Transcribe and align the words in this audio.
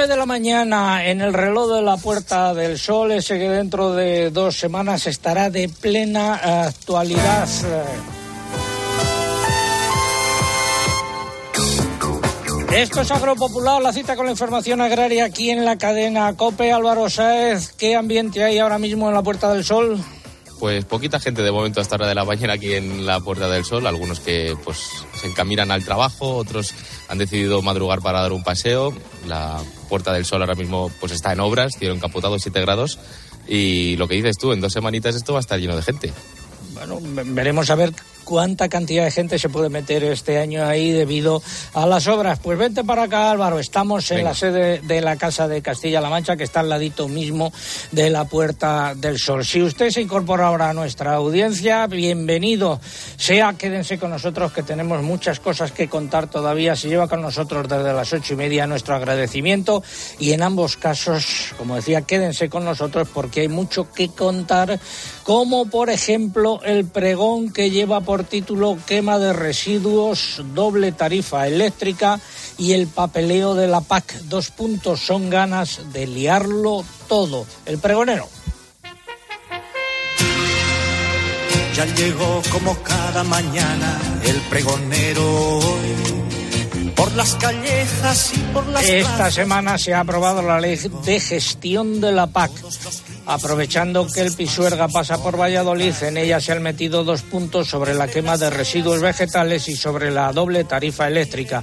9 0.00 0.14
de 0.14 0.16
la 0.16 0.24
mañana 0.24 1.04
en 1.04 1.20
el 1.20 1.34
reloj 1.34 1.74
de 1.74 1.82
la 1.82 1.98
Puerta 1.98 2.54
del 2.54 2.78
Sol, 2.78 3.12
ese 3.12 3.38
que 3.38 3.50
dentro 3.50 3.92
de 3.92 4.30
dos 4.30 4.56
semanas 4.56 5.06
estará 5.06 5.50
de 5.50 5.68
plena 5.68 6.64
actualidad. 6.64 7.46
Esto 12.72 13.00
es 13.02 13.10
Agropopular, 13.10 13.82
la 13.82 13.92
cita 13.92 14.16
con 14.16 14.24
la 14.24 14.32
información 14.32 14.80
agraria 14.80 15.26
aquí 15.26 15.50
en 15.50 15.66
la 15.66 15.76
cadena 15.76 16.34
COPE. 16.34 16.72
Álvaro 16.72 17.10
Sáez, 17.10 17.72
¿qué 17.72 17.94
ambiente 17.94 18.42
hay 18.42 18.58
ahora 18.58 18.78
mismo 18.78 19.06
en 19.08 19.14
la 19.14 19.22
Puerta 19.22 19.52
del 19.52 19.64
Sol? 19.64 20.02
Pues 20.60 20.84
poquita 20.84 21.18
gente 21.18 21.42
de 21.42 21.50
momento 21.50 21.80
hasta 21.80 21.94
hora 21.94 22.06
de 22.06 22.14
la 22.14 22.26
mañana 22.26 22.52
aquí 22.52 22.74
en 22.74 23.06
la 23.06 23.20
Puerta 23.20 23.48
del 23.48 23.64
Sol, 23.64 23.86
algunos 23.86 24.20
que 24.20 24.54
pues 24.62 24.78
se 25.18 25.26
encaminan 25.26 25.70
al 25.70 25.86
trabajo, 25.86 26.36
otros 26.36 26.74
han 27.08 27.16
decidido 27.16 27.62
madrugar 27.62 28.02
para 28.02 28.20
dar 28.20 28.32
un 28.32 28.44
paseo. 28.44 28.94
La 29.26 29.58
Puerta 29.88 30.12
del 30.12 30.26
Sol 30.26 30.42
ahora 30.42 30.54
mismo 30.54 30.92
pues 31.00 31.12
está 31.12 31.32
en 31.32 31.40
obras, 31.40 31.72
cielo 31.78 31.94
encapotado 31.94 32.38
7 32.38 32.60
grados 32.60 32.98
y 33.48 33.96
lo 33.96 34.06
que 34.06 34.16
dices 34.16 34.36
tú, 34.36 34.52
en 34.52 34.60
dos 34.60 34.74
semanitas 34.74 35.14
esto 35.14 35.32
va 35.32 35.38
a 35.38 35.40
estar 35.40 35.58
lleno 35.58 35.76
de 35.76 35.82
gente. 35.82 36.12
Bueno, 36.74 36.98
veremos 37.02 37.70
a 37.70 37.74
ver 37.74 37.94
cuánta 38.30 38.68
cantidad 38.68 39.02
de 39.02 39.10
gente 39.10 39.40
se 39.40 39.48
puede 39.48 39.70
meter 39.70 40.04
este 40.04 40.38
año 40.38 40.64
ahí 40.64 40.92
debido 40.92 41.42
a 41.74 41.84
las 41.84 42.06
obras. 42.06 42.38
Pues 42.38 42.56
vente 42.56 42.84
para 42.84 43.02
acá, 43.02 43.28
Álvaro. 43.28 43.58
Estamos 43.58 44.08
en 44.12 44.22
la 44.22 44.34
sede 44.34 44.78
de 44.78 45.00
la 45.00 45.16
Casa 45.16 45.48
de 45.48 45.60
Castilla-La 45.60 46.08
Mancha, 46.08 46.36
que 46.36 46.44
está 46.44 46.60
al 46.60 46.68
ladito 46.68 47.08
mismo 47.08 47.52
de 47.90 48.08
la 48.08 48.26
Puerta 48.26 48.94
del 48.94 49.18
Sol. 49.18 49.44
Si 49.44 49.60
usted 49.60 49.90
se 49.90 50.02
incorpora 50.02 50.46
ahora 50.46 50.70
a 50.70 50.72
nuestra 50.72 51.14
audiencia, 51.14 51.88
bienvenido. 51.88 52.80
Sea, 53.16 53.54
quédense 53.54 53.98
con 53.98 54.10
nosotros, 54.10 54.52
que 54.52 54.62
tenemos 54.62 55.02
muchas 55.02 55.40
cosas 55.40 55.72
que 55.72 55.88
contar 55.88 56.30
todavía. 56.30 56.76
Se 56.76 56.88
lleva 56.88 57.08
con 57.08 57.22
nosotros 57.22 57.68
desde 57.68 57.92
las 57.92 58.12
ocho 58.12 58.34
y 58.34 58.36
media 58.36 58.64
nuestro 58.68 58.94
agradecimiento. 58.94 59.82
Y 60.20 60.34
en 60.34 60.44
ambos 60.44 60.76
casos, 60.76 61.52
como 61.58 61.74
decía, 61.74 62.02
quédense 62.02 62.48
con 62.48 62.64
nosotros 62.64 63.08
porque 63.12 63.40
hay 63.40 63.48
mucho 63.48 63.90
que 63.90 64.08
contar, 64.08 64.78
como 65.24 65.66
por 65.66 65.90
ejemplo 65.90 66.60
el 66.62 66.84
pregón 66.84 67.52
que 67.52 67.70
lleva 67.70 68.00
por 68.00 68.19
título 68.24 68.76
Quema 68.86 69.18
de 69.18 69.32
residuos, 69.32 70.42
doble 70.54 70.92
tarifa 70.92 71.46
eléctrica 71.46 72.20
y 72.58 72.72
el 72.72 72.86
papeleo 72.86 73.54
de 73.54 73.66
la 73.66 73.80
PAC. 73.80 74.14
Dos 74.24 74.50
puntos 74.50 75.00
son 75.00 75.30
ganas 75.30 75.92
de 75.92 76.06
liarlo 76.06 76.84
todo. 77.08 77.46
El 77.66 77.78
pregonero. 77.78 78.28
Ya 81.74 81.84
llegó 81.86 82.42
como 82.50 82.76
cada 82.82 83.24
mañana 83.24 83.98
el 84.24 84.40
pregonero 84.42 85.58
hoy 85.58 86.20
por 86.94 87.12
las 87.12 87.34
callejas 87.36 88.32
y 88.34 88.38
por 88.52 88.66
las 88.66 88.84
Esta 88.84 89.30
semana 89.30 89.78
se 89.78 89.94
ha 89.94 90.00
aprobado 90.00 90.42
la 90.42 90.60
ley 90.60 90.76
de 91.04 91.20
gestión 91.20 92.00
de 92.00 92.12
la 92.12 92.26
PAC. 92.26 92.50
Aprovechando 93.30 94.08
que 94.08 94.22
el 94.22 94.32
Pisuerga 94.32 94.88
pasa 94.88 95.22
por 95.22 95.38
Valladolid, 95.38 95.94
en 96.02 96.16
ella 96.16 96.40
se 96.40 96.50
han 96.50 96.64
metido 96.64 97.04
dos 97.04 97.22
puntos 97.22 97.68
sobre 97.68 97.94
la 97.94 98.08
quema 98.08 98.36
de 98.36 98.50
residuos 98.50 99.00
vegetales 99.00 99.68
y 99.68 99.76
sobre 99.76 100.10
la 100.10 100.32
doble 100.32 100.64
tarifa 100.64 101.06
eléctrica. 101.06 101.62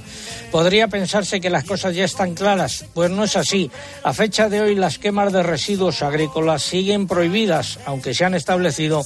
Podría 0.50 0.88
pensarse 0.88 1.42
que 1.42 1.50
las 1.50 1.64
cosas 1.64 1.94
ya 1.94 2.06
están 2.06 2.34
claras, 2.34 2.86
pues 2.94 3.10
no 3.10 3.24
es 3.24 3.36
así. 3.36 3.70
A 4.02 4.14
fecha 4.14 4.48
de 4.48 4.62
hoy 4.62 4.76
las 4.76 4.96
quemas 4.96 5.30
de 5.30 5.42
residuos 5.42 6.00
agrícolas 6.00 6.62
siguen 6.62 7.06
prohibidas, 7.06 7.78
aunque 7.84 8.14
se 8.14 8.24
han 8.24 8.34
establecido 8.34 9.04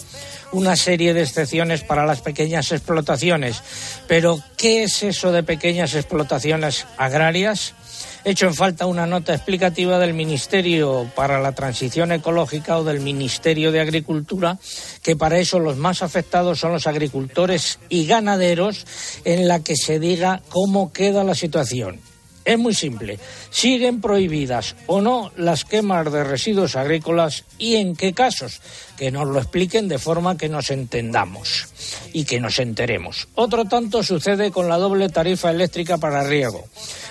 una 0.52 0.76
serie 0.76 1.14
de 1.14 1.22
excepciones 1.22 1.82
para 1.82 2.06
las 2.06 2.20
pequeñas 2.20 2.70
explotaciones. 2.70 3.60
Pero, 4.06 4.38
¿qué 4.56 4.84
es 4.84 5.02
eso 5.02 5.32
de 5.32 5.42
pequeñas 5.42 5.94
explotaciones 5.94 6.86
agrarias? 6.96 7.74
Hecho 8.24 8.46
en 8.46 8.54
falta 8.54 8.86
una 8.86 9.06
nota 9.06 9.34
explicativa 9.34 9.98
del 9.98 10.14
Ministerio 10.14 11.10
para 11.14 11.40
la 11.40 11.52
Transición 11.52 12.12
Ecológica 12.12 12.78
o 12.78 12.84
del 12.84 13.00
Ministerio 13.00 13.72
de 13.72 13.80
Agricultura, 13.80 14.58
que 15.02 15.16
para 15.16 15.38
eso 15.38 15.58
los 15.58 15.76
más 15.76 16.02
afectados 16.02 16.60
son 16.60 16.72
los 16.72 16.86
agricultores 16.86 17.78
y 17.88 18.06
ganaderos, 18.06 18.86
en 19.24 19.48
la 19.48 19.60
que 19.60 19.76
se 19.76 19.98
diga 19.98 20.42
cómo 20.48 20.92
queda 20.92 21.24
la 21.24 21.34
situación. 21.34 22.11
Es 22.44 22.58
muy 22.58 22.74
simple. 22.74 23.18
¿Siguen 23.50 24.00
prohibidas 24.00 24.74
o 24.86 25.00
no 25.00 25.30
las 25.36 25.64
quemas 25.64 26.10
de 26.10 26.24
residuos 26.24 26.74
agrícolas 26.74 27.44
y 27.58 27.76
en 27.76 27.94
qué 27.94 28.12
casos? 28.12 28.60
Que 28.96 29.10
nos 29.10 29.28
lo 29.28 29.38
expliquen 29.38 29.88
de 29.88 29.98
forma 29.98 30.36
que 30.36 30.48
nos 30.48 30.70
entendamos 30.70 31.68
y 32.12 32.24
que 32.24 32.40
nos 32.40 32.58
enteremos. 32.58 33.28
Otro 33.34 33.64
tanto 33.64 34.02
sucede 34.02 34.50
con 34.50 34.68
la 34.68 34.78
doble 34.78 35.08
tarifa 35.08 35.50
eléctrica 35.50 35.98
para 35.98 36.24
riego. 36.24 36.64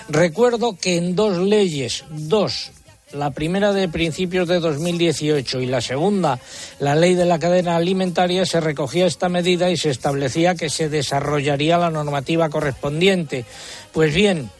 Recuerdo 0.08 0.76
que 0.76 0.96
en 0.96 1.16
dos 1.16 1.38
leyes, 1.38 2.04
dos, 2.10 2.72
la 3.12 3.30
primera 3.30 3.72
de 3.72 3.88
principios 3.88 4.48
de 4.48 4.60
2018 4.60 5.60
y 5.60 5.66
la 5.66 5.80
segunda, 5.80 6.38
la 6.78 6.94
ley 6.94 7.14
de 7.14 7.24
la 7.24 7.38
cadena 7.38 7.76
alimentaria, 7.76 8.44
se 8.46 8.60
recogía 8.60 9.06
esta 9.06 9.28
medida 9.28 9.70
y 9.70 9.76
se 9.76 9.90
establecía 9.90 10.54
que 10.54 10.70
se 10.70 10.88
desarrollaría 10.88 11.78
la 11.78 11.90
normativa 11.90 12.48
correspondiente. 12.48 13.44
Pues 13.92 14.14
bien, 14.14 14.50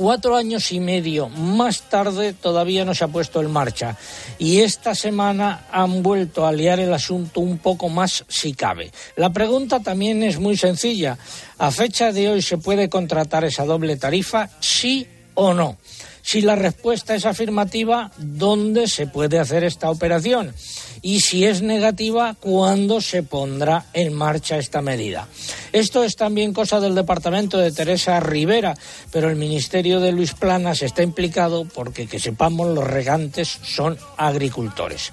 cuatro 0.00 0.34
años 0.34 0.72
y 0.72 0.80
medio 0.80 1.28
más 1.28 1.82
tarde 1.90 2.32
todavía 2.32 2.86
no 2.86 2.94
se 2.94 3.04
ha 3.04 3.08
puesto 3.08 3.42
en 3.42 3.50
marcha 3.50 3.98
y 4.38 4.60
esta 4.60 4.94
semana 4.94 5.66
han 5.70 6.02
vuelto 6.02 6.46
a 6.46 6.52
liar 6.52 6.80
el 6.80 6.94
asunto 6.94 7.40
un 7.40 7.58
poco 7.58 7.90
más 7.90 8.24
si 8.26 8.54
cabe. 8.54 8.92
La 9.16 9.28
pregunta 9.28 9.80
también 9.80 10.22
es 10.22 10.38
muy 10.38 10.56
sencilla. 10.56 11.18
¿A 11.58 11.70
fecha 11.70 12.12
de 12.12 12.30
hoy 12.30 12.40
se 12.40 12.56
puede 12.56 12.88
contratar 12.88 13.44
esa 13.44 13.66
doble 13.66 13.98
tarifa? 13.98 14.48
¿Sí 14.60 15.06
o 15.34 15.52
no? 15.52 15.76
Si 16.22 16.40
la 16.40 16.56
respuesta 16.56 17.14
es 17.14 17.26
afirmativa, 17.26 18.10
¿dónde 18.16 18.88
se 18.88 19.06
puede 19.06 19.38
hacer 19.38 19.64
esta 19.64 19.90
operación? 19.90 20.54
Y 21.02 21.20
si 21.20 21.44
es 21.44 21.62
negativa, 21.62 22.36
¿cuándo 22.38 23.00
se 23.00 23.22
pondrá 23.22 23.86
en 23.92 24.12
marcha 24.12 24.58
esta 24.58 24.82
medida? 24.82 25.28
Esto 25.72 26.04
es 26.04 26.16
también 26.16 26.52
cosa 26.52 26.80
del 26.80 26.94
departamento 26.94 27.58
de 27.58 27.72
Teresa 27.72 28.20
Rivera, 28.20 28.76
pero 29.10 29.30
el 29.30 29.36
ministerio 29.36 30.00
de 30.00 30.12
Luis 30.12 30.34
Planas 30.34 30.82
está 30.82 31.02
implicado 31.02 31.64
porque, 31.64 32.06
que 32.06 32.18
sepamos, 32.18 32.68
los 32.68 32.86
regantes 32.86 33.58
son 33.62 33.96
agricultores. 34.16 35.12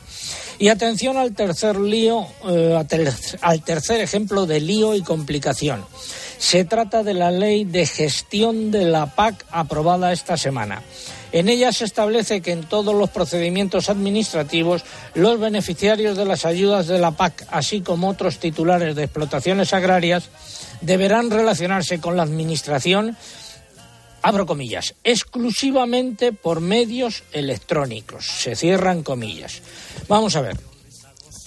Y 0.60 0.70
atención 0.70 1.18
al 1.18 1.34
tercer 1.34 1.80
lío, 1.80 2.26
eh, 2.50 2.84
al 3.42 3.64
tercer 3.64 4.02
ejemplo 4.02 4.46
de 4.46 4.60
lío 4.60 4.96
y 4.96 5.02
complicación. 5.02 5.86
Se 6.38 6.66
trata 6.66 7.04
de 7.04 7.14
la 7.14 7.32
ley 7.32 7.64
de 7.64 7.86
gestión 7.86 8.72
de 8.72 8.86
la 8.86 9.16
PAC 9.16 9.46
aprobada 9.52 10.12
esta 10.12 10.38
semana. 10.38 10.84
En 11.32 11.50
ella 11.50 11.72
se 11.72 11.86
establece 11.86 12.42
que 12.42 12.52
en 12.52 12.64
todos 12.64 12.96
los 12.96 13.10
procedimientos 13.10 13.90
administrativos 13.90 14.84
los 15.14 15.40
beneficiarios 15.40 16.18
de 16.18 16.26
las 16.26 16.46
ayudas 16.46 16.88
de 16.88 17.00
la 17.00 17.12
PAC, 17.12 17.46
así 17.52 17.82
como 17.82 18.10
otros 18.10 18.40
titulares 18.40 18.96
de 18.96 19.04
explotaciones 19.04 19.74
agrarias, 19.74 20.30
deberán 20.82 21.30
relacionarse 21.30 22.00
con 22.00 22.16
la 22.16 22.24
Administración 22.24 23.18
abro 24.22 24.46
comillas, 24.46 24.96
exclusivamente 25.04 26.34
por 26.34 26.60
medios 26.60 27.24
electrónicos. 27.32 28.26
Se 28.26 28.56
cierran 28.56 29.04
comillas. 29.04 29.62
Vamos 30.10 30.36
a 30.36 30.42
ver. 30.42 30.67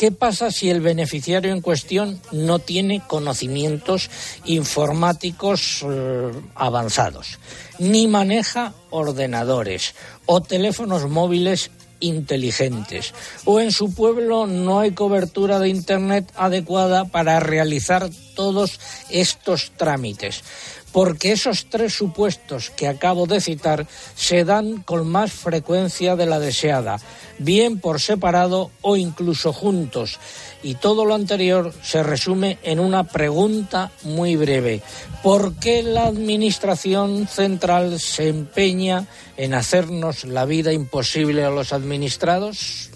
¿Qué 0.01 0.11
pasa 0.11 0.51
si 0.51 0.71
el 0.71 0.81
beneficiario 0.81 1.53
en 1.53 1.61
cuestión 1.61 2.23
no 2.33 2.59
tiene 2.59 3.03
conocimientos 3.07 4.09
informáticos 4.47 5.85
eh, 5.87 6.33
avanzados, 6.55 7.39
ni 7.79 8.07
maneja 8.07 8.73
ordenadores 8.89 9.95
o 10.25 10.41
teléfonos 10.41 11.07
móviles 11.07 11.71
inteligentes, 12.01 13.13
o 13.45 13.61
en 13.61 13.73
su 13.73 13.93
pueblo 13.93 14.47
no 14.47 14.81
hay 14.81 14.93
cobertura 14.93 15.59
de 15.59 15.69
Internet 15.69 16.33
adecuada 16.35 17.05
para 17.05 17.39
realizar 17.39 18.09
todos 18.35 18.81
estos 19.11 19.71
trámites? 19.77 20.43
Porque 20.93 21.33
esos 21.33 21.67
tres 21.71 21.95
supuestos 21.95 22.71
que 22.71 22.89
acabo 22.89 23.27
de 23.27 23.41
citar 23.41 23.87
se 24.15 24.45
dan 24.45 24.83
con 24.83 25.09
más 25.09 25.33
frecuencia 25.33 26.17
de 26.17 26.27
la 26.27 26.41
deseada, 26.41 27.01
bien 27.39 27.79
por 27.81 28.01
separado 28.01 28.71
o 28.83 28.97
incluso 28.97 29.53
juntos. 29.53 30.19
Y 30.63 30.75
todo 30.75 31.05
lo 31.05 31.15
anterior 31.15 31.73
se 31.83 32.03
resume 32.03 32.59
en 32.63 32.81
una 32.81 33.05
pregunta 33.05 33.93
muy 34.03 34.37
breve. 34.37 34.83
¿Por 35.23 35.55
qué 35.55 35.83
la 35.83 36.07
Administración 36.07 37.27
Central 37.29 37.99
se 38.01 38.29
empeña 38.29 39.07
en 39.37 39.55
hacernos 39.55 40.25
la 40.25 40.45
vida 40.45 40.73
imposible 40.73 41.45
a 41.45 41.51
los 41.51 41.73
administrados? 41.73 42.91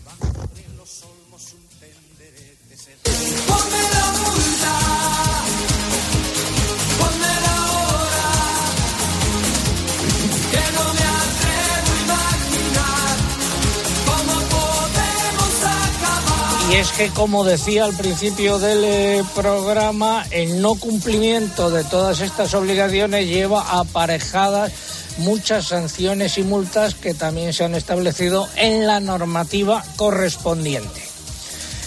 Y 16.75 16.77
es 16.79 16.91
que, 16.91 17.09
como 17.11 17.45
decía 17.45 17.85
al 17.85 17.95
principio 17.95 18.59
del 18.59 18.83
eh, 18.83 19.23
programa, 19.33 20.27
el 20.33 20.61
no 20.61 20.75
cumplimiento 20.75 21.71
de 21.71 21.85
todas 21.85 22.21
estas 22.21 22.53
obligaciones 22.53 23.29
lleva 23.29 23.79
aparejadas 23.79 24.73
muchas 25.19 25.69
sanciones 25.69 26.37
y 26.37 26.43
multas 26.43 26.97
que 26.97 27.15
también 27.15 27.53
se 27.53 27.63
han 27.63 27.77
establecido 27.77 28.49
en 28.57 28.89
la 28.89 28.99
normativa 28.99 29.85
correspondiente. 29.95 31.01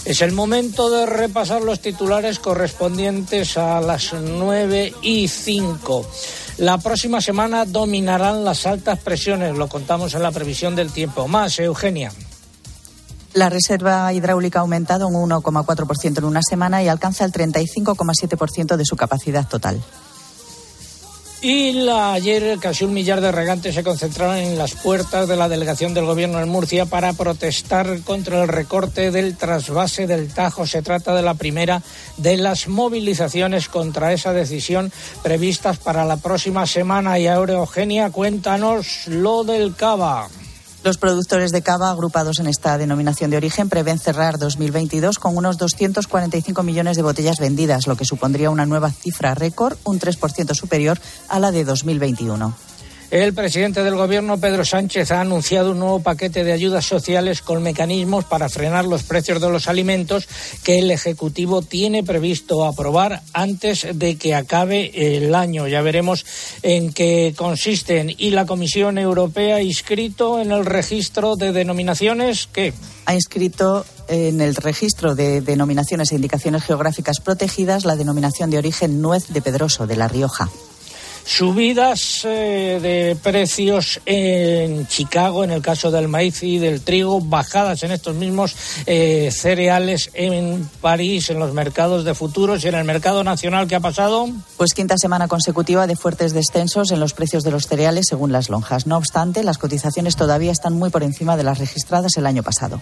Es 0.06 0.22
el 0.22 0.32
momento 0.32 0.88
de 0.88 1.04
repasar 1.04 1.60
los 1.60 1.80
titulares 1.80 2.38
correspondientes 2.38 3.58
a 3.58 3.82
las 3.82 4.14
9 4.14 4.94
y 5.02 5.28
5. 5.28 6.06
La 6.56 6.78
próxima 6.78 7.20
semana 7.20 7.66
dominarán 7.66 8.42
las 8.42 8.64
altas 8.64 8.98
presiones, 9.00 9.54
lo 9.54 9.68
contamos 9.68 10.14
en 10.14 10.22
la 10.22 10.32
previsión 10.32 10.74
del 10.74 10.90
tiempo. 10.92 11.28
Más, 11.28 11.58
Eugenia. 11.58 12.10
La 13.34 13.50
reserva 13.50 14.12
hidráulica 14.12 14.58
ha 14.58 14.62
aumentado 14.62 15.06
un 15.06 15.30
1,4% 15.30 16.18
en 16.18 16.24
una 16.24 16.40
semana 16.42 16.82
y 16.82 16.88
alcanza 16.88 17.24
el 17.24 17.32
35,7% 17.32 18.76
de 18.76 18.84
su 18.84 18.96
capacidad 18.96 19.46
total. 19.46 19.82
Y 21.40 21.70
la, 21.70 22.14
ayer 22.14 22.58
casi 22.58 22.84
un 22.84 22.92
millar 22.92 23.20
de 23.20 23.30
regantes 23.30 23.72
se 23.72 23.84
concentraron 23.84 24.38
en 24.38 24.58
las 24.58 24.74
puertas 24.74 25.28
de 25.28 25.36
la 25.36 25.48
delegación 25.48 25.94
del 25.94 26.04
gobierno 26.04 26.40
en 26.40 26.48
Murcia 26.48 26.86
para 26.86 27.12
protestar 27.12 28.00
contra 28.00 28.42
el 28.42 28.48
recorte 28.48 29.12
del 29.12 29.36
trasvase 29.36 30.08
del 30.08 30.34
Tajo. 30.34 30.66
Se 30.66 30.82
trata 30.82 31.14
de 31.14 31.22
la 31.22 31.34
primera 31.34 31.80
de 32.16 32.38
las 32.38 32.66
movilizaciones 32.66 33.68
contra 33.68 34.12
esa 34.12 34.32
decisión 34.32 34.90
previstas 35.22 35.78
para 35.78 36.04
la 36.04 36.16
próxima 36.16 36.66
semana. 36.66 37.20
Y 37.20 37.28
ahora, 37.28 37.54
Eugenia, 37.54 38.10
cuéntanos 38.10 39.06
lo 39.06 39.44
del 39.44 39.76
Cava. 39.76 40.28
Los 40.84 40.96
productores 40.96 41.50
de 41.50 41.62
cava 41.62 41.90
agrupados 41.90 42.38
en 42.38 42.46
esta 42.46 42.78
denominación 42.78 43.30
de 43.30 43.36
origen 43.36 43.68
prevén 43.68 43.98
cerrar 43.98 44.38
2022 44.38 45.18
con 45.18 45.36
unos 45.36 45.58
245 45.58 46.62
millones 46.62 46.96
de 46.96 47.02
botellas 47.02 47.40
vendidas, 47.40 47.86
lo 47.86 47.96
que 47.96 48.04
supondría 48.04 48.50
una 48.50 48.64
nueva 48.64 48.90
cifra 48.90 49.34
récord, 49.34 49.76
un 49.84 49.98
3% 49.98 50.54
superior 50.54 50.98
a 51.28 51.40
la 51.40 51.50
de 51.50 51.64
2021. 51.64 52.67
El 53.10 53.32
presidente 53.32 53.82
del 53.82 53.96
Gobierno, 53.96 54.38
Pedro 54.38 54.66
Sánchez, 54.66 55.12
ha 55.12 55.22
anunciado 55.22 55.70
un 55.70 55.78
nuevo 55.78 56.00
paquete 56.00 56.44
de 56.44 56.52
ayudas 56.52 56.84
sociales 56.84 57.40
con 57.40 57.62
mecanismos 57.62 58.26
para 58.26 58.50
frenar 58.50 58.84
los 58.84 59.02
precios 59.02 59.40
de 59.40 59.48
los 59.48 59.66
alimentos 59.66 60.28
que 60.62 60.80
el 60.80 60.90
Ejecutivo 60.90 61.62
tiene 61.62 62.04
previsto 62.04 62.66
aprobar 62.66 63.22
antes 63.32 63.86
de 63.94 64.16
que 64.16 64.34
acabe 64.34 65.16
el 65.16 65.34
año. 65.34 65.66
Ya 65.68 65.80
veremos 65.80 66.26
en 66.62 66.92
qué 66.92 67.32
consisten. 67.34 68.14
Y 68.18 68.28
la 68.28 68.44
Comisión 68.44 68.98
Europea 68.98 69.56
ha 69.56 69.62
inscrito 69.62 70.38
en 70.38 70.52
el 70.52 70.66
registro 70.66 71.36
de 71.36 71.52
denominaciones 71.52 72.46
que 72.46 72.74
ha 73.06 73.14
inscrito 73.14 73.86
en 74.08 74.42
el 74.42 74.54
registro 74.54 75.14
de 75.14 75.40
denominaciones 75.40 76.12
e 76.12 76.16
indicaciones 76.16 76.62
geográficas 76.62 77.20
protegidas 77.20 77.86
la 77.86 77.96
denominación 77.96 78.50
de 78.50 78.58
origen 78.58 79.00
nuez 79.00 79.28
de 79.28 79.40
Pedroso, 79.40 79.86
de 79.86 79.96
La 79.96 80.08
Rioja. 80.08 80.50
Subidas 81.28 82.24
eh, 82.24 82.78
de 82.80 83.14
precios 83.22 84.00
en 84.06 84.86
Chicago, 84.86 85.44
en 85.44 85.50
el 85.50 85.60
caso 85.60 85.90
del 85.90 86.08
maíz 86.08 86.42
y 86.42 86.56
del 86.56 86.80
trigo, 86.80 87.20
bajadas 87.20 87.82
en 87.82 87.90
estos 87.90 88.14
mismos 88.16 88.56
eh, 88.86 89.28
cereales 89.30 90.10
en 90.14 90.66
París, 90.80 91.28
en 91.28 91.38
los 91.38 91.52
mercados 91.52 92.06
de 92.06 92.14
futuros 92.14 92.64
y 92.64 92.68
en 92.68 92.76
el 92.76 92.84
mercado 92.84 93.24
nacional. 93.24 93.68
¿Qué 93.68 93.74
ha 93.74 93.80
pasado? 93.80 94.30
Pues 94.56 94.72
quinta 94.72 94.96
semana 94.96 95.28
consecutiva 95.28 95.86
de 95.86 95.96
fuertes 95.96 96.32
descensos 96.32 96.92
en 96.92 96.98
los 96.98 97.12
precios 97.12 97.44
de 97.44 97.50
los 97.50 97.66
cereales 97.66 98.06
según 98.08 98.32
las 98.32 98.48
lonjas. 98.48 98.86
No 98.86 98.96
obstante, 98.96 99.44
las 99.44 99.58
cotizaciones 99.58 100.16
todavía 100.16 100.50
están 100.50 100.72
muy 100.72 100.88
por 100.88 101.02
encima 101.02 101.36
de 101.36 101.44
las 101.44 101.58
registradas 101.58 102.16
el 102.16 102.24
año 102.24 102.42
pasado. 102.42 102.80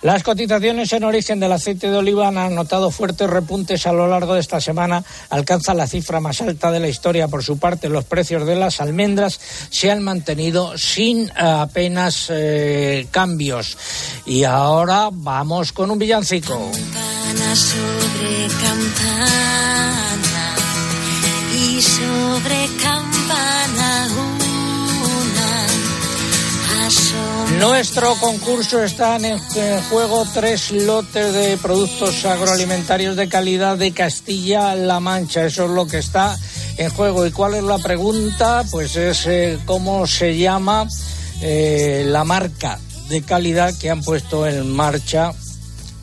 Las 0.00 0.22
cotizaciones 0.22 0.92
en 0.92 1.02
origen 1.02 1.40
del 1.40 1.50
aceite 1.50 1.90
de 1.90 1.96
oliva 1.96 2.28
han 2.28 2.54
notado 2.54 2.92
fuertes 2.92 3.28
repuntes 3.28 3.84
a 3.84 3.92
lo 3.92 4.06
largo 4.06 4.34
de 4.34 4.40
esta 4.40 4.60
semana. 4.60 5.02
Alcanza 5.28 5.74
la 5.74 5.88
cifra 5.88 6.20
más 6.20 6.40
alta 6.40 6.70
de 6.70 6.78
la 6.78 6.88
historia. 6.88 7.26
Por 7.26 7.42
su 7.42 7.58
parte, 7.58 7.88
los 7.88 8.04
precios 8.04 8.46
de 8.46 8.54
las 8.54 8.80
almendras 8.80 9.40
se 9.70 9.90
han 9.90 10.04
mantenido 10.04 10.78
sin 10.78 11.30
apenas 11.36 12.26
eh, 12.30 13.08
cambios. 13.10 13.76
Y 14.24 14.44
ahora 14.44 15.08
vamos 15.12 15.72
con 15.72 15.90
un 15.90 15.98
villancico. 15.98 16.54
Campana 16.54 17.56
sobre 17.56 18.46
campana 18.62 20.54
y 21.56 21.82
sobre 21.82 22.68
campana. 22.82 23.07
Nuestro 27.58 28.14
concurso 28.20 28.82
están 28.84 29.24
en 29.24 29.38
juego 29.90 30.24
tres 30.32 30.70
lotes 30.70 31.34
de 31.34 31.56
productos 31.56 32.24
agroalimentarios 32.24 33.16
de 33.16 33.28
calidad 33.28 33.76
de 33.76 33.92
Castilla-La 33.92 35.00
Mancha. 35.00 35.44
Eso 35.44 35.64
es 35.64 35.70
lo 35.70 35.86
que 35.86 35.98
está 35.98 36.38
en 36.76 36.90
juego. 36.90 37.26
¿Y 37.26 37.32
cuál 37.32 37.54
es 37.54 37.64
la 37.64 37.78
pregunta? 37.78 38.64
Pues 38.70 38.94
es 38.94 39.26
eh, 39.26 39.58
cómo 39.64 40.06
se 40.06 40.38
llama 40.38 40.86
eh, 41.42 42.04
la 42.06 42.22
marca 42.22 42.78
de 43.08 43.22
calidad 43.22 43.76
que 43.76 43.90
han 43.90 44.02
puesto 44.02 44.46
en 44.46 44.70
marcha 44.72 45.32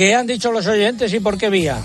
¿Qué 0.00 0.14
han 0.14 0.26
dicho 0.26 0.50
los 0.50 0.66
oyentes 0.66 1.12
y 1.12 1.20
por 1.20 1.36
qué 1.36 1.50
vía? 1.50 1.76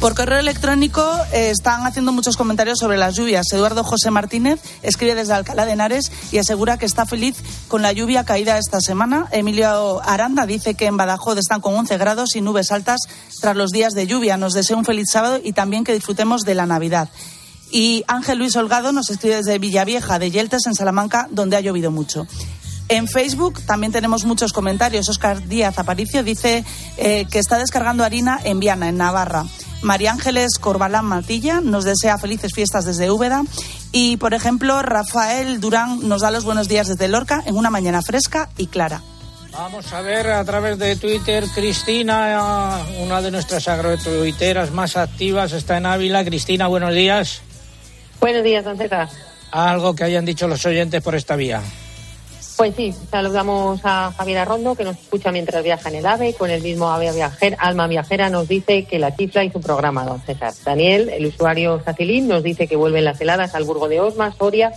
Por 0.00 0.14
correo 0.14 0.38
electrónico 0.38 1.06
eh, 1.30 1.50
están 1.50 1.84
haciendo 1.84 2.10
muchos 2.10 2.38
comentarios 2.38 2.78
sobre 2.78 2.96
las 2.96 3.16
lluvias. 3.16 3.52
Eduardo 3.52 3.84
José 3.84 4.10
Martínez 4.10 4.62
escribe 4.80 5.14
desde 5.14 5.34
Alcalá 5.34 5.66
de 5.66 5.72
Henares 5.72 6.10
y 6.32 6.38
asegura 6.38 6.78
que 6.78 6.86
está 6.86 7.04
feliz 7.04 7.36
con 7.68 7.82
la 7.82 7.92
lluvia 7.92 8.24
caída 8.24 8.56
esta 8.56 8.80
semana. 8.80 9.28
Emilio 9.30 10.00
Aranda 10.08 10.46
dice 10.46 10.72
que 10.72 10.86
en 10.86 10.96
Badajoz 10.96 11.36
están 11.36 11.60
con 11.60 11.74
11 11.74 11.98
grados 11.98 12.34
y 12.34 12.40
nubes 12.40 12.72
altas 12.72 13.00
tras 13.42 13.54
los 13.54 13.72
días 13.72 13.92
de 13.92 14.06
lluvia. 14.06 14.38
Nos 14.38 14.54
desea 14.54 14.78
un 14.78 14.86
feliz 14.86 15.10
sábado 15.12 15.38
y 15.44 15.52
también 15.52 15.84
que 15.84 15.92
disfrutemos 15.92 16.44
de 16.44 16.54
la 16.54 16.64
Navidad. 16.64 17.10
Y 17.70 18.04
Ángel 18.08 18.38
Luis 18.38 18.56
Holgado 18.56 18.92
nos 18.92 19.10
escribe 19.10 19.36
desde 19.36 19.58
Villavieja 19.58 20.18
de 20.18 20.30
Yeltes, 20.30 20.64
en 20.64 20.74
Salamanca, 20.74 21.28
donde 21.30 21.58
ha 21.58 21.60
llovido 21.60 21.90
mucho. 21.90 22.26
En 22.90 23.06
Facebook 23.06 23.62
también 23.66 23.92
tenemos 23.92 24.24
muchos 24.24 24.52
comentarios. 24.52 25.08
Oscar 25.08 25.46
Díaz 25.46 25.78
Aparicio 25.78 26.24
dice 26.24 26.64
eh, 26.96 27.24
que 27.30 27.38
está 27.38 27.56
descargando 27.56 28.02
harina 28.02 28.40
en 28.42 28.58
Viana, 28.58 28.88
en 28.88 28.96
Navarra. 28.96 29.44
María 29.80 30.10
Ángeles 30.10 30.58
Corbalán 30.58 31.04
Matilla 31.04 31.60
nos 31.60 31.84
desea 31.84 32.18
felices 32.18 32.52
fiestas 32.52 32.84
desde 32.84 33.08
Úbeda. 33.08 33.44
Y, 33.92 34.16
por 34.16 34.34
ejemplo, 34.34 34.82
Rafael 34.82 35.60
Durán 35.60 36.08
nos 36.08 36.22
da 36.22 36.32
los 36.32 36.42
buenos 36.42 36.66
días 36.66 36.88
desde 36.88 37.06
Lorca 37.06 37.44
en 37.46 37.56
una 37.56 37.70
mañana 37.70 38.02
fresca 38.02 38.50
y 38.56 38.66
clara. 38.66 39.00
Vamos 39.52 39.92
a 39.92 40.00
ver 40.00 40.28
a 40.28 40.44
través 40.44 40.76
de 40.76 40.96
Twitter, 40.96 41.44
Cristina, 41.54 42.80
una 42.98 43.22
de 43.22 43.30
nuestras 43.30 43.68
agrotuiteras 43.68 44.72
más 44.72 44.96
activas, 44.96 45.52
está 45.52 45.76
en 45.76 45.86
Ávila. 45.86 46.24
Cristina, 46.24 46.66
buenos 46.66 46.92
días. 46.92 47.40
Buenos 48.20 48.42
días, 48.42 48.64
don 48.64 48.76
Algo 49.52 49.94
que 49.94 50.02
hayan 50.02 50.24
dicho 50.24 50.48
los 50.48 50.66
oyentes 50.66 51.00
por 51.02 51.14
esta 51.14 51.36
vía. 51.36 51.62
Pues 52.60 52.74
sí, 52.76 52.92
saludamos 53.10 53.80
a 53.84 54.12
Javier 54.12 54.36
Arrondo, 54.36 54.74
que 54.74 54.84
nos 54.84 54.98
escucha 54.98 55.32
mientras 55.32 55.64
viaja 55.64 55.88
en 55.88 55.94
el 55.94 56.04
AVE. 56.04 56.34
Con 56.34 56.50
el 56.50 56.60
mismo 56.60 56.90
AVE 56.90 57.10
viajer, 57.10 57.56
Alma 57.58 57.86
Viajera 57.86 58.28
nos 58.28 58.48
dice 58.48 58.84
que 58.84 58.98
la 58.98 59.16
chifla 59.16 59.44
hizo 59.44 59.56
un 59.56 59.64
programa, 59.64 60.04
don 60.04 60.20
César. 60.20 60.52
Daniel, 60.62 61.08
el 61.08 61.24
usuario 61.24 61.80
Sacilín, 61.82 62.28
nos 62.28 62.42
dice 62.42 62.68
que 62.68 62.76
vuelven 62.76 63.06
las 63.06 63.18
heladas 63.18 63.54
al 63.54 63.64
Burgo 63.64 63.88
de 63.88 64.00
Osma, 64.00 64.34
Soria, 64.36 64.72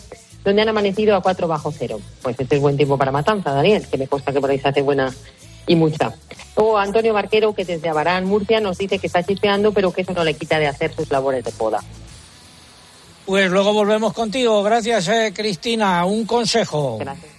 donde 0.45 0.61
han 0.61 0.69
amanecido 0.69 1.13
a 1.17 1.21
4 1.21 1.45
bajo 1.49 1.73
cero. 1.77 1.99
Pues 2.21 2.39
este 2.39 2.55
es 2.55 2.61
buen 2.61 2.77
tiempo 2.77 2.97
para 2.97 3.11
matanza, 3.11 3.51
Daniel, 3.51 3.85
que 3.85 3.97
me 3.97 4.07
consta 4.07 4.31
que 4.31 4.39
por 4.39 4.49
ahí 4.49 4.59
se 4.59 4.69
hace 4.69 4.81
buena 4.81 5.13
y 5.67 5.75
mucha. 5.75 6.13
O 6.55 6.77
Antonio 6.77 7.13
Barquero, 7.13 7.53
que 7.53 7.65
desde 7.65 7.89
Abarán, 7.89 8.23
Murcia, 8.23 8.61
nos 8.61 8.77
dice 8.77 8.97
que 8.97 9.07
está 9.07 9.23
chispeando, 9.23 9.73
pero 9.73 9.91
que 9.91 10.03
eso 10.03 10.13
no 10.13 10.23
le 10.23 10.35
quita 10.35 10.57
de 10.57 10.67
hacer 10.67 10.95
sus 10.95 11.11
labores 11.11 11.43
de 11.43 11.51
poda. 11.51 11.83
Pues 13.25 13.51
luego 13.51 13.73
volvemos 13.73 14.13
contigo. 14.13 14.63
Gracias, 14.63 15.09
eh, 15.09 15.33
Cristina. 15.35 16.05
Un 16.05 16.25
consejo. 16.25 16.97
Gracias. 16.97 17.32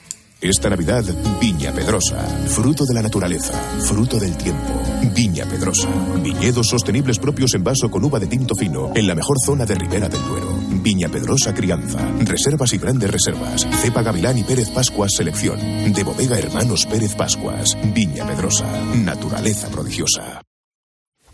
Esta 0.44 0.68
Navidad, 0.68 1.02
Viña 1.40 1.72
Pedrosa. 1.72 2.18
Fruto 2.48 2.84
de 2.84 2.92
la 2.92 3.00
naturaleza, 3.00 3.54
fruto 3.80 4.18
del 4.18 4.36
tiempo. 4.36 4.78
Viña 5.14 5.46
Pedrosa. 5.46 5.88
Viñedos 6.22 6.68
sostenibles 6.68 7.18
propios 7.18 7.54
en 7.54 7.64
vaso 7.64 7.90
con 7.90 8.04
uva 8.04 8.18
de 8.18 8.26
tinto 8.26 8.54
fino, 8.54 8.92
en 8.94 9.06
la 9.06 9.14
mejor 9.14 9.38
zona 9.42 9.64
de 9.64 9.74
Ribera 9.74 10.06
del 10.06 10.22
Duero. 10.22 10.54
Viña 10.82 11.08
Pedrosa 11.08 11.54
Crianza. 11.54 11.98
Reservas 12.20 12.74
y 12.74 12.78
grandes 12.78 13.10
reservas. 13.10 13.66
Cepa 13.80 14.02
Gavilán 14.02 14.36
y 14.36 14.42
Pérez 14.42 14.68
Pascuas 14.68 15.12
Selección. 15.16 15.58
De 15.94 16.04
Bodega 16.04 16.38
Hermanos 16.38 16.84
Pérez 16.84 17.14
Pascuas. 17.14 17.74
Viña 17.94 18.26
Pedrosa. 18.26 18.66
Naturaleza 18.96 19.68
prodigiosa. 19.68 20.42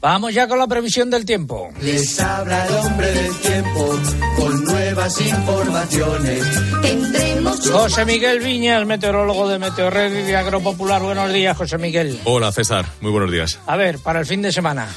Vamos 0.00 0.32
ya 0.32 0.48
con 0.48 0.58
la 0.58 0.66
previsión 0.66 1.10
del 1.10 1.26
tiempo. 1.26 1.68
Les 1.82 2.20
habla 2.20 2.64
el 2.64 2.74
hombre 2.74 3.12
del 3.12 3.36
tiempo 3.40 3.98
con 4.36 4.64
nuevas 4.94 5.20
informaciones. 5.20 6.44
Tendremos 6.82 7.70
José 7.70 8.04
Miguel 8.04 8.40
Viña, 8.40 8.76
el 8.76 8.86
meteorólogo 8.86 9.48
de 9.48 9.60
Meteorred 9.60 10.28
y 10.28 10.32
Agropopular. 10.32 11.00
Buenos 11.00 11.32
días, 11.32 11.56
José 11.56 11.78
Miguel. 11.78 12.18
Hola 12.24 12.50
César, 12.50 12.86
muy 13.00 13.12
buenos 13.12 13.30
días. 13.30 13.60
A 13.68 13.76
ver, 13.76 14.00
para 14.00 14.18
el 14.18 14.26
fin 14.26 14.42
de 14.42 14.50
semana. 14.50 14.88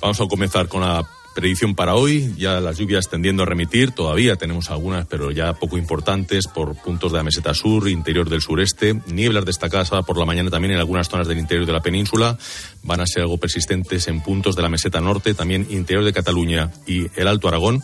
Vamos 0.00 0.18
a 0.18 0.26
comenzar 0.26 0.68
con 0.68 0.80
la 0.80 1.06
predicción 1.34 1.74
para 1.74 1.94
hoy. 1.94 2.32
Ya 2.38 2.60
las 2.60 2.78
lluvias 2.78 3.08
tendiendo 3.10 3.42
a 3.42 3.46
remitir, 3.46 3.90
todavía 3.90 4.36
tenemos 4.36 4.70
algunas, 4.70 5.06
pero 5.06 5.30
ya 5.30 5.52
poco 5.52 5.76
importantes 5.76 6.46
por 6.46 6.74
puntos 6.76 7.12
de 7.12 7.18
la 7.18 7.24
meseta 7.24 7.52
sur, 7.52 7.88
interior 7.88 8.30
del 8.30 8.40
sureste. 8.40 9.00
Nieblas 9.08 9.44
destacadas 9.44 9.90
por 9.90 10.16
la 10.16 10.24
mañana 10.24 10.48
también 10.48 10.72
en 10.72 10.80
algunas 10.80 11.08
zonas 11.08 11.28
del 11.28 11.38
interior 11.38 11.66
de 11.66 11.72
la 11.72 11.80
península. 11.80 12.38
Van 12.84 13.00
a 13.00 13.06
ser 13.06 13.22
algo 13.22 13.38
persistentes 13.38 14.06
en 14.08 14.22
puntos 14.22 14.54
de 14.54 14.62
la 14.62 14.68
meseta 14.68 15.00
norte, 15.00 15.34
también 15.34 15.66
interior 15.70 16.04
de 16.04 16.12
Cataluña 16.12 16.70
y 16.86 17.06
el 17.16 17.26
Alto 17.26 17.48
Aragón. 17.48 17.82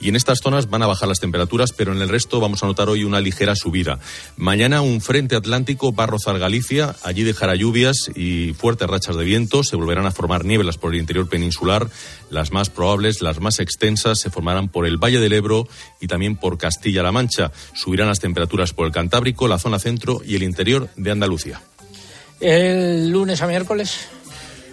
Y 0.00 0.08
en 0.08 0.16
estas 0.16 0.40
zonas 0.40 0.70
van 0.70 0.82
a 0.82 0.86
bajar 0.86 1.08
las 1.08 1.20
temperaturas, 1.20 1.72
pero 1.72 1.92
en 1.92 2.00
el 2.00 2.08
resto 2.08 2.40
vamos 2.40 2.62
a 2.62 2.66
notar 2.66 2.88
hoy 2.88 3.04
una 3.04 3.20
ligera 3.20 3.54
subida. 3.54 3.98
Mañana 4.36 4.80
un 4.80 5.00
frente 5.00 5.36
atlántico 5.36 5.94
va 5.94 6.04
a 6.04 6.06
rozar 6.08 6.38
Galicia, 6.38 6.96
allí 7.02 7.24
dejará 7.24 7.54
lluvias 7.54 8.10
y 8.14 8.54
fuertes 8.54 8.88
rachas 8.88 9.16
de 9.16 9.24
viento, 9.24 9.62
se 9.62 9.76
volverán 9.76 10.06
a 10.06 10.12
formar 10.12 10.44
nieblas 10.44 10.78
por 10.78 10.94
el 10.94 11.00
interior 11.00 11.28
peninsular, 11.28 11.88
las 12.30 12.52
más 12.52 12.70
probables, 12.70 13.22
las 13.22 13.40
más 13.40 13.60
extensas, 13.60 14.18
se 14.18 14.30
formarán 14.30 14.68
por 14.68 14.86
el 14.86 14.96
Valle 14.96 15.20
del 15.20 15.32
Ebro 15.32 15.68
y 16.00 16.06
también 16.06 16.36
por 16.36 16.58
Castilla-La 16.58 17.12
Mancha. 17.12 17.52
Subirán 17.74 18.08
las 18.08 18.20
temperaturas 18.20 18.72
por 18.72 18.86
el 18.86 18.92
Cantábrico, 18.92 19.48
la 19.48 19.58
zona 19.58 19.78
centro 19.78 20.20
y 20.24 20.36
el 20.36 20.42
interior 20.42 20.88
de 20.96 21.10
Andalucía. 21.10 21.60
El 22.40 23.10
lunes 23.10 23.42
a 23.42 23.46
miércoles. 23.46 24.08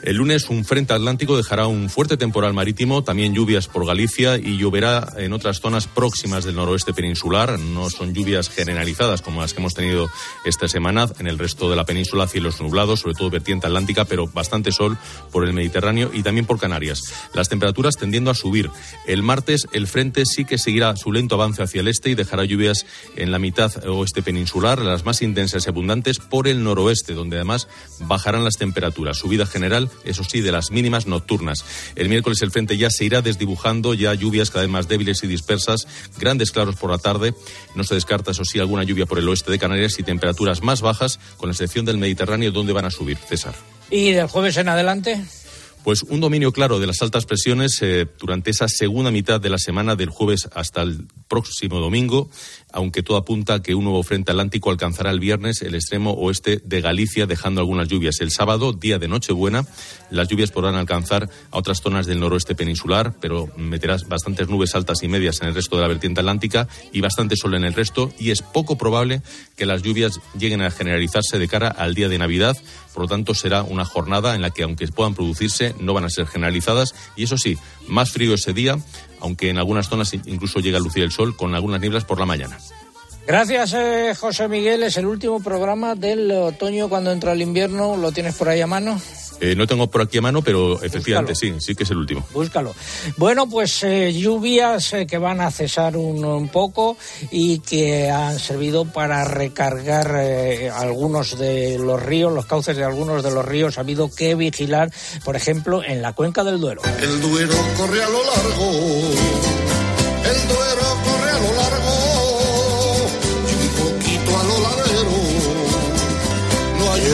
El 0.06 0.18
lunes 0.18 0.52
un 0.52 0.64
frente 0.66 0.94
atlántico 0.94 1.36
dejará 1.36 1.66
un 1.66 1.90
fuerte 1.90 2.16
temporal 2.16 2.54
marítimo, 2.54 3.04
también 3.04 3.34
lluvias 3.34 3.68
por 3.68 3.88
Galicia 3.88 4.38
y 4.38 4.56
lloverá 4.56 5.12
en 5.18 5.34
otras 5.34 5.62
zonas 5.62 5.88
próximas 5.88 6.44
del 6.44 6.58
noroeste 6.58 6.94
peninsular. 6.94 7.58
No 7.58 7.90
son 7.90 8.14
lluvias 8.14 8.50
generalizadas 8.50 9.24
como 9.24 9.42
las 9.42 9.54
que 9.56 9.62
hemos 9.62 9.74
tenido 9.74 10.08
esta 10.46 10.68
semana. 10.68 11.08
En 11.18 11.26
el 11.26 11.40
resto 11.40 11.72
de 11.72 11.76
la 11.76 11.86
península 11.86 12.28
cielos 12.28 12.62
nublados, 12.62 13.00
sobre 13.00 13.16
todo 13.16 13.32
vertiente 13.32 13.66
atlántica, 13.66 14.06
pero 14.06 14.28
bastante 14.28 14.72
sol 14.72 14.96
por 15.32 15.44
el 15.44 15.54
Mediterráneo 15.54 16.12
y 16.14 16.22
también 16.22 16.46
por 16.46 16.60
Canarias. 16.60 17.02
Las 17.34 17.50
temperaturas 17.50 17.96
tendiendo 17.96 18.30
a 18.30 18.36
subir. 18.36 18.70
El 19.08 19.24
martes 19.24 19.68
el 19.74 19.88
frente 19.88 20.28
sí 20.28 20.46
que 20.46 20.60
seguirá 20.60 20.96
su 20.98 21.12
lento 21.12 21.34
avance 21.34 21.64
hacia 21.64 21.82
el 21.82 21.88
este 21.88 22.12
y 22.12 22.16
dejará 22.16 22.46
lluvias 22.46 22.86
en 23.16 23.32
la 23.32 23.40
mitad 23.40 23.84
oeste 23.88 24.22
peninsular, 24.22 24.84
las 24.84 25.04
más 25.04 25.24
intensas 25.24 25.66
y 25.66 25.70
abundantes 25.70 26.20
por 26.20 26.48
el 26.48 26.64
noroeste, 26.64 27.16
donde 27.16 27.38
además 27.38 27.68
bajarán 28.02 28.44
las 28.44 28.58
temperaturas. 28.58 29.18
Subida 29.18 29.48
general 29.48 29.90
eso 30.04 30.24
sí, 30.24 30.42
de 30.42 30.52
las 30.52 30.72
mínimas 30.72 31.08
nocturnas. 31.08 31.64
El 31.96 32.10
miércoles 32.10 32.42
el 32.42 32.52
frente 32.52 32.78
ya 32.78 32.90
se 32.90 33.06
irá 33.06 33.22
desdibujando, 33.22 33.94
ya 33.94 34.14
lluvias 34.14 34.50
cada 34.50 34.64
vez 34.64 34.72
más 34.72 34.88
débiles 34.88 35.24
y 35.24 35.28
dispersas, 35.28 35.88
grandes 36.18 36.52
claros 36.52 36.76
por 36.76 36.92
la 36.92 36.98
tarde. 36.98 37.34
No 37.76 37.84
se 37.84 37.96
descarta, 37.96 38.32
eso 38.32 38.46
sí, 38.46 38.60
alguna 38.60 38.84
lluvia 38.84 39.06
por 39.06 39.20
el 39.20 39.28
oeste 39.30 39.52
de 39.52 39.60
Canarias 39.60 40.00
y 40.00 40.04
temperaturas 40.04 40.62
más 40.62 40.82
bajas, 40.82 41.20
con 41.38 41.50
la 41.50 41.54
excepción 41.54 41.86
del 41.86 41.98
Mediterráneo, 41.98 42.52
donde 42.52 42.74
van 42.74 42.86
a 42.86 42.92
subir. 42.92 43.18
César. 43.18 43.56
¿Y 43.90 44.12
del 44.12 44.28
jueves 44.28 44.58
en 44.58 44.70
adelante? 44.70 45.24
Pues 45.86 46.02
un 46.02 46.20
dominio 46.20 46.52
claro 46.52 46.80
de 46.80 46.88
las 46.88 47.04
altas 47.04 47.28
presiones 47.28 47.78
eh, 47.82 48.08
durante 48.18 48.50
esa 48.50 48.68
segunda 48.68 49.12
mitad 49.12 49.40
de 49.40 49.52
la 49.52 49.60
semana 49.60 49.96
del 49.96 50.10
jueves 50.10 50.50
hasta 50.56 50.82
el 50.82 51.06
próximo 51.28 51.80
domingo, 51.80 52.32
aunque 52.76 53.04
todo 53.04 53.16
apunta 53.16 53.62
que 53.62 53.74
un 53.74 53.86
nuevo 53.86 54.04
frente 54.04 54.32
atlántico 54.32 54.70
alcanzará 54.70 55.10
el 55.10 55.22
viernes 55.22 55.62
el 55.62 55.76
extremo 55.76 56.12
oeste 56.12 56.62
de 56.64 56.82
Galicia, 56.82 57.26
dejando 57.26 57.62
algunas 57.62 57.88
lluvias. 57.88 58.20
El 58.20 58.32
sábado, 58.32 58.74
día 58.74 59.00
de 59.00 59.08
Nochebuena, 59.08 59.66
las 60.12 60.28
lluvias 60.28 60.52
podrán 60.52 60.76
alcanzar 60.76 61.30
a 61.52 61.58
otras 61.58 61.82
zonas 61.82 62.06
del 62.06 62.20
noroeste 62.20 62.54
peninsular, 62.54 63.16
pero 63.22 63.50
meterás 63.56 64.10
bastantes 64.10 64.50
nubes 64.50 64.76
altas 64.76 65.04
y 65.04 65.08
medias 65.08 65.42
en 65.42 65.48
el 65.48 65.56
resto 65.56 65.78
de 65.78 65.84
la 65.84 65.88
vertiente 65.88 66.20
atlántica 66.20 66.68
y 66.92 67.00
bastante 67.00 67.38
sol 67.38 67.56
en 67.56 67.64
el 67.64 67.74
resto, 67.74 68.12
y 68.20 68.32
es 68.32 68.42
poco 68.42 68.78
probable 68.78 69.22
que 69.56 69.66
las 69.66 69.82
lluvias 69.82 70.20
lleguen 70.38 70.62
a 70.62 70.70
generalizarse 70.70 71.40
de 71.40 71.48
cara 71.48 71.70
al 71.70 71.96
día 71.96 72.10
de 72.10 72.18
Navidad. 72.18 72.58
Por 72.94 73.04
lo 73.04 73.08
tanto, 73.08 73.34
será 73.34 73.64
una 73.64 73.86
jornada 73.86 74.36
en 74.36 74.42
la 74.42 74.50
que, 74.50 74.64
aunque 74.64 74.88
puedan 74.90 75.16
producirse, 75.16 75.76
no 75.80 75.94
van 75.94 76.04
a 76.04 76.10
ser 76.10 76.28
generalizadas. 76.28 76.94
Y 77.16 77.24
eso 77.24 77.38
sí, 77.38 77.58
más 77.88 78.12
frío 78.12 78.34
ese 78.34 78.54
día, 78.54 78.78
aunque 79.26 79.50
en 79.50 79.58
algunas 79.58 79.90
zonas 79.90 80.14
incluso 80.14 80.60
llega 80.60 80.78
a 80.78 80.80
lucir 80.82 81.02
el 81.02 81.12
sol 81.12 81.36
con 81.36 81.56
algunas 81.56 81.82
nieblas 81.82 82.06
por 82.06 82.20
la 82.20 82.28
mañana. 82.28 82.60
Gracias, 83.28 83.74
eh, 83.74 84.14
José 84.20 84.48
Miguel. 84.48 84.84
Es 84.84 84.98
el 84.98 85.06
último 85.06 85.42
programa 85.42 85.96
del 85.96 86.32
otoño 86.32 86.90
cuando 86.90 87.12
entra 87.12 87.34
el 87.34 87.42
invierno. 87.42 87.98
¿Lo 87.98 88.12
tienes 88.12 88.36
por 88.36 88.50
ahí 88.50 88.62
a 88.62 88.68
mano? 88.68 89.00
Eh, 89.42 89.56
no 89.56 89.68
tengo 89.68 89.88
por 89.88 90.02
aquí 90.02 90.18
a 90.18 90.22
mano, 90.22 90.42
pero 90.42 90.82
efectivamente 90.82 91.36
sí, 91.36 91.56
sí 91.60 91.76
que 91.76 91.84
es 91.84 91.92
el 91.92 91.98
último. 91.98 92.26
Búscalo. 92.32 92.74
Bueno, 93.18 93.48
pues 93.50 93.84
eh, 93.84 94.14
lluvias 94.14 94.94
eh, 94.94 95.06
que 95.06 95.18
van 95.18 95.42
a 95.42 95.52
cesar 95.52 95.98
un, 95.98 96.24
un 96.24 96.48
poco 96.50 96.98
y 97.32 97.60
que 97.60 98.10
han 98.10 98.40
servido 98.40 98.86
para 98.86 99.26
recargar 99.26 100.16
eh, 100.18 100.70
algunos 100.70 101.38
de 101.38 101.78
los 101.80 102.02
ríos, 102.02 102.32
los 102.32 102.46
cauces 102.46 102.78
de 102.78 102.84
algunos 102.84 103.24
de 103.24 103.32
los 103.32 103.44
ríos. 103.44 103.78
Ha 103.78 103.82
habido 103.82 104.10
que 104.14 104.36
vigilar, 104.36 104.92
por 105.24 105.36
ejemplo, 105.36 105.84
en 105.84 106.02
la 106.02 106.14
cuenca 106.14 106.44
del 106.44 106.60
Duero. 106.60 106.82
El 107.02 107.22
Duero 107.22 107.56
corre 107.78 108.04
a 108.04 108.10
lo 108.10 108.24
largo, 108.24 108.72
el 110.24 110.48
Duero 110.48 110.98
corre 111.04 111.30
a 111.30 111.40
lo 111.40 111.56
largo 111.56 111.75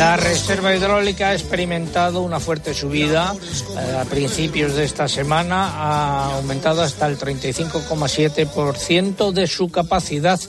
La 0.02 0.18
reserva 0.18 0.76
hidráulica 0.76 1.30
ha 1.30 1.36
experimentado 1.36 2.24
una 2.24 2.40
fuerte 2.40 2.74
subida 2.74 3.36
eh, 3.78 3.98
a 4.02 4.06
principios 4.06 4.74
de 4.74 4.84
esta 4.84 5.08
semana, 5.08 5.70
ha 5.76 6.38
aumentado 6.38 6.82
hasta 6.82 7.06
el 7.06 7.20
35,7% 7.20 9.32
de 9.32 9.46
su 9.46 9.70
capacidad 9.70 10.40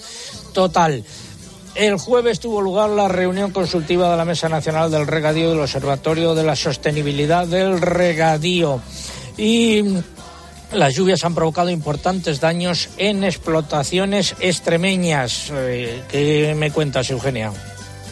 total. 0.54 1.04
El 1.74 1.98
jueves 1.98 2.40
tuvo 2.40 2.62
lugar 2.62 2.88
la 2.88 3.08
reunión 3.08 3.50
consultiva 3.50 4.10
de 4.10 4.16
la 4.16 4.24
Mesa 4.24 4.48
Nacional 4.48 4.90
del 4.90 5.06
Regadío 5.06 5.50
del 5.50 5.60
Observatorio 5.60 6.34
de 6.34 6.44
la 6.44 6.56
Sostenibilidad 6.56 7.46
del 7.46 7.78
Regadío. 7.78 8.80
Y 9.36 9.84
las 10.72 10.94
lluvias 10.94 11.24
han 11.24 11.34
provocado 11.34 11.68
importantes 11.68 12.40
daños 12.40 12.88
en 12.96 13.22
explotaciones 13.22 14.34
extremeñas. 14.40 15.52
Eh, 15.52 16.04
¿Qué 16.08 16.54
me 16.56 16.70
cuentas, 16.70 17.10
Eugenia? 17.10 17.52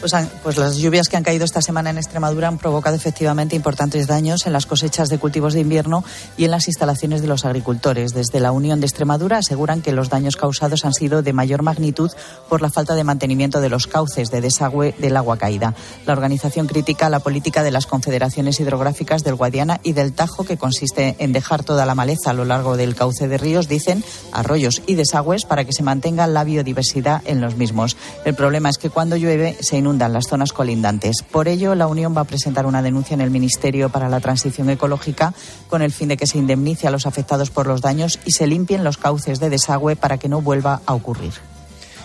Pues, 0.01 0.13
pues 0.41 0.57
las 0.57 0.77
lluvias 0.77 1.09
que 1.09 1.15
han 1.15 1.23
caído 1.23 1.45
esta 1.45 1.61
semana 1.61 1.91
en 1.91 1.99
Extremadura 1.99 2.47
han 2.47 2.57
provocado 2.57 2.95
efectivamente 2.95 3.55
importantes 3.55 4.07
daños 4.07 4.47
en 4.47 4.53
las 4.53 4.65
cosechas 4.65 5.09
de 5.09 5.19
cultivos 5.19 5.53
de 5.53 5.59
invierno 5.59 6.03
y 6.37 6.45
en 6.45 6.49
las 6.49 6.67
instalaciones 6.67 7.21
de 7.21 7.27
los 7.27 7.45
agricultores. 7.45 8.11
Desde 8.11 8.39
la 8.39 8.51
Unión 8.51 8.79
de 8.79 8.87
Extremadura 8.87 9.37
aseguran 9.37 9.83
que 9.83 9.91
los 9.91 10.09
daños 10.09 10.37
causados 10.37 10.85
han 10.85 10.95
sido 10.95 11.21
de 11.21 11.33
mayor 11.33 11.61
magnitud 11.61 12.09
por 12.49 12.63
la 12.63 12.71
falta 12.71 12.95
de 12.95 13.03
mantenimiento 13.03 13.61
de 13.61 13.69
los 13.69 13.85
cauces 13.85 14.31
de 14.31 14.41
desagüe 14.41 14.95
del 14.97 15.17
agua 15.17 15.37
caída. 15.37 15.75
La 16.07 16.13
organización 16.13 16.65
critica 16.65 17.07
la 17.11 17.19
política 17.19 17.61
de 17.61 17.69
las 17.69 17.85
confederaciones 17.85 18.59
hidrográficas 18.59 19.23
del 19.23 19.35
Guadiana 19.35 19.81
y 19.83 19.93
del 19.93 20.13
Tajo, 20.13 20.45
que 20.45 20.57
consiste 20.57 21.15
en 21.19 21.31
dejar 21.31 21.63
toda 21.63 21.85
la 21.85 21.93
maleza 21.93 22.31
a 22.31 22.33
lo 22.33 22.45
largo 22.45 22.75
del 22.75 22.95
cauce 22.95 23.27
de 23.27 23.37
ríos, 23.37 23.67
dicen, 23.67 24.03
arroyos 24.31 24.81
y 24.87 24.95
desagües 24.95 25.45
para 25.45 25.63
que 25.63 25.73
se 25.73 25.83
mantenga 25.83 26.25
la 26.25 26.43
biodiversidad 26.43 27.21
en 27.25 27.39
los 27.39 27.55
mismos. 27.55 27.97
El 28.25 28.33
problema 28.33 28.69
es 28.69 28.79
que 28.79 28.89
cuando 28.89 29.15
llueve 29.15 29.55
se 29.61 29.77
inundan 29.91 30.13
las 30.13 30.27
zonas 30.29 30.53
colindantes. 30.53 31.17
Por 31.29 31.49
ello, 31.49 31.75
la 31.75 31.87
Unión 31.87 32.15
va 32.15 32.21
a 32.21 32.23
presentar 32.23 32.65
una 32.65 32.81
denuncia 32.81 33.13
en 33.13 33.19
el 33.19 33.29
Ministerio 33.29 33.89
para 33.89 34.07
la 34.07 34.21
Transición 34.21 34.69
Ecológica 34.69 35.33
con 35.67 35.81
el 35.81 35.91
fin 35.91 36.07
de 36.07 36.15
que 36.15 36.27
se 36.27 36.37
indemnice 36.37 36.87
a 36.87 36.91
los 36.91 37.05
afectados 37.05 37.49
por 37.49 37.67
los 37.67 37.81
daños 37.81 38.17
y 38.25 38.31
se 38.31 38.47
limpien 38.47 38.85
los 38.85 38.97
cauces 38.97 39.41
de 39.41 39.49
desagüe 39.49 39.97
para 39.97 40.17
que 40.17 40.29
no 40.29 40.41
vuelva 40.41 40.81
a 40.85 40.93
ocurrir. 40.93 41.50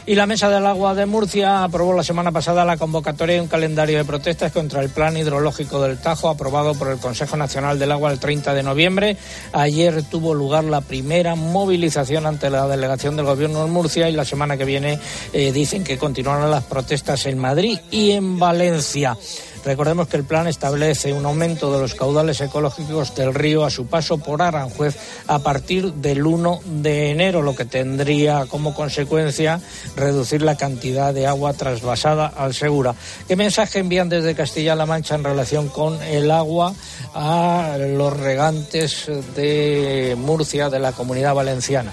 Y 0.09 0.15
la 0.15 0.27
Mesa 0.27 0.49
del 0.49 0.65
Agua 0.67 0.95
de 0.95 1.05
Murcia 1.05 1.65
aprobó 1.65 1.93
la 1.93 2.05
semana 2.05 2.31
pasada 2.31 2.65
la 2.65 2.77
convocatoria 2.77 3.35
de 3.35 3.41
un 3.41 3.49
calendario 3.49 3.99
de 3.99 4.05
protestas 4.05 4.53
contra 4.53 4.81
el 4.81 4.89
Plan 4.89 5.17
Hidrológico 5.17 5.83
del 5.83 5.99
Tajo, 5.99 6.29
aprobado 6.29 6.75
por 6.75 6.93
el 6.93 6.99
Consejo 6.99 7.37
Nacional 7.37 7.81
del 7.81 7.91
Agua 7.91 8.13
el 8.13 8.21
30 8.21 8.55
de 8.55 8.63
noviembre. 8.63 9.17
Ayer 9.53 10.05
tuvo 10.05 10.33
lugar 10.33 10.63
la 10.63 10.81
primera 10.81 11.35
movilización 11.35 12.25
ante 12.25 12.51
la 12.51 12.69
delegación 12.69 13.17
del 13.17 13.27
Gobierno 13.27 13.65
en 13.65 13.73
Murcia 13.73 14.09
y 14.09 14.13
la 14.13 14.25
semana 14.25 14.57
que 14.57 14.65
viene 14.65 15.01
eh, 15.33 15.51
dicen 15.51 15.83
que 15.83 15.99
continuarán 15.99 16.53
las 16.53 16.63
protestas 16.63 17.27
en 17.27 17.39
Madrid 17.39 17.77
y 17.91 18.13
en 18.13 18.39
Valencia. 18.39 19.17
Recordemos 19.67 20.07
que 20.07 20.17
el 20.17 20.23
plan 20.23 20.47
establece 20.47 21.13
un 21.13 21.27
aumento 21.27 21.75
de 21.75 21.81
los 21.81 21.97
caudales 21.97 22.41
ecológicos 22.41 23.17
del 23.17 23.35
río 23.35 23.65
a 23.65 23.71
su 23.71 23.89
paso 23.89 24.17
por 24.17 24.41
Aranjuez 24.41 24.95
a 25.27 25.41
partir 25.41 25.93
del 25.95 26.25
1 26.25 26.61
de 26.65 27.11
enero, 27.11 27.43
lo 27.43 27.57
que 27.57 27.65
tendría 27.65 28.47
como 28.47 28.75
consecuencia 28.75 29.61
reducir 29.97 30.43
la 30.43 30.57
cantidad 30.57 31.13
de 31.13 31.27
agua 31.27 31.53
trasvasada 31.53 32.29
al 32.29 32.55
Segura. 32.55 32.95
¿Qué 33.27 33.35
mensaje 33.35 33.81
envían 33.81 34.09
desde 34.09 34.37
Castilla-La 34.37 34.87
Mancha 34.87 35.17
en 35.17 35.25
relación 35.25 35.69
con 35.69 36.01
el 36.01 36.31
agua 36.31 36.73
a 37.13 37.77
los 37.77 38.17
regantes 38.17 39.11
de 39.35 40.15
Murcia, 40.17 40.71
de 40.71 40.79
la 40.79 40.93
comunidad 40.93 41.35
valenciana? 41.35 41.93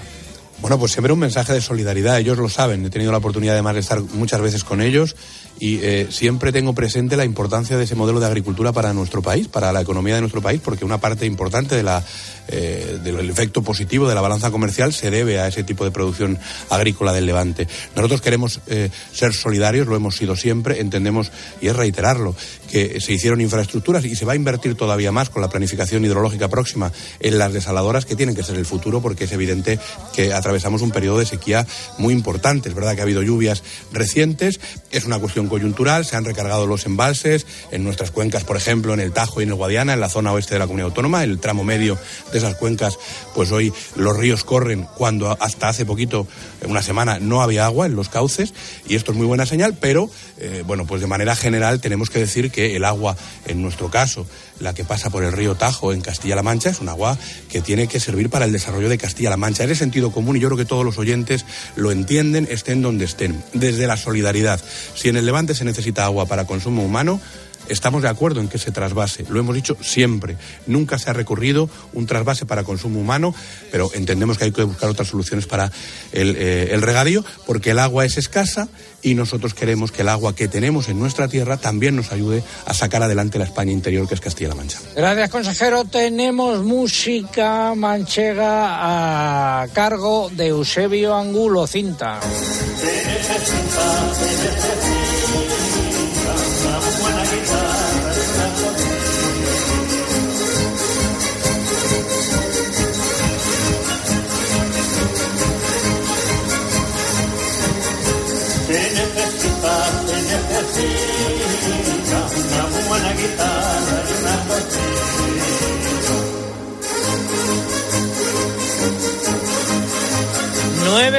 Bueno, 0.60 0.78
pues 0.78 0.92
siempre 0.92 1.12
un 1.12 1.18
mensaje 1.18 1.52
de 1.52 1.60
solidaridad, 1.60 2.20
ellos 2.20 2.38
lo 2.38 2.48
saben, 2.48 2.86
he 2.86 2.90
tenido 2.90 3.10
la 3.10 3.18
oportunidad 3.18 3.54
además 3.54 3.74
de 3.74 3.80
estar 3.80 4.00
muchas 4.00 4.40
veces 4.40 4.62
con 4.62 4.80
ellos 4.80 5.16
y 5.58 5.78
eh, 5.82 6.08
siempre 6.10 6.52
tengo 6.52 6.74
presente 6.74 7.16
la 7.16 7.24
importancia 7.24 7.76
de 7.76 7.84
ese 7.84 7.94
modelo 7.94 8.20
de 8.20 8.26
agricultura 8.26 8.72
para 8.72 8.92
nuestro 8.92 9.22
país, 9.22 9.48
para 9.48 9.72
la 9.72 9.80
economía 9.80 10.16
de 10.16 10.20
nuestro 10.20 10.42
país, 10.42 10.60
porque 10.62 10.84
una 10.84 10.98
parte 10.98 11.26
importante 11.26 11.76
de 11.76 11.82
la, 11.82 12.02
eh, 12.48 12.98
del 13.02 13.30
efecto 13.30 13.62
positivo 13.62 14.08
de 14.08 14.14
la 14.14 14.20
balanza 14.20 14.50
comercial 14.50 14.92
se 14.92 15.10
debe 15.10 15.38
a 15.40 15.48
ese 15.48 15.64
tipo 15.64 15.84
de 15.84 15.90
producción 15.90 16.38
agrícola 16.70 17.12
del 17.12 17.26
Levante. 17.26 17.68
Nosotros 17.94 18.20
queremos 18.20 18.60
eh, 18.66 18.90
ser 19.12 19.32
solidarios, 19.32 19.86
lo 19.86 19.96
hemos 19.96 20.16
sido 20.16 20.36
siempre, 20.36 20.80
entendemos, 20.80 21.30
y 21.60 21.68
es 21.68 21.76
reiterarlo, 21.76 22.34
que 22.70 23.00
se 23.00 23.12
hicieron 23.12 23.40
infraestructuras 23.40 24.04
y 24.04 24.16
se 24.16 24.24
va 24.24 24.32
a 24.32 24.36
invertir 24.36 24.74
todavía 24.74 25.12
más 25.12 25.30
con 25.30 25.40
la 25.40 25.48
planificación 25.48 26.04
hidrológica 26.04 26.48
próxima 26.48 26.92
en 27.20 27.38
las 27.38 27.52
desaladoras 27.52 28.04
que 28.04 28.16
tienen 28.16 28.34
que 28.34 28.42
ser 28.42 28.56
el 28.56 28.66
futuro, 28.66 29.00
porque 29.00 29.24
es 29.24 29.32
evidente 29.32 29.78
que 30.14 30.32
atravesamos 30.32 30.82
un 30.82 30.90
periodo 30.90 31.20
de 31.20 31.26
sequía 31.26 31.66
muy 31.98 32.12
importante. 32.12 32.68
Es 32.68 32.74
verdad 32.74 32.94
que 32.94 33.00
ha 33.00 33.04
habido 33.04 33.22
lluvias 33.22 33.62
recientes, 33.92 34.60
es 34.90 35.04
una 35.04 35.18
cuestión 35.18 35.43
coyuntural, 35.48 36.04
se 36.04 36.16
han 36.16 36.24
recargado 36.24 36.66
los 36.66 36.86
embalses 36.86 37.46
en 37.70 37.84
nuestras 37.84 38.10
cuencas, 38.10 38.44
por 38.44 38.56
ejemplo, 38.56 38.94
en 38.94 39.00
el 39.00 39.12
Tajo 39.12 39.40
y 39.40 39.44
en 39.44 39.50
el 39.50 39.54
Guadiana, 39.54 39.94
en 39.94 40.00
la 40.00 40.08
zona 40.08 40.32
oeste 40.32 40.54
de 40.54 40.58
la 40.58 40.66
comunidad 40.66 40.88
autónoma, 40.88 41.24
el 41.24 41.38
tramo 41.38 41.64
medio 41.64 41.98
de 42.32 42.38
esas 42.38 42.56
cuencas, 42.56 42.98
pues 43.34 43.52
hoy 43.52 43.72
los 43.96 44.16
ríos 44.16 44.44
corren 44.44 44.86
cuando 44.96 45.36
hasta 45.40 45.68
hace 45.68 45.84
poquito, 45.84 46.26
una 46.66 46.82
semana, 46.82 47.18
no 47.20 47.42
había 47.42 47.66
agua 47.66 47.86
en 47.86 47.96
los 47.96 48.08
cauces 48.08 48.54
y 48.86 48.94
esto 48.94 49.12
es 49.12 49.18
muy 49.18 49.26
buena 49.26 49.46
señal, 49.46 49.76
pero 49.80 50.10
eh, 50.38 50.62
bueno, 50.66 50.86
pues 50.86 51.00
de 51.00 51.06
manera 51.06 51.36
general 51.36 51.80
tenemos 51.80 52.10
que 52.10 52.18
decir 52.18 52.50
que 52.50 52.76
el 52.76 52.84
agua, 52.84 53.16
en 53.46 53.62
nuestro 53.62 53.90
caso, 53.90 54.26
la 54.60 54.74
que 54.74 54.84
pasa 54.84 55.10
por 55.10 55.24
el 55.24 55.32
río 55.32 55.54
Tajo 55.54 55.92
en 55.92 56.00
Castilla-La 56.00 56.42
Mancha, 56.42 56.70
es 56.70 56.80
un 56.80 56.88
agua 56.88 57.18
que 57.48 57.60
tiene 57.60 57.86
que 57.86 58.00
servir 58.00 58.30
para 58.30 58.44
el 58.44 58.52
desarrollo 58.52 58.88
de 58.88 58.98
Castilla-La 58.98 59.36
Mancha. 59.36 59.64
Es 59.64 59.78
sentido 59.78 60.12
común 60.12 60.36
y 60.36 60.40
yo 60.40 60.48
creo 60.48 60.58
que 60.58 60.64
todos 60.64 60.84
los 60.84 60.98
oyentes 60.98 61.44
lo 61.76 61.90
entienden, 61.90 62.46
estén 62.50 62.82
donde 62.82 63.04
estén. 63.04 63.42
Desde 63.52 63.86
la 63.86 63.96
solidaridad. 63.96 64.60
Si 64.94 65.08
en 65.08 65.16
el 65.16 65.26
Levante 65.26 65.54
se 65.54 65.64
necesita 65.64 66.04
agua 66.04 66.26
para 66.26 66.46
consumo 66.46 66.84
humano, 66.84 67.20
Estamos 67.68 68.02
de 68.02 68.08
acuerdo 68.08 68.40
en 68.40 68.48
que 68.48 68.58
se 68.58 68.70
trasvase, 68.70 69.24
lo 69.28 69.40
hemos 69.40 69.54
dicho 69.54 69.76
siempre. 69.80 70.36
Nunca 70.66 70.98
se 70.98 71.10
ha 71.10 71.12
recurrido 71.12 71.68
un 71.92 72.06
trasvase 72.06 72.46
para 72.46 72.64
consumo 72.64 73.00
humano, 73.00 73.34
pero 73.70 73.90
entendemos 73.94 74.38
que 74.38 74.44
hay 74.44 74.52
que 74.52 74.62
buscar 74.62 74.90
otras 74.90 75.08
soluciones 75.08 75.46
para 75.46 75.70
el, 76.12 76.36
eh, 76.36 76.68
el 76.72 76.82
regadío, 76.82 77.24
porque 77.46 77.70
el 77.70 77.78
agua 77.78 78.04
es 78.04 78.18
escasa 78.18 78.68
y 79.02 79.14
nosotros 79.14 79.54
queremos 79.54 79.92
que 79.92 80.02
el 80.02 80.08
agua 80.08 80.34
que 80.34 80.48
tenemos 80.48 80.88
en 80.88 80.98
nuestra 80.98 81.28
tierra 81.28 81.56
también 81.56 81.94
nos 81.94 82.10
ayude 82.12 82.42
a 82.66 82.74
sacar 82.74 83.02
adelante 83.02 83.38
la 83.38 83.44
España 83.44 83.72
interior, 83.72 84.08
que 84.08 84.14
es 84.14 84.20
Castilla-La 84.20 84.54
Mancha. 84.54 84.78
Gracias, 84.96 85.30
consejero. 85.30 85.84
Tenemos 85.84 86.64
música 86.64 87.74
manchega 87.74 89.62
a 89.62 89.68
cargo 89.68 90.30
de 90.30 90.48
Eusebio 90.48 91.14
Angulo 91.14 91.66
Cinta. 91.66 92.20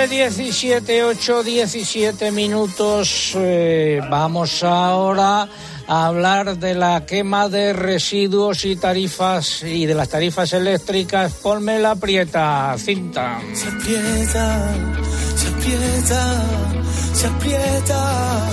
17, 0.07 1.03
8, 1.03 1.43
17 1.43 2.31
minutos. 2.31 3.33
Eh, 3.35 4.01
vamos 4.09 4.63
ahora 4.63 5.47
a 5.87 6.07
hablar 6.07 6.57
de 6.57 6.73
la 6.73 7.05
quema 7.05 7.49
de 7.49 7.73
residuos 7.73 8.65
y 8.65 8.75
tarifas 8.75 9.63
y 9.63 9.85
de 9.85 9.93
las 9.93 10.09
tarifas 10.09 10.53
eléctricas. 10.53 11.33
Ponme 11.33 11.79
la 11.79 11.95
prieta, 11.95 12.75
cinta. 12.77 13.41
Se 13.53 13.67
aprieta, 13.67 14.73
se 15.35 15.47
aprieta, 15.47 16.43
se 17.13 17.27
aprieta 17.27 18.49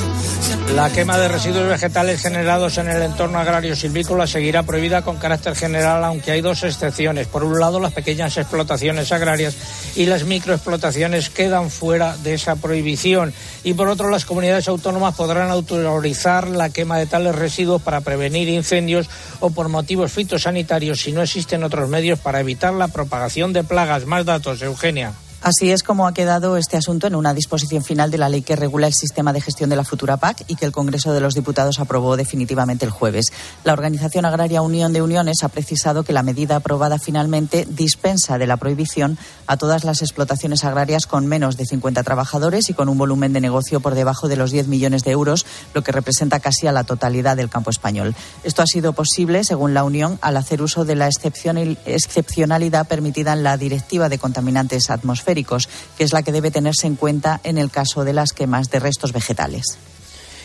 la 0.71 0.91
quema 0.91 1.19
de 1.19 1.29
residuos 1.29 1.69
vegetales 1.69 2.23
generados 2.23 2.79
en 2.79 2.89
el 2.89 3.03
entorno 3.03 3.39
agrario 3.39 3.77
silvícola 3.77 4.27
seguirá 4.27 4.63
prohibida 4.63 5.03
con 5.03 5.19
carácter 5.19 5.55
general, 5.55 6.03
aunque 6.03 6.31
hay 6.31 6.41
dos 6.41 6.63
excepciones. 6.63 7.27
Por 7.27 7.45
un 7.45 7.61
lado, 7.61 7.79
las 7.79 7.93
pequeñas 7.93 8.37
explotaciones 8.39 9.13
agrarias 9.13 9.55
y 9.97 10.07
las 10.07 10.25
microexplotaciones 10.25 11.29
quedan 11.29 11.71
fuera 11.71 12.17
de 12.17 12.35
esa 12.35 12.57
prohibición. 12.57 13.35
Y 13.65 13.75
por 13.75 13.89
otro, 13.89 14.09
las 14.09 14.25
comunidades 14.25 14.67
autónomas 14.67 15.15
podrán 15.15 15.51
autorizar 15.51 16.49
la 16.49 16.71
quema 16.71 16.99
de 16.99 17.07
tales 17.07 17.35
residuos 17.35 17.83
para 17.83 18.01
prevenir 18.01 18.49
incendios 18.49 19.11
o 19.41 19.51
por 19.51 19.69
motivos 19.69 20.11
fitosanitarios 20.11 21.01
si 21.01 21.13
no 21.13 21.23
existen 21.23 21.65
otros 21.65 21.91
medios 21.91 22.19
para 22.19 22.41
evitar 22.41 22.73
la 22.73 22.89
propagación 22.89 23.53
de 23.53 23.63
plagas. 23.63 24.07
Más 24.07 24.25
datos, 24.25 24.63
Eugenia. 24.63 25.13
Así 25.43 25.73
es 25.73 25.83
como 25.83 26.07
ha 26.07 26.15
quedado 26.15 26.57
este 26.57 26.77
asunto 26.77 27.09
en 27.09 27.17
una 27.17 27.35
disposición 27.35 27.83
final 27.83 28.13
de 28.13 28.19
la 28.19 28.29
ley 28.29 28.43
que 28.43 28.55
regula 28.55 28.87
el 28.87 28.95
sistema 28.95 29.33
de 29.33 29.41
gestión 29.41 29.71
de 29.71 29.75
la 29.75 29.83
futura 29.83 30.17
PAC 30.17 30.45
y 30.47 30.55
que 30.55 30.65
el 30.65 30.71
Congreso 30.71 31.13
de 31.13 31.19
los 31.19 31.35
Diputados 31.35 31.81
aprobó 31.81 32.17
definitivamente 32.17 32.85
el 32.85 32.93
jueves. 32.93 33.33
La 33.65 33.73
organización 33.73 34.25
agraria 34.25 34.63
Unión 34.63 34.93
de 34.93 35.03
Uniones 35.03 35.43
ha 35.43 35.49
precisado 35.49 36.05
que 36.05 36.13
la 36.13 36.23
medida 36.23 36.55
aprobada 36.55 37.01
finalmente 37.01 37.67
dispensa 37.69 38.39
de 38.39 38.47
la 38.47 38.57
prohibición 38.57 39.19
a 39.49 39.57
todas 39.57 39.83
las 39.83 40.01
explotaciones 40.03 40.63
agrarias 40.63 41.07
con 41.07 41.27
menos 41.27 41.57
de 41.57 41.67
50 41.67 42.05
trabajadores 42.05 42.71
y 42.71 42.75
con 42.75 42.89
un 42.89 42.97
volumen 42.97 43.33
de 43.33 43.41
negocio 43.41 43.81
por 43.81 43.97
debajo 43.97 44.29
de 44.29 44.37
los 44.37 44.53
10 44.53 44.69
millones 44.69 45.03
de 45.03 45.11
euros, 45.11 45.45
lo 45.75 45.83
que 45.83 45.91
representa 45.91 46.39
casi 46.39 46.69
a 46.69 46.73
la 46.73 46.85
totalidad 46.85 47.37
del 47.37 47.51
campo 47.51 47.71
español. 47.71 48.15
Esto 48.45 48.63
ha 48.63 48.67
sido 48.67 48.93
posible, 48.93 49.43
según 49.43 49.75
la 49.75 49.83
Unión, 49.83 50.21
al 50.23 50.37
hacer 50.37 50.63
uso 50.63 50.85
de 50.85 50.95
la 50.95 51.09
excepcionalidad 51.09 52.87
permitida 52.87 53.33
en 53.33 53.43
la 53.43 53.57
Directiva 53.57 54.09
de 54.09 54.19
Contaminantes 54.19 54.89
Atmosféricos 54.89 55.32
que 55.97 56.05
es 56.05 56.13
la 56.13 56.23
que 56.23 56.33
debe 56.33 56.51
tenerse 56.51 56.87
en 56.87 56.97
cuenta 56.97 57.41
en 57.45 57.59
el 57.59 57.71
caso 57.71 58.05
de 58.05 58.13
las 58.13 58.33
quemas 58.33 58.71
de 58.71 58.81
restos 58.81 59.13
vegetales. 59.13 59.79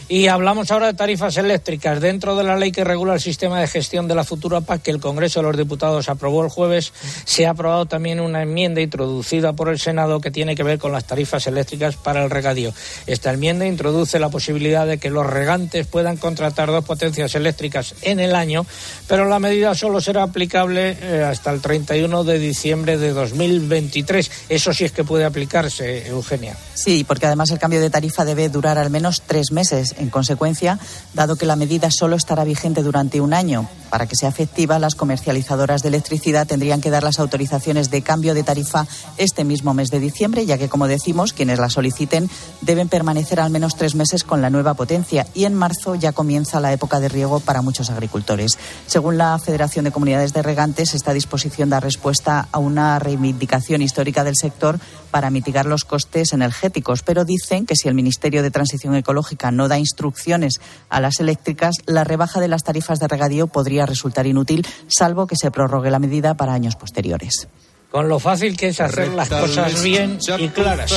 Y 0.09 0.27
hablamos 0.27 0.71
ahora 0.71 0.87
de 0.87 0.93
tarifas 0.93 1.35
eléctricas. 1.35 1.99
Dentro 1.99 2.37
de 2.37 2.43
la 2.45 2.55
ley 2.55 2.71
que 2.71 2.85
regula 2.85 3.13
el 3.13 3.19
sistema 3.19 3.59
de 3.59 3.67
gestión 3.67 4.07
de 4.07 4.15
la 4.15 4.23
futura 4.23 4.61
PAC, 4.61 4.83
que 4.83 4.91
el 4.91 5.01
Congreso 5.01 5.41
de 5.41 5.47
los 5.47 5.57
Diputados 5.57 6.07
aprobó 6.07 6.45
el 6.45 6.49
jueves, 6.49 6.93
se 7.25 7.45
ha 7.45 7.49
aprobado 7.49 7.87
también 7.87 8.21
una 8.21 8.41
enmienda 8.41 8.79
introducida 8.79 9.51
por 9.51 9.67
el 9.67 9.79
Senado 9.79 10.21
que 10.21 10.31
tiene 10.31 10.55
que 10.55 10.63
ver 10.63 10.79
con 10.79 10.93
las 10.93 11.05
tarifas 11.05 11.45
eléctricas 11.47 11.97
para 11.97 12.23
el 12.23 12.29
regadío. 12.29 12.73
Esta 13.05 13.33
enmienda 13.33 13.67
introduce 13.67 14.17
la 14.17 14.29
posibilidad 14.29 14.87
de 14.87 14.97
que 14.97 15.09
los 15.09 15.27
regantes 15.27 15.87
puedan 15.87 16.15
contratar 16.15 16.69
dos 16.69 16.85
potencias 16.85 17.35
eléctricas 17.35 17.93
en 18.01 18.21
el 18.21 18.33
año, 18.33 18.65
pero 19.07 19.25
la 19.25 19.39
medida 19.39 19.75
solo 19.75 19.99
será 19.99 20.23
aplicable 20.23 20.97
eh, 21.01 21.23
hasta 21.29 21.51
el 21.51 21.59
31 21.59 22.23
de 22.23 22.39
diciembre 22.39 22.97
de 22.97 23.11
2023. 23.11 24.31
Eso 24.47 24.73
sí 24.73 24.85
es 24.85 24.93
que 24.93 25.03
puede 25.03 25.25
aplicarse, 25.25 26.07
Eugenia. 26.07 26.55
Sí, 26.75 27.03
porque 27.05 27.25
además 27.25 27.51
el 27.51 27.59
cambio 27.59 27.81
de 27.81 27.89
tarifa 27.89 28.23
debe 28.23 28.47
durar 28.47 28.77
al 28.77 28.89
menos 28.89 29.23
tres 29.25 29.51
meses. 29.51 29.96
En 29.97 30.09
consecuencia, 30.09 30.79
dado 31.13 31.35
que 31.35 31.45
la 31.45 31.55
medida 31.55 31.89
solo 31.91 32.15
estará 32.15 32.43
vigente 32.43 32.83
durante 32.83 33.21
un 33.21 33.33
año, 33.33 33.67
para 33.89 34.05
que 34.05 34.15
sea 34.15 34.29
efectiva, 34.29 34.79
las 34.79 34.95
comercializadoras 34.95 35.81
de 35.81 35.89
electricidad 35.89 36.45
tendrían 36.45 36.81
que 36.81 36.89
dar 36.89 37.03
las 37.03 37.19
autorizaciones 37.19 37.89
de 37.89 38.01
cambio 38.01 38.33
de 38.33 38.43
tarifa 38.43 38.85
este 39.17 39.43
mismo 39.43 39.73
mes 39.73 39.89
de 39.89 39.99
diciembre, 39.99 40.45
ya 40.45 40.57
que, 40.57 40.69
como 40.69 40.87
decimos, 40.87 41.33
quienes 41.33 41.59
la 41.59 41.69
soliciten 41.69 42.29
deben 42.61 42.89
permanecer 42.89 43.39
al 43.39 43.49
menos 43.49 43.75
tres 43.75 43.95
meses 43.95 44.23
con 44.23 44.41
la 44.41 44.49
nueva 44.49 44.73
potencia 44.73 45.25
y 45.33 45.45
en 45.45 45.53
marzo 45.53 45.95
ya 45.95 46.11
comienza 46.11 46.59
la 46.59 46.73
época 46.73 46.99
de 46.99 47.09
riego 47.09 47.39
para 47.39 47.61
muchos 47.61 47.89
agricultores. 47.89 48.57
Según 48.87 49.17
la 49.17 49.37
Federación 49.39 49.85
de 49.85 49.91
Comunidades 49.91 50.33
de 50.33 50.41
Regantes, 50.41 50.93
esta 50.93 51.13
disposición 51.13 51.69
da 51.69 51.79
respuesta 51.79 52.47
a 52.51 52.59
una 52.59 52.99
reivindicación 52.99 53.81
histórica 53.81 54.23
del 54.23 54.35
sector 54.35 54.79
para 55.11 55.29
mitigar 55.29 55.65
los 55.65 55.85
costes 55.85 56.33
energéticos, 56.33 57.03
pero 57.03 57.25
dicen 57.25 57.65
que 57.65 57.75
si 57.75 57.87
el 57.87 57.95
Ministerio 57.95 58.43
de 58.43 58.51
Transición 58.51 58.95
Ecológica 58.95 59.51
no 59.51 59.67
da 59.67 59.79
instrucciones 59.87 60.59
a 60.89 61.01
las 61.01 61.19
eléctricas, 61.19 61.75
la 61.85 62.03
rebaja 62.03 62.39
de 62.39 62.47
las 62.47 62.63
tarifas 62.63 62.99
de 62.99 63.07
regadío 63.07 63.47
podría 63.47 63.85
resultar 63.85 64.27
inútil, 64.27 64.65
salvo 64.87 65.27
que 65.27 65.35
se 65.35 65.51
prorrogue 65.51 65.91
la 65.91 65.99
medida 65.99 66.35
para 66.35 66.53
años 66.53 66.75
posteriores. 66.75 67.47
Con 67.91 68.09
lo 68.09 68.19
fácil 68.19 68.57
que 68.57 68.67
es 68.67 68.81
hacer 68.81 69.09
las 69.09 69.29
cosas 69.29 69.81
bien 69.81 70.19
y 70.37 70.49
claras. 70.49 70.93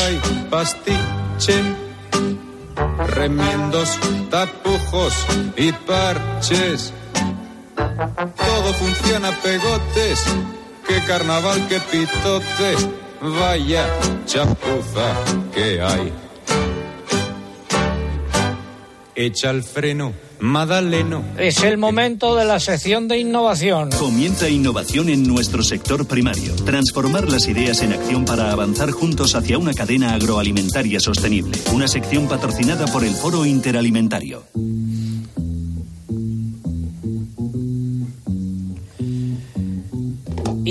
remiendos, 3.14 3.98
tapujos 4.30 5.14
y 5.56 5.72
parches. 5.72 6.92
Todo 7.76 8.74
funciona 8.74 9.30
pegotes, 9.42 10.24
qué 10.86 11.02
carnaval, 11.06 11.66
qué 11.68 11.80
pitote, 11.80 12.76
vaya 13.20 13.86
chapuza 14.26 15.14
que 15.54 15.80
hay. 15.80 16.29
Echa 19.20 19.50
el 19.50 19.62
freno, 19.62 20.14
Madaleno. 20.38 21.22
Es 21.36 21.62
el 21.62 21.76
momento 21.76 22.36
de 22.36 22.46
la 22.46 22.58
sección 22.58 23.06
de 23.06 23.18
innovación. 23.18 23.90
Comienza 23.90 24.48
innovación 24.48 25.10
en 25.10 25.24
nuestro 25.24 25.62
sector 25.62 26.08
primario. 26.08 26.54
Transformar 26.64 27.28
las 27.28 27.46
ideas 27.46 27.82
en 27.82 27.92
acción 27.92 28.24
para 28.24 28.50
avanzar 28.50 28.92
juntos 28.92 29.34
hacia 29.34 29.58
una 29.58 29.74
cadena 29.74 30.14
agroalimentaria 30.14 31.00
sostenible. 31.00 31.58
Una 31.74 31.86
sección 31.86 32.28
patrocinada 32.28 32.86
por 32.86 33.04
el 33.04 33.14
Foro 33.14 33.44
Interalimentario. 33.44 34.44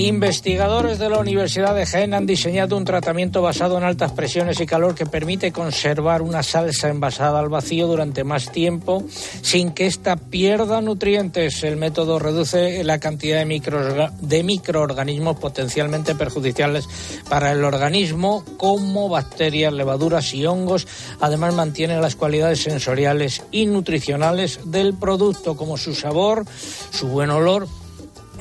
Investigadores 0.07 0.97
de 0.97 1.09
la 1.09 1.19
Universidad 1.19 1.75
de 1.75 1.85
Jaén 1.85 2.13
han 2.13 2.25
diseñado 2.25 2.77
un 2.77 2.85
tratamiento 2.85 3.41
basado 3.41 3.77
en 3.77 3.83
altas 3.83 4.13
presiones 4.13 4.61
y 4.61 4.65
calor 4.65 4.95
que 4.95 5.05
permite 5.05 5.51
conservar 5.51 6.21
una 6.21 6.41
salsa 6.41 6.87
envasada 6.87 7.37
al 7.37 7.49
vacío 7.49 7.85
durante 7.85 8.23
más 8.23 8.49
tiempo 8.49 9.03
sin 9.41 9.71
que 9.71 9.87
ésta 9.87 10.15
pierda 10.15 10.79
nutrientes. 10.79 11.63
El 11.63 11.75
método 11.75 12.17
reduce 12.17 12.81
la 12.85 12.99
cantidad 12.99 13.45
de, 13.45 14.09
de 14.21 14.43
microorganismos 14.43 15.37
potencialmente 15.37 16.15
perjudiciales 16.15 16.87
para 17.29 17.51
el 17.51 17.65
organismo, 17.65 18.45
como 18.55 19.09
bacterias, 19.09 19.73
levaduras 19.73 20.33
y 20.33 20.45
hongos. 20.45 20.87
Además, 21.19 21.53
mantiene 21.55 21.99
las 21.99 22.15
cualidades 22.15 22.63
sensoriales 22.63 23.43
y 23.51 23.65
nutricionales 23.65 24.61
del 24.63 24.93
producto, 24.93 25.57
como 25.57 25.75
su 25.75 25.93
sabor, 25.93 26.45
su 26.91 27.07
buen 27.09 27.31
olor 27.31 27.67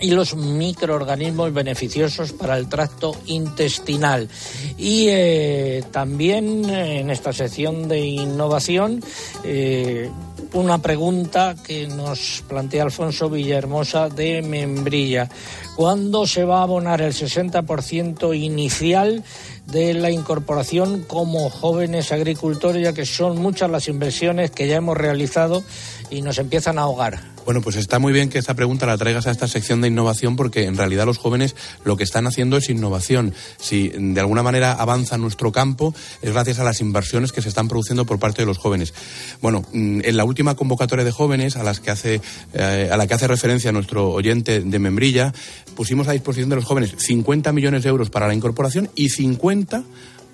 y 0.01 0.11
los 0.11 0.35
microorganismos 0.37 1.53
beneficiosos 1.53 2.33
para 2.33 2.57
el 2.57 2.69
tracto 2.69 3.15
intestinal. 3.27 4.29
Y 4.77 5.07
eh, 5.09 5.85
también 5.91 6.69
en 6.69 7.11
esta 7.11 7.33
sección 7.33 7.89
de 7.89 8.01
innovación, 8.01 9.03
eh, 9.45 10.11
una 10.53 10.79
pregunta 10.79 11.57
que 11.63 11.87
nos 11.87 12.43
plantea 12.49 12.85
Alfonso 12.85 13.29
Villahermosa 13.29 14.09
de 14.09 14.43
Membrilla. 14.43 15.29
¿Cuándo 15.77 16.27
se 16.27 16.45
va 16.45 16.61
a 16.61 16.63
abonar 16.63 17.01
el 17.03 17.13
60% 17.13 18.37
inicial 18.37 19.23
de 19.67 19.95
la 19.95 20.11
incorporación 20.11 21.05
como 21.07 21.51
jóvenes 21.51 22.11
agricultores, 22.13 22.83
ya 22.83 22.93
que 22.93 23.07
son 23.07 23.41
muchas 23.41 23.71
las 23.71 23.89
inversiones 23.89 24.51
que 24.51 24.67
ya 24.67 24.77
hemos 24.77 24.97
realizado 24.97 25.63
y 26.11 26.23
nos 26.23 26.39
empiezan 26.39 26.79
a 26.79 26.83
ahogar? 26.83 27.38
Bueno, 27.49 27.63
pues 27.63 27.77
está 27.77 27.99
muy 27.99 28.13
bien 28.13 28.29
que 28.29 28.37
esta 28.37 28.53
pregunta 28.53 28.85
la 28.85 28.99
traigas 28.99 29.27
a 29.27 29.31
esta 29.31 29.49
sección 29.49 29.81
de 29.81 29.89
innovación 29.89 30.37
porque 30.37 30.65
en 30.65 30.77
realidad 30.77 31.07
los 31.07 31.17
jóvenes 31.17 31.57
lo 31.83 31.97
que 31.97 32.05
están 32.05 32.27
haciendo 32.27 32.59
es 32.59 32.69
innovación. 32.69 33.33
Si 33.59 33.89
de 33.89 34.21
alguna 34.21 34.43
manera 34.43 34.73
avanza 34.73 35.17
nuestro 35.17 35.51
campo 35.51 35.95
es 36.21 36.31
gracias 36.31 36.59
a 36.59 36.65
las 36.65 36.83
inversiones 36.83 37.33
que 37.33 37.41
se 37.41 37.49
están 37.49 37.67
produciendo 37.67 38.05
por 38.05 38.19
parte 38.19 38.43
de 38.43 38.47
los 38.47 38.59
jóvenes. 38.59 38.93
Bueno, 39.41 39.65
mm, 39.73 40.01
en 40.05 40.17
la 40.19 40.25
última 40.25 40.57
convocatoria 40.57 41.07
de 41.07 41.11
jóvenes 41.11 41.57
a 41.57 41.63
las 41.63 41.81
que 41.81 41.91
hace 41.91 42.21
eh, 42.53 42.91
a 42.93 42.99
la 42.99 43.07
que 43.07 43.15
hace 43.15 43.27
referencia 43.27 43.73
nuestro 43.73 44.11
oyente 44.11 44.61
de 44.61 44.79
Membrilla, 44.79 45.33
pusimos 45.75 46.07
a 46.09 46.13
disposición 46.13 46.51
de 46.51 46.57
los 46.57 46.67
jóvenes 46.67 46.97
50 46.99 47.51
millones 47.53 47.83
de 47.83 47.89
euros 47.89 48.11
para 48.11 48.29
la 48.29 48.35
incorporación 48.35 48.91
y 48.95 49.09
50 49.09 49.85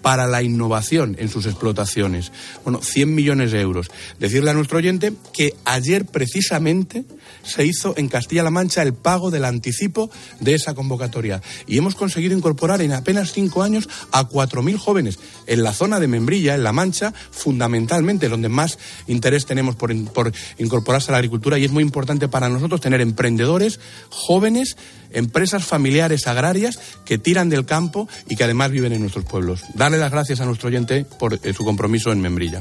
para 0.04 0.26
la 0.26 0.42
innovación 0.42 1.16
en 1.18 1.30
sus 1.30 1.46
explotaciones. 1.46 2.30
Bueno, 2.62 2.82
100 2.82 3.14
millones 3.14 3.52
de 3.52 3.62
euros. 3.62 3.90
Decirle 4.20 4.50
a 4.50 4.52
nuestro 4.52 4.76
oyente 4.76 5.14
que 5.32 5.54
ayer 5.64 6.04
precisamente 6.04 7.06
se 7.42 7.64
hizo 7.64 7.94
en 7.96 8.08
Castilla-La 8.08 8.50
Mancha 8.50 8.82
el 8.82 8.92
pago 8.92 9.30
del 9.30 9.46
anticipo 9.46 10.10
de 10.40 10.56
esa 10.56 10.74
convocatoria 10.74 11.40
y 11.66 11.78
hemos 11.78 11.94
conseguido 11.94 12.36
incorporar 12.36 12.82
en 12.82 12.92
apenas 12.92 13.32
cinco 13.32 13.62
años 13.62 13.88
a 14.12 14.28
4.000 14.28 14.76
jóvenes 14.76 15.18
en 15.46 15.62
la 15.62 15.72
zona 15.72 15.98
de 15.98 16.06
Membrilla, 16.06 16.54
en 16.54 16.64
La 16.64 16.72
Mancha, 16.72 17.14
fundamentalmente 17.30 18.28
donde 18.28 18.50
más 18.50 18.78
interés 19.06 19.46
tenemos 19.46 19.74
por, 19.74 19.90
por 20.12 20.34
incorporarse 20.58 21.10
a 21.10 21.12
la 21.12 21.18
agricultura 21.18 21.58
y 21.58 21.64
es 21.64 21.72
muy 21.72 21.82
importante 21.82 22.28
para 22.28 22.50
nosotros 22.50 22.82
tener 22.82 23.00
emprendedores 23.00 23.80
jóvenes 24.10 24.76
empresas 25.14 25.64
familiares 25.64 26.26
agrarias 26.26 26.78
que 27.04 27.18
tiran 27.18 27.48
del 27.48 27.64
campo 27.64 28.08
y 28.28 28.36
que 28.36 28.44
además 28.44 28.70
viven 28.70 28.92
en 28.92 29.00
nuestros 29.00 29.24
pueblos. 29.24 29.62
Darle 29.74 29.98
las 29.98 30.12
gracias 30.12 30.40
a 30.40 30.44
nuestro 30.44 30.68
oyente 30.68 31.04
por 31.18 31.34
eh, 31.42 31.52
su 31.52 31.64
compromiso 31.64 32.12
en 32.12 32.20
Membrilla. 32.20 32.60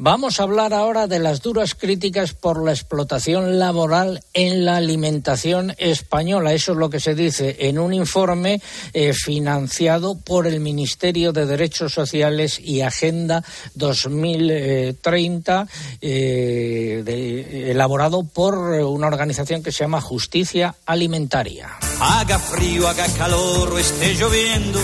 Vamos 0.00 0.38
a 0.38 0.44
hablar 0.44 0.74
ahora 0.74 1.08
de 1.08 1.18
las 1.18 1.42
duras 1.42 1.74
críticas 1.74 2.32
por 2.32 2.64
la 2.64 2.70
explotación 2.70 3.58
laboral 3.58 4.22
en 4.32 4.64
la 4.64 4.76
alimentación 4.76 5.74
española. 5.76 6.52
Eso 6.52 6.70
es 6.70 6.78
lo 6.78 6.88
que 6.88 7.00
se 7.00 7.16
dice 7.16 7.56
en 7.58 7.80
un 7.80 7.92
informe 7.92 8.62
eh, 8.92 9.12
financiado 9.12 10.16
por 10.16 10.46
el 10.46 10.60
Ministerio 10.60 11.32
de 11.32 11.46
Derechos 11.46 11.94
Sociales 11.94 12.60
y 12.60 12.82
Agenda 12.82 13.42
2030, 13.74 15.66
eh, 16.00 17.02
de, 17.04 17.72
elaborado 17.72 18.22
por 18.22 18.56
una 18.56 19.08
organización 19.08 19.64
que 19.64 19.72
se 19.72 19.82
llama 19.82 20.00
Justicia 20.00 20.76
Alimentaria. 20.86 21.70
Haga 21.98 22.38
frío, 22.38 22.86
haga 22.86 23.08
calor 23.14 23.80
esté 23.80 24.14
lloviendo 24.14 24.78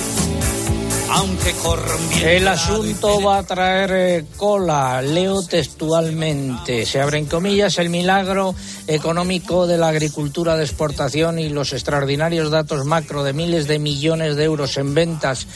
el 2.22 2.48
asunto 2.48 3.20
va 3.20 3.38
a 3.38 3.42
traer 3.42 3.90
eh, 3.92 4.24
cola, 4.36 5.02
leo 5.02 5.42
textualmente. 5.42 6.86
Se 6.86 7.00
abren 7.00 7.26
comillas 7.26 7.78
el 7.78 7.90
milagro 7.90 8.54
económico 8.86 9.66
de 9.66 9.78
la 9.78 9.88
agricultura 9.88 10.56
de 10.56 10.64
exportación 10.64 11.38
y 11.38 11.48
los 11.50 11.72
extraordinarios 11.72 12.50
datos 12.50 12.84
macro 12.84 13.22
de 13.22 13.32
miles 13.32 13.66
de 13.66 13.78
millones 13.78 14.36
de 14.36 14.44
euros 14.44 14.76
en 14.76 14.94
ventas 14.94 15.46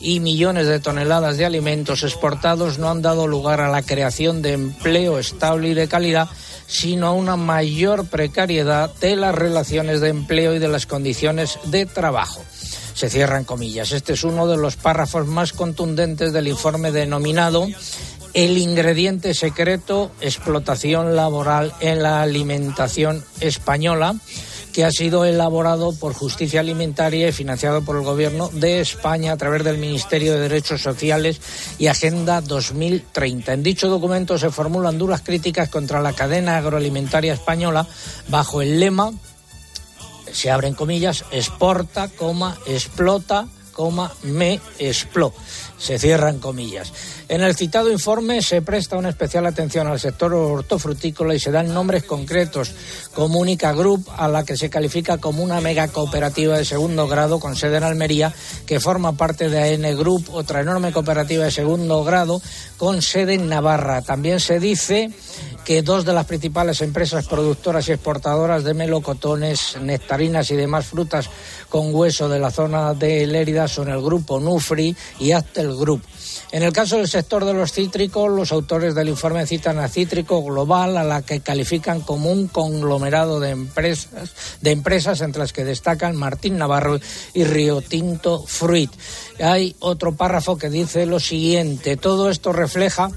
y 0.00 0.20
millones 0.20 0.66
de 0.66 0.80
toneladas 0.80 1.36
de 1.36 1.46
alimentos 1.46 2.02
exportados 2.02 2.78
no 2.78 2.90
han 2.90 3.02
dado 3.02 3.26
lugar 3.26 3.60
a 3.60 3.70
la 3.70 3.82
creación 3.82 4.42
de 4.42 4.52
empleo 4.52 5.18
estable 5.18 5.68
y 5.68 5.74
de 5.74 5.88
calidad, 5.88 6.28
sino 6.68 7.08
a 7.08 7.12
una 7.12 7.34
mayor 7.34 8.06
precariedad 8.06 8.94
de 9.00 9.16
las 9.16 9.34
relaciones 9.34 10.00
de 10.00 10.10
empleo 10.10 10.54
y 10.54 10.60
de 10.60 10.68
las 10.68 10.86
condiciones 10.86 11.58
de 11.64 11.86
trabajo 11.86 12.44
se 12.94 13.08
cierran 13.08 13.44
comillas. 13.44 13.92
Este 13.92 14.14
es 14.14 14.24
uno 14.24 14.48
de 14.48 14.56
los 14.56 14.74
párrafos 14.74 15.26
más 15.26 15.52
contundentes 15.52 16.32
del 16.32 16.48
informe 16.48 16.90
denominado 16.90 17.68
el 18.34 18.58
ingrediente 18.58 19.34
secreto, 19.34 20.10
explotación 20.20 21.16
laboral 21.16 21.72
en 21.80 22.02
la 22.02 22.22
alimentación 22.22 23.24
española, 23.40 24.16
que 24.72 24.84
ha 24.84 24.90
sido 24.90 25.24
elaborado 25.24 25.92
por 25.92 26.14
Justicia 26.14 26.60
Alimentaria 26.60 27.28
y 27.28 27.32
financiado 27.32 27.82
por 27.82 27.96
el 27.96 28.02
Gobierno 28.02 28.48
de 28.52 28.80
España 28.80 29.32
a 29.32 29.36
través 29.36 29.64
del 29.64 29.78
Ministerio 29.78 30.34
de 30.34 30.40
Derechos 30.40 30.82
Sociales 30.82 31.40
y 31.78 31.86
Agenda 31.86 32.40
2030. 32.40 33.52
En 33.52 33.62
dicho 33.62 33.88
documento 33.88 34.38
se 34.38 34.50
formulan 34.50 34.98
duras 34.98 35.22
críticas 35.22 35.68
contra 35.68 36.00
la 36.00 36.12
cadena 36.12 36.56
agroalimentaria 36.56 37.34
española 37.34 37.86
bajo 38.28 38.62
el 38.62 38.80
lema 38.80 39.12
se 40.32 40.50
abren 40.50 40.74
comillas, 40.74 41.24
exporta, 41.30 42.08
coma, 42.08 42.58
explota, 42.66 43.48
me 44.22 44.60
expló. 44.78 45.32
Se 45.78 45.98
cierran 45.98 46.40
comillas. 46.40 46.92
En 47.28 47.42
el 47.42 47.54
citado 47.54 47.92
informe 47.92 48.42
se 48.42 48.62
presta 48.62 48.96
una 48.96 49.10
especial 49.10 49.46
atención 49.46 49.86
al 49.86 50.00
sector 50.00 50.34
hortofrutícola 50.34 51.34
y 51.34 51.38
se 51.38 51.52
dan 51.52 51.72
nombres 51.72 52.04
concretos, 52.04 52.72
como 53.14 53.38
Única 53.38 53.72
Group, 53.72 54.08
a 54.16 54.28
la 54.28 54.44
que 54.44 54.56
se 54.56 54.70
califica 54.70 55.18
como 55.18 55.44
una 55.44 55.60
mega 55.60 55.86
cooperativa 55.88 56.56
de 56.56 56.64
segundo 56.64 57.06
grado 57.06 57.38
con 57.38 57.54
sede 57.54 57.76
en 57.76 57.84
Almería, 57.84 58.34
que 58.66 58.80
forma 58.80 59.12
parte 59.12 59.48
de 59.48 59.74
AN 59.74 59.96
Group, 59.96 60.30
otra 60.32 60.62
enorme 60.62 60.90
cooperativa 60.90 61.44
de 61.44 61.50
segundo 61.52 62.02
grado 62.02 62.42
con 62.76 63.00
sede 63.00 63.34
en 63.34 63.48
Navarra. 63.48 64.02
También 64.02 64.40
se 64.40 64.58
dice 64.58 65.10
que 65.68 65.82
dos 65.82 66.06
de 66.06 66.14
las 66.14 66.24
principales 66.24 66.80
empresas 66.80 67.26
productoras 67.26 67.86
y 67.86 67.92
exportadoras 67.92 68.64
de 68.64 68.72
melocotones, 68.72 69.76
nectarinas 69.82 70.50
y 70.50 70.56
demás 70.56 70.86
frutas 70.86 71.28
con 71.68 71.94
hueso 71.94 72.26
de 72.30 72.38
la 72.38 72.50
zona 72.50 72.94
de 72.94 73.26
Lérida 73.26 73.68
son 73.68 73.90
el 73.90 74.00
grupo 74.00 74.40
Nufri 74.40 74.96
y 75.20 75.32
Actel 75.32 75.76
Group. 75.76 76.00
En 76.52 76.62
el 76.62 76.72
caso 76.72 76.96
del 76.96 77.06
sector 77.06 77.44
de 77.44 77.52
los 77.52 77.72
cítricos, 77.72 78.30
los 78.30 78.50
autores 78.50 78.94
del 78.94 79.10
informe 79.10 79.46
citan 79.46 79.78
a 79.78 79.88
Cítrico 79.88 80.42
Global, 80.42 80.96
a 80.96 81.04
la 81.04 81.20
que 81.20 81.40
califican 81.40 82.00
como 82.00 82.32
un 82.32 82.48
conglomerado 82.48 83.38
de 83.38 83.50
empresas, 83.50 84.30
de 84.62 84.70
empresas 84.70 85.20
entre 85.20 85.40
las 85.40 85.52
que 85.52 85.66
destacan 85.66 86.16
Martín 86.16 86.56
Navarro 86.56 86.98
y 87.34 87.44
Río 87.44 87.82
Tinto 87.82 88.42
Fruit. 88.42 88.90
Hay 89.38 89.76
otro 89.80 90.12
párrafo 90.12 90.56
que 90.56 90.70
dice 90.70 91.04
lo 91.04 91.20
siguiente: 91.20 91.98
todo 91.98 92.30
esto 92.30 92.54
refleja 92.54 93.10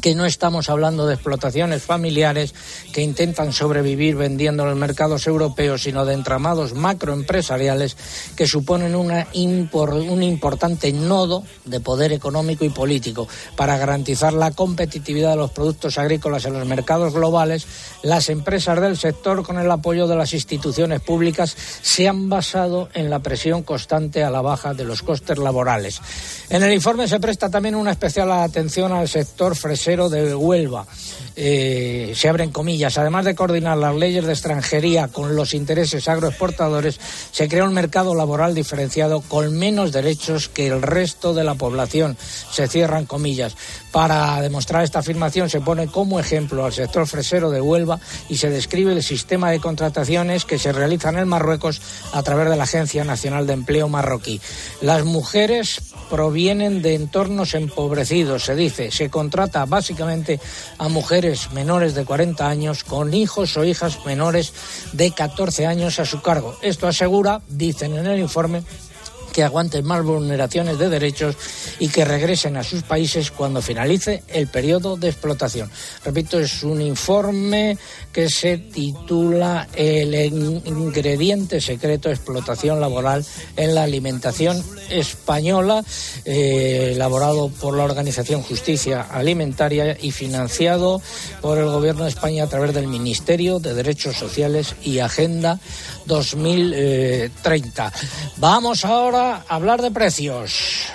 que 0.00 0.14
no 0.14 0.24
estamos 0.24 0.68
hablando 0.68 1.06
de 1.06 1.14
explotaciones 1.14 1.82
familiares 1.82 2.54
que 2.92 3.02
intentan 3.02 3.52
sobrevivir 3.52 4.16
vendiendo 4.16 4.62
en 4.62 4.70
los 4.70 4.78
mercados 4.78 5.26
europeos, 5.26 5.82
sino 5.82 6.04
de 6.04 6.14
entramados 6.14 6.74
macroempresariales 6.74 7.96
que 8.36 8.46
suponen 8.46 8.94
un 8.94 10.22
importante 10.22 10.92
nodo 10.92 11.42
de 11.64 11.80
poder 11.80 12.12
económico 12.12 12.64
y 12.64 12.70
político. 12.70 13.28
Para 13.56 13.78
garantizar 13.78 14.32
la 14.32 14.50
competitividad 14.50 15.30
de 15.30 15.36
los 15.36 15.50
productos 15.50 15.98
agrícolas 15.98 16.44
en 16.44 16.54
los 16.54 16.66
mercados 16.66 17.12
globales, 17.12 17.66
las 18.02 18.28
empresas 18.28 18.80
del 18.80 18.96
sector, 18.96 19.42
con 19.42 19.58
el 19.58 19.70
apoyo 19.70 20.06
de 20.06 20.16
las 20.16 20.32
instituciones 20.32 21.00
públicas, 21.00 21.56
se 21.82 22.08
han 22.08 22.28
basado 22.28 22.88
en 22.94 23.10
la 23.10 23.20
presión 23.20 23.62
constante 23.62 24.22
a 24.22 24.30
la 24.30 24.40
baja 24.40 24.74
de 24.74 24.84
los 24.84 25.02
costes 25.02 25.38
laborales. 25.38 26.00
En 26.48 26.62
el 26.62 26.72
informe 26.72 27.08
se 27.08 27.18
presta 27.18 27.50
también 27.50 27.74
una 27.74 27.90
especial 27.90 28.30
atención 28.30 28.92
al 28.92 29.08
sector 29.08 29.56
fresero 29.56 30.08
de 30.08 30.32
Huelva. 30.32 30.86
Eh, 31.34 32.12
se 32.14 32.28
abren 32.28 32.52
comillas. 32.52 32.96
Además 32.98 33.24
de 33.24 33.34
coordinar 33.34 33.76
las 33.76 33.96
leyes 33.96 34.24
de 34.24 34.32
extranjería 34.32 35.08
con 35.08 35.34
los 35.34 35.54
intereses 35.54 36.06
agroexportadores, 36.08 37.00
se 37.32 37.48
crea 37.48 37.64
un 37.64 37.74
mercado 37.74 38.14
laboral 38.14 38.54
diferenciado 38.54 39.22
con 39.22 39.58
menos 39.58 39.92
derechos 39.92 40.48
que 40.48 40.68
el 40.68 40.82
resto 40.82 41.34
de 41.34 41.42
la 41.42 41.56
población. 41.56 42.16
Se 42.52 42.68
cierran 42.68 43.06
comillas. 43.06 43.56
Para 43.90 44.40
demostrar 44.40 44.84
esta 44.84 45.00
afirmación 45.00 45.50
se 45.50 45.60
pone 45.60 45.88
como 45.88 46.20
ejemplo 46.20 46.64
al 46.64 46.72
sector 46.72 47.08
fresero 47.08 47.50
de 47.50 47.60
Huelva 47.60 47.98
y 48.28 48.36
se 48.36 48.50
describe 48.50 48.92
el 48.92 49.02
sistema 49.02 49.50
de 49.50 49.58
contrataciones 49.58 50.44
que 50.44 50.58
se 50.58 50.72
realizan 50.72 51.18
en 51.18 51.26
Marruecos 51.26 51.82
a 52.12 52.22
través 52.22 52.48
de 52.48 52.56
la 52.56 52.64
Agencia 52.64 53.04
Nacional 53.04 53.46
de 53.46 53.54
Empleo 53.54 53.88
marroquí. 53.88 54.40
Las 54.80 55.04
mujeres 55.04 55.80
provienen 56.10 56.82
de 56.82 56.94
entornos 56.94 57.54
empobrecidos, 57.54 58.44
se 58.44 58.54
dice. 58.54 58.90
Se 58.90 59.10
contrata 59.10 59.64
básicamente 59.64 60.40
a 60.78 60.88
mujeres 60.88 61.52
menores 61.52 61.94
de 61.94 62.04
40 62.04 62.48
años 62.48 62.84
con 62.84 63.14
hijos 63.14 63.56
o 63.56 63.64
hijas 63.64 64.04
menores 64.04 64.52
de 64.92 65.10
14 65.10 65.66
años 65.66 65.98
a 65.98 66.04
su 66.04 66.20
cargo. 66.22 66.56
Esto 66.62 66.88
asegura, 66.88 67.40
dicen 67.48 67.96
en 67.96 68.06
el 68.06 68.20
informe, 68.20 68.62
que 69.36 69.44
aguanten 69.44 69.84
más 69.84 70.02
vulneraciones 70.02 70.78
de 70.78 70.88
derechos 70.88 71.36
y 71.78 71.88
que 71.88 72.06
regresen 72.06 72.56
a 72.56 72.64
sus 72.64 72.84
países 72.84 73.30
cuando 73.30 73.60
finalice 73.60 74.22
el 74.28 74.46
periodo 74.46 74.96
de 74.96 75.10
explotación. 75.10 75.70
Repito, 76.06 76.40
es 76.40 76.62
un 76.62 76.80
informe 76.80 77.76
que 78.10 78.30
se 78.30 78.56
titula 78.56 79.68
El 79.74 80.14
ingrediente 80.14 81.60
secreto 81.60 82.08
explotación 82.08 82.80
laboral 82.80 83.26
en 83.58 83.74
la 83.74 83.82
alimentación 83.82 84.64
española, 84.88 85.84
eh, 86.24 86.92
elaborado 86.94 87.50
por 87.50 87.76
la 87.76 87.84
organización 87.84 88.40
Justicia 88.40 89.02
Alimentaria 89.02 89.98
y 90.00 90.12
financiado 90.12 91.02
por 91.42 91.58
el 91.58 91.66
Gobierno 91.66 92.04
de 92.04 92.08
España 92.08 92.44
a 92.44 92.48
través 92.48 92.72
del 92.72 92.86
Ministerio 92.86 93.58
de 93.58 93.74
Derechos 93.74 94.16
Sociales 94.16 94.76
y 94.82 95.00
Agenda 95.00 95.60
2030. 96.06 97.92
Vamos 98.38 98.84
ahora 98.86 99.25
hablar 99.48 99.82
de 99.82 99.90
precios. 99.90 100.92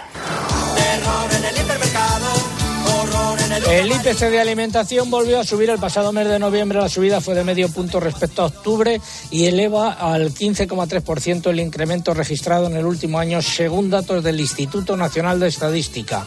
El 3.69 3.91
IPC 3.91 4.19
de 4.29 4.41
alimentación 4.41 5.09
volvió 5.09 5.39
a 5.39 5.43
subir 5.43 5.69
el 5.69 5.79
pasado 5.79 6.11
mes 6.11 6.27
de 6.27 6.39
noviembre. 6.39 6.79
La 6.79 6.89
subida 6.89 7.21
fue 7.21 7.35
de 7.35 7.43
medio 7.43 7.69
punto 7.69 7.99
respecto 7.99 8.41
a 8.41 8.47
octubre 8.47 8.99
y 9.29 9.45
eleva 9.45 9.93
al 9.93 10.33
15,3% 10.33 11.49
el 11.49 11.59
incremento 11.59 12.13
registrado 12.13 12.67
en 12.67 12.75
el 12.75 12.85
último 12.85 13.19
año, 13.19 13.41
según 13.41 13.89
datos 13.89 14.23
del 14.23 14.39
Instituto 14.39 14.97
Nacional 14.97 15.39
de 15.39 15.47
Estadística. 15.47 16.25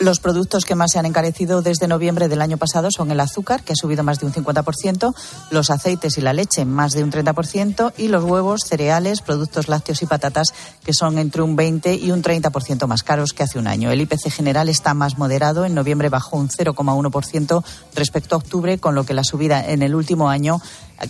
Los 0.00 0.20
productos 0.20 0.64
que 0.64 0.74
más 0.74 0.92
se 0.92 0.98
han 0.98 1.06
encarecido 1.06 1.62
desde 1.62 1.88
noviembre 1.88 2.28
del 2.28 2.42
año 2.42 2.56
pasado 2.56 2.88
son 2.90 3.10
el 3.10 3.20
azúcar, 3.20 3.62
que 3.62 3.72
ha 3.72 3.76
subido 3.76 4.02
más 4.02 4.18
de 4.18 4.26
un 4.26 4.32
50%, 4.32 5.14
los 5.50 5.70
aceites 5.70 6.18
y 6.18 6.20
la 6.20 6.32
leche, 6.32 6.64
más 6.64 6.92
de 6.92 7.04
un 7.04 7.12
30%, 7.12 7.92
y 7.96 8.08
los 8.08 8.24
huevos, 8.24 8.62
cereales, 8.66 9.20
productos 9.20 9.68
lácteos 9.68 10.02
y 10.02 10.06
patatas, 10.06 10.52
que 10.84 10.94
son 10.94 11.18
entre 11.18 11.42
un 11.42 11.56
20 11.56 11.94
y 11.94 12.10
un 12.10 12.22
30% 12.22 12.86
más 12.86 13.02
caros 13.02 13.32
que 13.32 13.42
hace 13.42 13.58
un 13.58 13.66
año. 13.66 13.90
El 13.90 14.00
IPC 14.00 14.30
general 14.30 14.68
está 14.68 14.94
más 14.94 15.18
moderado. 15.18 15.64
En 15.64 15.74
noviembre 15.74 16.08
bajó 16.08 16.36
un 16.36 16.48
0,1% 16.48 17.64
respecto 17.94 18.34
a 18.34 18.38
octubre, 18.38 18.78
con 18.78 18.94
lo 18.94 19.04
que 19.04 19.14
la 19.14 19.24
subida 19.24 19.64
en 19.64 19.82
el 19.82 19.94
último 19.94 20.28
año 20.28 20.60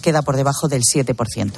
queda 0.02 0.22
por 0.22 0.36
debajo 0.36 0.68
del 0.68 0.82
7%. 0.82 1.52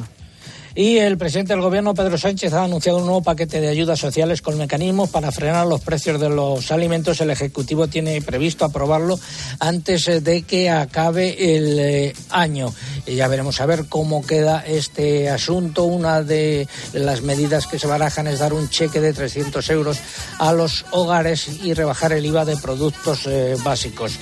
Y 0.75 0.99
el 0.99 1.19
presidente 1.19 1.53
del 1.53 1.63
Gobierno, 1.63 1.95
Pedro 1.95 2.17
Sánchez, 2.17 2.53
ha 2.53 2.63
anunciado 2.63 2.99
un 2.99 3.07
nuevo 3.07 3.23
paquete 3.23 3.61
de 3.61 3.69
ayudas 3.69 3.99
sociales 3.99 4.41
con 4.41 4.57
mecanismos 4.57 5.11
para 5.11 5.33
frenar 5.33 5.67
los 5.67 5.81
precios 5.81 6.21
de 6.21 6.29
los 6.29 6.71
alimentos. 6.71 7.21
El 7.21 7.31
Ejecutivo 7.31 7.89
tiene 7.89 8.23
previsto 8.23 8.65
aprobarlo 8.65 9.19
antes 9.59 10.23
de 10.23 10.43
que 10.43 10.71
acabe 10.71 11.57
el 11.57 11.79
eh, 11.81 12.15
año. 12.31 12.73
Y 13.05 13.17
ya 13.17 13.27
veremos 13.27 13.61
a 13.61 13.67
ver 13.67 13.87
cómo 13.89 14.25
queda 14.25 14.65
este 14.65 15.29
asunto. 15.29 15.85
Una 15.85 16.23
de 16.23 16.69
las 16.93 17.23
medidas 17.23 17.67
que 17.67 17.79
se 17.79 17.89
barajan 17.89 18.29
es 18.29 18.39
dar 18.39 18.53
un 18.53 18.69
cheque 18.69 19.01
de 19.01 19.13
300 19.13 19.69
euros 19.71 19.99
a 20.39 20.53
los 20.53 20.85
hogares 20.93 21.49
y 21.65 21.75
rebajar 21.75 22.13
el 22.13 22.25
IVA 22.25 22.45
de 22.45 22.57
productos 22.57 23.27
eh, 23.27 23.57
básicos. 23.65 24.13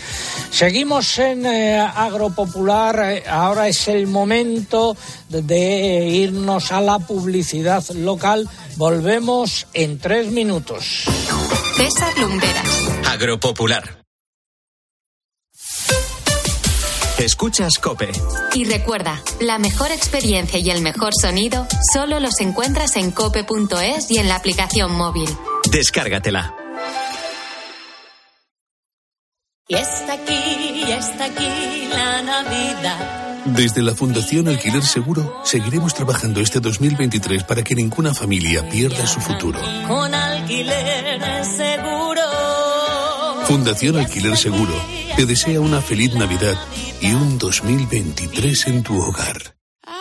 Seguimos 0.50 1.18
en 1.18 1.44
eh, 1.44 1.78
Agropopular. 1.78 3.22
Ahora 3.28 3.68
es 3.68 3.86
el 3.88 4.06
momento 4.06 4.96
de 5.28 6.08
irnos 6.08 6.37
a 6.46 6.80
la 6.80 6.98
publicidad 6.98 7.84
local. 7.90 8.48
Volvemos 8.76 9.66
en 9.74 9.98
tres 9.98 10.30
minutos. 10.30 11.04
César 11.76 12.16
Lumberas. 12.18 12.88
Agropopular. 13.06 13.98
Escuchas 17.18 17.78
Cope. 17.78 18.10
Y 18.54 18.64
recuerda, 18.64 19.20
la 19.40 19.58
mejor 19.58 19.90
experiencia 19.90 20.60
y 20.60 20.70
el 20.70 20.82
mejor 20.82 21.12
sonido 21.20 21.66
solo 21.92 22.20
los 22.20 22.40
encuentras 22.40 22.96
en 22.96 23.10
cope.es 23.10 24.10
y 24.10 24.18
en 24.18 24.28
la 24.28 24.36
aplicación 24.36 24.92
móvil. 24.92 25.28
Descárgatela. 25.70 26.54
Y 29.66 29.74
está 29.74 30.12
aquí, 30.12 30.84
y 30.86 30.92
está 30.92 31.24
aquí 31.24 31.88
la 31.90 32.22
Navidad. 32.22 33.27
Desde 33.54 33.82
la 33.82 33.94
Fundación 33.94 34.48
Alquiler 34.48 34.82
Seguro 34.82 35.40
seguiremos 35.44 35.94
trabajando 35.94 36.40
este 36.40 36.60
2023 36.60 37.44
para 37.44 37.62
que 37.62 37.74
ninguna 37.74 38.14
familia 38.14 38.68
pierda 38.68 39.06
su 39.06 39.20
futuro. 39.20 39.60
Con 39.86 40.14
alquiler 40.14 41.44
seguro. 41.44 42.22
Fundación 43.46 43.96
Alquiler 43.96 44.36
Seguro 44.36 44.74
te 45.16 45.24
desea 45.24 45.60
una 45.60 45.80
feliz 45.80 46.14
Navidad 46.14 46.56
y 47.00 47.12
un 47.12 47.38
2023 47.38 48.66
en 48.66 48.82
tu 48.82 49.00
hogar. 49.00 49.57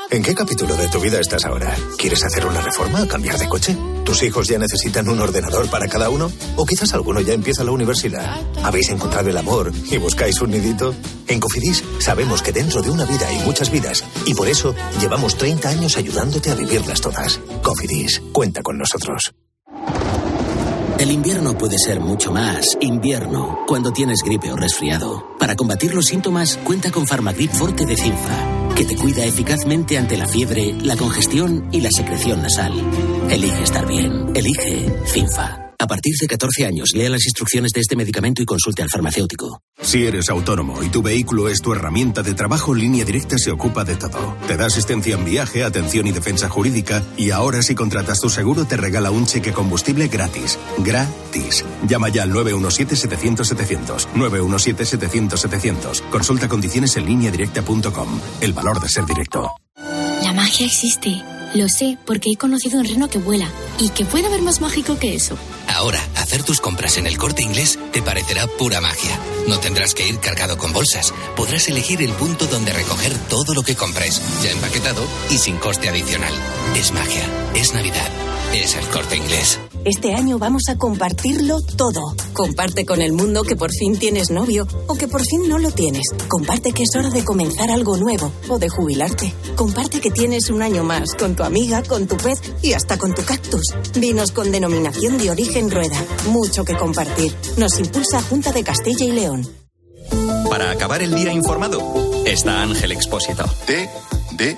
¿En 0.09 0.23
qué 0.23 0.33
capítulo 0.33 0.73
de 0.77 0.87
tu 0.87 1.01
vida 1.01 1.19
estás 1.19 1.43
ahora? 1.43 1.75
¿Quieres 1.97 2.23
hacer 2.23 2.45
una 2.45 2.61
reforma 2.61 3.03
o 3.03 3.07
cambiar 3.09 3.37
de 3.37 3.49
coche? 3.49 3.75
¿Tus 4.05 4.23
hijos 4.23 4.47
ya 4.47 4.57
necesitan 4.57 5.09
un 5.09 5.19
ordenador 5.19 5.69
para 5.69 5.89
cada 5.89 6.09
uno? 6.09 6.31
¿O 6.55 6.65
quizás 6.65 6.93
alguno 6.93 7.19
ya 7.19 7.33
empieza 7.33 7.65
la 7.65 7.71
universidad? 7.71 8.39
¿Habéis 8.63 8.89
encontrado 8.89 9.29
el 9.29 9.35
amor 9.35 9.69
y 9.91 9.97
buscáis 9.97 10.39
un 10.39 10.51
nidito? 10.51 10.95
En 11.27 11.41
Cofidis 11.41 11.83
sabemos 11.99 12.41
que 12.41 12.53
dentro 12.53 12.81
de 12.81 12.89
una 12.89 13.03
vida 13.03 13.27
hay 13.27 13.39
muchas 13.39 13.69
vidas 13.69 14.05
y 14.25 14.33
por 14.33 14.47
eso 14.47 14.73
llevamos 15.01 15.35
30 15.35 15.67
años 15.67 15.97
ayudándote 15.97 16.51
a 16.51 16.55
vivirlas 16.55 17.01
todas. 17.01 17.41
Cofidis, 17.61 18.21
cuenta 18.31 18.61
con 18.61 18.77
nosotros. 18.77 19.33
El 20.99 21.11
invierno 21.11 21.57
puede 21.57 21.77
ser 21.77 21.99
mucho 21.99 22.31
más 22.31 22.77
invierno 22.79 23.59
cuando 23.67 23.91
tienes 23.91 24.23
gripe 24.23 24.51
o 24.51 24.55
resfriado. 24.55 25.35
Para 25.37 25.55
combatir 25.55 25.93
los 25.93 26.05
síntomas, 26.05 26.57
cuenta 26.63 26.91
con 26.91 27.05
Farmagrip 27.05 27.51
Forte 27.51 27.85
de 27.85 27.95
Cinfa, 27.95 28.66
que 28.77 28.85
te 28.85 28.95
cuida 28.95 29.25
eficazmente 29.25 29.97
ante 29.97 30.17
la 30.17 30.27
fiebre, 30.27 30.75
la 30.83 30.95
congestión 30.95 31.67
y 31.71 31.81
la 31.81 31.89
secreción 31.89 32.43
nasal. 32.43 32.73
Elige 33.27 33.63
estar 33.63 33.87
bien. 33.87 34.31
Elige 34.35 34.85
Cinfa. 35.05 35.66
A 35.79 35.85
partir 35.85 36.15
de 36.19 36.25
14 36.25 36.65
años, 36.65 36.89
lea 36.95 37.07
las 37.07 37.25
instrucciones 37.25 37.71
de 37.71 37.81
este 37.81 37.95
medicamento 37.95 38.41
y 38.41 38.45
consulte 38.45 38.81
al 38.81 38.89
farmacéutico. 38.89 39.61
Si 39.79 40.05
eres 40.05 40.27
autónomo 40.29 40.81
y 40.81 40.89
tu 40.89 41.03
vehículo 41.03 41.49
es 41.49 41.61
tu 41.61 41.71
herramienta 41.71 42.23
de 42.23 42.33
trabajo, 42.33 42.73
Línea 42.73 43.05
Directa 43.05 43.37
se 43.37 43.51
ocupa 43.51 43.83
de 43.83 43.95
todo. 43.95 44.35
Te 44.47 44.57
da 44.57 44.65
asistencia 44.65 45.13
en 45.13 45.23
viaje, 45.23 45.63
atención 45.63 46.07
y 46.07 46.11
defensa 46.11 46.49
jurídica 46.49 47.03
y 47.15 47.29
ahora 47.29 47.61
si 47.61 47.75
contratas 47.75 48.19
tu 48.19 48.29
seguro 48.29 48.65
te 48.65 48.75
regala 48.75 49.11
un 49.11 49.27
cheque 49.27 49.53
combustible 49.53 50.07
gratis. 50.07 50.57
Gratis. 50.79 51.63
Llama 51.87 52.09
ya 52.09 52.23
al 52.23 52.33
917-700-700. 52.33 54.07
917-700-700. 54.15 56.09
Consulta 56.09 56.47
condiciones 56.47 56.97
en 56.97 57.05
lineadirecta.com. 57.05 58.19
El 58.41 58.53
valor 58.53 58.81
de 58.81 58.89
ser 58.89 59.05
directo. 59.05 59.51
La 60.23 60.33
magia 60.33 60.65
existe. 60.65 61.23
Lo 61.53 61.67
sé 61.69 61.97
porque 62.05 62.31
he 62.31 62.37
conocido 62.37 62.79
un 62.79 62.85
reno 62.85 63.09
que 63.09 63.19
vuela. 63.19 63.49
¿Y 63.79 63.89
que 63.89 64.05
puede 64.05 64.27
haber 64.27 64.41
más 64.41 64.61
mágico 64.61 64.97
que 64.99 65.15
eso? 65.15 65.37
Ahora, 65.67 66.01
hacer 66.15 66.43
tus 66.43 66.61
compras 66.61 66.97
en 66.97 67.07
el 67.07 67.17
corte 67.17 67.43
inglés 67.43 67.77
te 67.91 68.01
parecerá 68.01 68.47
pura 68.47 68.81
magia. 68.81 69.19
No 69.47 69.59
tendrás 69.59 69.93
que 69.93 70.07
ir 70.07 70.19
cargado 70.19 70.57
con 70.57 70.73
bolsas. 70.73 71.13
Podrás 71.35 71.67
elegir 71.67 72.01
el 72.01 72.11
punto 72.11 72.47
donde 72.47 72.73
recoger 72.73 73.17
todo 73.29 73.53
lo 73.53 73.63
que 73.63 73.75
compres, 73.75 74.21
ya 74.43 74.51
empaquetado 74.51 75.03
y 75.29 75.37
sin 75.37 75.57
coste 75.57 75.89
adicional. 75.89 76.33
Es 76.75 76.91
magia, 76.91 77.23
es 77.55 77.73
Navidad, 77.73 78.09
es 78.53 78.75
el 78.75 78.85
corte 78.87 79.17
inglés. 79.17 79.59
Este 79.85 80.13
año 80.13 80.37
vamos 80.37 80.63
a 80.69 80.77
compartirlo 80.77 81.61
todo. 81.61 82.01
Comparte 82.33 82.85
con 82.85 83.01
el 83.01 83.13
mundo 83.13 83.43
que 83.43 83.55
por 83.55 83.71
fin 83.71 83.97
tienes 83.97 84.31
novio 84.31 84.67
o 84.87 84.95
que 84.95 85.07
por 85.07 85.21
fin 85.21 85.47
no 85.47 85.57
lo 85.59 85.71
tienes. 85.71 86.03
Comparte 86.27 86.71
que 86.71 86.83
es 86.83 86.95
hora 86.95 87.09
de 87.09 87.23
comenzar 87.23 87.71
algo 87.71 87.97
nuevo 87.97 88.31
o 88.49 88.59
de 88.59 88.69
jubilarte. 88.69 89.33
Comparte 89.55 89.99
que 89.99 90.11
tienes 90.11 90.49
un 90.49 90.61
año 90.61 90.83
más 90.83 91.15
con 91.15 91.35
tu 91.35 91.43
amiga, 91.43 91.83
con 91.83 92.07
tu 92.07 92.17
pez 92.17 92.41
y 92.61 92.73
hasta 92.73 92.97
con 92.97 93.13
tu 93.13 93.23
cactus. 93.23 93.73
Vinos 93.95 94.31
con 94.31 94.51
denominación 94.51 95.17
de 95.17 95.31
origen 95.31 95.71
rueda. 95.71 96.03
Mucho 96.29 96.65
que 96.65 96.75
compartir. 96.75 97.33
Nos 97.57 97.79
impulsa 97.79 98.21
Junta 98.21 98.51
de 98.51 98.63
Castilla 98.63 99.05
y 99.05 99.11
León. 99.11 99.47
Para 100.49 100.71
acabar 100.71 101.01
el 101.01 101.13
día 101.13 101.31
informado, 101.31 102.23
está 102.25 102.61
Ángel 102.61 102.91
Expósito. 102.91 103.43
T, 103.65 103.89
D, 104.33 104.57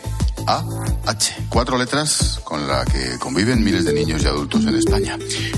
A, 0.50 0.66
H. 1.06 1.36
Cuatro 1.48 1.78
letras 1.78 2.42
con 2.44 2.68
la 2.68 2.84
que 2.84 3.20
conviven 3.20 3.64
miles 3.64 3.86
de 3.86 3.94
niños 3.94 4.24
y 4.24 4.26
adultos 4.26 4.66
en 4.66 4.76
España. 4.76 5.16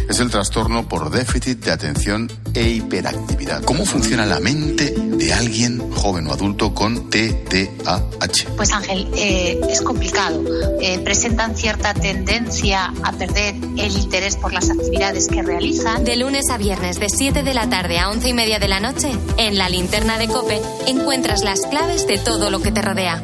Es 0.10 0.20
el 0.20 0.30
trastorno 0.30 0.86
por 0.90 1.10
déficit 1.10 1.64
de 1.64 1.72
atención 1.72 2.30
e 2.54 2.72
hiperactividad. 2.72 3.64
¿Cómo 3.64 3.86
funciona 3.86 4.26
la 4.26 4.42
mente 4.42 4.94
de 4.94 5.34
alguien 5.34 5.90
joven 5.92 6.28
o 6.28 6.34
adulto 6.34 6.74
con 6.74 7.10
TDAH? 7.10 8.50
Pues 8.58 8.74
Ángel, 8.74 9.10
eh, 9.16 9.62
es 9.70 9.82
complicado. 9.82 10.44
Eh, 10.82 11.00
presentan 11.00 11.56
cierta 11.56 11.94
tendencia 11.94 12.94
a 13.04 13.14
perder 13.14 13.56
el 13.56 13.96
interés 13.96 14.36
por 14.36 14.52
las 14.52 14.70
actividades 14.70 15.30
que 15.30 15.42
realizan. 15.42 16.04
De 16.04 16.18
lunes 16.18 16.50
a 16.50 16.58
viernes, 16.58 17.00
de 17.00 17.08
7 17.08 17.44
de 17.44 17.54
la 17.54 17.70
tarde 17.70 17.98
a 17.98 18.10
11 18.10 18.28
y 18.28 18.34
media 18.34 18.60
de 18.60 18.68
la 18.68 18.82
noche, 18.82 19.10
en 19.38 19.58
la 19.58 19.70
linterna 19.70 20.18
de 20.18 20.28
Cope, 20.28 20.62
encuentras 20.86 21.44
las 21.44 21.62
claves 21.62 22.08
de 22.08 22.18
todo 22.18 22.50
lo 22.50 22.62
que 22.62 22.74
te 22.74 22.82
rodea. 22.82 23.24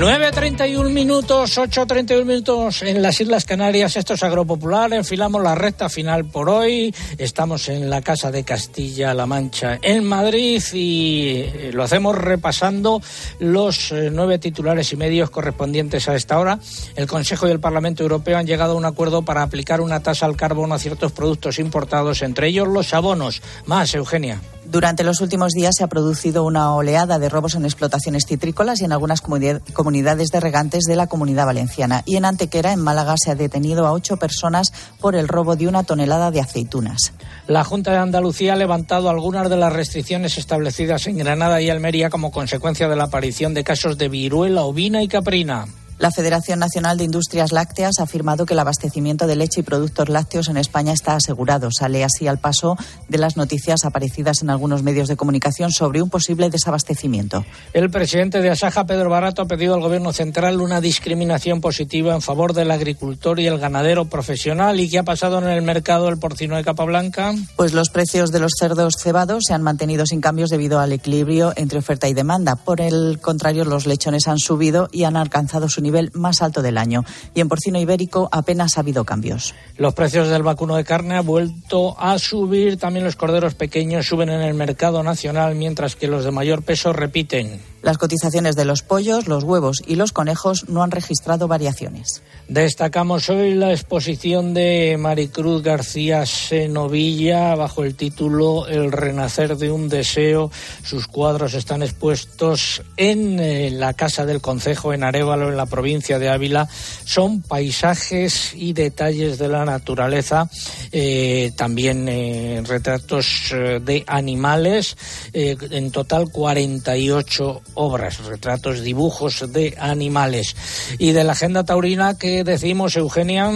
9.31 0.00 0.88
minutos, 0.88 1.58
8.31 1.58 2.24
minutos 2.24 2.80
en 2.80 3.02
las 3.02 3.20
Islas 3.20 3.44
Canarias. 3.44 3.98
Esto 3.98 4.14
es 4.14 4.22
Agropopular. 4.22 4.94
Enfilamos 4.94 5.42
la 5.42 5.54
recta 5.54 5.90
final 5.90 6.24
por 6.24 6.48
hoy. 6.48 6.94
Estamos 7.18 7.68
en 7.68 7.90
la 7.90 8.00
Casa 8.00 8.30
de 8.30 8.42
Castilla-La 8.42 9.26
Mancha 9.26 9.78
en 9.82 10.04
Madrid 10.04 10.62
y 10.72 11.32
eh, 11.36 11.70
lo 11.74 11.82
hacemos 11.82 12.16
repasando 12.16 13.02
los 13.40 13.92
eh, 13.92 14.08
nueve 14.10 14.38
titulares 14.38 14.90
y 14.90 14.96
medios 14.96 15.28
correspondientes 15.28 16.08
a 16.08 16.16
esta 16.16 16.38
hora. 16.38 16.58
El 16.96 17.06
Consejo 17.06 17.46
y 17.46 17.50
el 17.50 17.60
Parlamento 17.60 18.02
Europeo 18.02 18.38
han 18.38 18.46
llegado 18.46 18.72
a 18.72 18.76
un 18.76 18.86
acuerdo 18.86 19.20
para 19.20 19.42
aplicar 19.42 19.82
una 19.82 20.02
tasa 20.02 20.24
al 20.24 20.34
carbono 20.34 20.74
a 20.74 20.78
ciertos 20.78 21.12
productos 21.12 21.58
importados, 21.58 22.22
entre 22.22 22.48
ellos 22.48 22.68
los 22.68 22.94
abonos. 22.94 23.42
Más, 23.66 23.94
Eugenia. 23.94 24.40
Durante 24.70 25.02
los 25.02 25.20
últimos 25.20 25.50
días 25.50 25.74
se 25.76 25.82
ha 25.82 25.88
producido 25.88 26.44
una 26.44 26.72
oleada 26.72 27.18
de 27.18 27.28
robos 27.28 27.56
en 27.56 27.64
explotaciones 27.64 28.24
citrícolas 28.24 28.80
y 28.80 28.84
en 28.84 28.92
algunas 28.92 29.20
comunidades 29.20 30.28
de 30.28 30.38
regantes 30.38 30.84
de 30.84 30.94
la 30.94 31.08
comunidad 31.08 31.46
valenciana. 31.46 32.04
Y 32.06 32.14
en 32.14 32.24
Antequera, 32.24 32.72
en 32.72 32.78
Málaga, 32.78 33.16
se 33.20 33.32
ha 33.32 33.34
detenido 33.34 33.84
a 33.84 33.92
ocho 33.92 34.16
personas 34.16 34.72
por 35.00 35.16
el 35.16 35.26
robo 35.26 35.56
de 35.56 35.66
una 35.66 35.82
tonelada 35.82 36.30
de 36.30 36.40
aceitunas. 36.40 37.12
La 37.48 37.64
Junta 37.64 37.90
de 37.90 37.98
Andalucía 37.98 38.52
ha 38.52 38.56
levantado 38.56 39.10
algunas 39.10 39.50
de 39.50 39.56
las 39.56 39.72
restricciones 39.72 40.38
establecidas 40.38 41.04
en 41.08 41.18
Granada 41.18 41.60
y 41.60 41.68
Almería 41.68 42.08
como 42.08 42.30
consecuencia 42.30 42.88
de 42.88 42.94
la 42.94 43.04
aparición 43.04 43.54
de 43.54 43.64
casos 43.64 43.98
de 43.98 44.08
viruela 44.08 44.62
ovina 44.62 45.02
y 45.02 45.08
caprina. 45.08 45.66
La 46.00 46.10
Federación 46.10 46.60
Nacional 46.60 46.96
de 46.96 47.04
Industrias 47.04 47.52
Lácteas 47.52 47.98
ha 47.98 48.04
afirmado 48.04 48.46
que 48.46 48.54
el 48.54 48.58
abastecimiento 48.58 49.26
de 49.26 49.36
leche 49.36 49.60
y 49.60 49.64
productos 49.64 50.08
lácteos 50.08 50.48
en 50.48 50.56
España 50.56 50.94
está 50.94 51.14
asegurado. 51.14 51.70
Sale 51.70 52.02
así 52.04 52.26
al 52.26 52.38
paso 52.38 52.78
de 53.10 53.18
las 53.18 53.36
noticias 53.36 53.84
aparecidas 53.84 54.40
en 54.40 54.48
algunos 54.48 54.82
medios 54.82 55.08
de 55.08 55.16
comunicación 55.16 55.70
sobre 55.72 56.00
un 56.00 56.08
posible 56.08 56.48
desabastecimiento. 56.48 57.44
El 57.74 57.90
presidente 57.90 58.40
de 58.40 58.48
Asaja, 58.48 58.86
Pedro 58.86 59.10
Barato, 59.10 59.42
ha 59.42 59.44
pedido 59.44 59.74
al 59.74 59.82
Gobierno 59.82 60.14
central 60.14 60.62
una 60.62 60.80
discriminación 60.80 61.60
positiva 61.60 62.14
en 62.14 62.22
favor 62.22 62.54
del 62.54 62.70
agricultor 62.70 63.38
y 63.38 63.46
el 63.46 63.58
ganadero 63.58 64.06
profesional. 64.06 64.80
¿Y 64.80 64.88
qué 64.88 65.00
ha 65.00 65.04
pasado 65.04 65.36
en 65.36 65.48
el 65.48 65.60
mercado 65.60 66.06
del 66.06 66.16
porcino 66.16 66.56
de 66.56 66.64
capa 66.64 66.84
blanca? 66.84 67.34
Pues 67.56 67.74
los 67.74 67.90
precios 67.90 68.32
de 68.32 68.40
los 68.40 68.52
cerdos 68.58 68.94
cebados 68.98 69.44
se 69.46 69.52
han 69.52 69.60
mantenido 69.60 70.06
sin 70.06 70.22
cambios 70.22 70.48
debido 70.48 70.80
al 70.80 70.94
equilibrio 70.94 71.52
entre 71.56 71.78
oferta 71.78 72.08
y 72.08 72.14
demanda. 72.14 72.56
Por 72.56 72.80
el 72.80 73.20
contrario, 73.20 73.66
los 73.66 73.86
lechones 73.86 74.28
han 74.28 74.38
subido 74.38 74.88
y 74.92 75.04
han 75.04 75.18
alcanzado 75.18 75.68
su 75.68 75.82
nivel 75.82 75.89
más 76.14 76.42
alto 76.42 76.62
del 76.62 76.78
año. 76.78 77.04
Y 77.34 77.40
en 77.40 77.48
porcino 77.48 77.78
ibérico 77.78 78.28
apenas 78.32 78.76
ha 78.76 78.80
habido 78.80 79.04
cambios. 79.04 79.54
Los 79.76 79.94
precios 79.94 80.28
del 80.28 80.42
vacuno 80.42 80.76
de 80.76 80.84
carne 80.84 81.16
han 81.16 81.26
vuelto 81.26 82.00
a 82.00 82.18
subir. 82.18 82.78
También 82.78 83.04
los 83.04 83.16
corderos 83.16 83.54
pequeños 83.54 84.06
suben 84.06 84.30
en 84.30 84.42
el 84.42 84.54
mercado 84.54 85.02
nacional, 85.02 85.54
mientras 85.54 85.96
que 85.96 86.08
los 86.08 86.24
de 86.24 86.30
mayor 86.30 86.62
peso 86.62 86.92
repiten. 86.92 87.60
Las 87.82 87.96
cotizaciones 87.96 88.56
de 88.56 88.66
los 88.66 88.82
pollos, 88.82 89.26
los 89.26 89.42
huevos 89.42 89.82
y 89.86 89.94
los 89.94 90.12
conejos 90.12 90.68
no 90.68 90.82
han 90.82 90.90
registrado 90.90 91.48
variaciones. 91.48 92.22
Destacamos 92.46 93.30
hoy 93.30 93.54
la 93.54 93.70
exposición 93.70 94.52
de 94.52 94.96
Maricruz 94.98 95.62
García 95.62 96.26
Senovilla 96.26 97.54
bajo 97.54 97.84
el 97.84 97.94
título 97.94 98.66
El 98.66 98.92
renacer 98.92 99.56
de 99.56 99.70
un 99.70 99.88
deseo. 99.88 100.50
Sus 100.82 101.06
cuadros 101.06 101.54
están 101.54 101.82
expuestos 101.82 102.82
en 102.98 103.40
eh, 103.40 103.70
la 103.70 103.94
Casa 103.94 104.26
del 104.26 104.42
Concejo 104.42 104.92
en 104.92 105.02
Arévalo, 105.02 105.48
en 105.48 105.56
la 105.56 105.66
provincia 105.66 105.79
de 105.80 106.28
Ávila. 106.28 106.68
Son 107.04 107.42
paisajes 107.42 108.52
y 108.54 108.72
detalles 108.72 109.38
de 109.38 109.48
la 109.48 109.64
naturaleza, 109.64 110.48
eh, 110.92 111.52
también 111.56 112.08
eh, 112.08 112.62
retratos 112.66 113.52
eh, 113.52 113.80
de 113.82 114.04
animales, 114.06 114.96
en 115.32 115.90
total 115.90 116.30
48 116.30 117.62
obras, 117.74 118.24
retratos, 118.24 118.82
dibujos 118.82 119.52
de 119.52 119.76
animales. 119.78 120.54
Y 120.98 121.12
de 121.12 121.24
la 121.24 121.32
agenda 121.32 121.64
taurina, 121.64 122.16
¿qué 122.18 122.44
decimos, 122.44 122.96
Eugenia? 122.96 123.50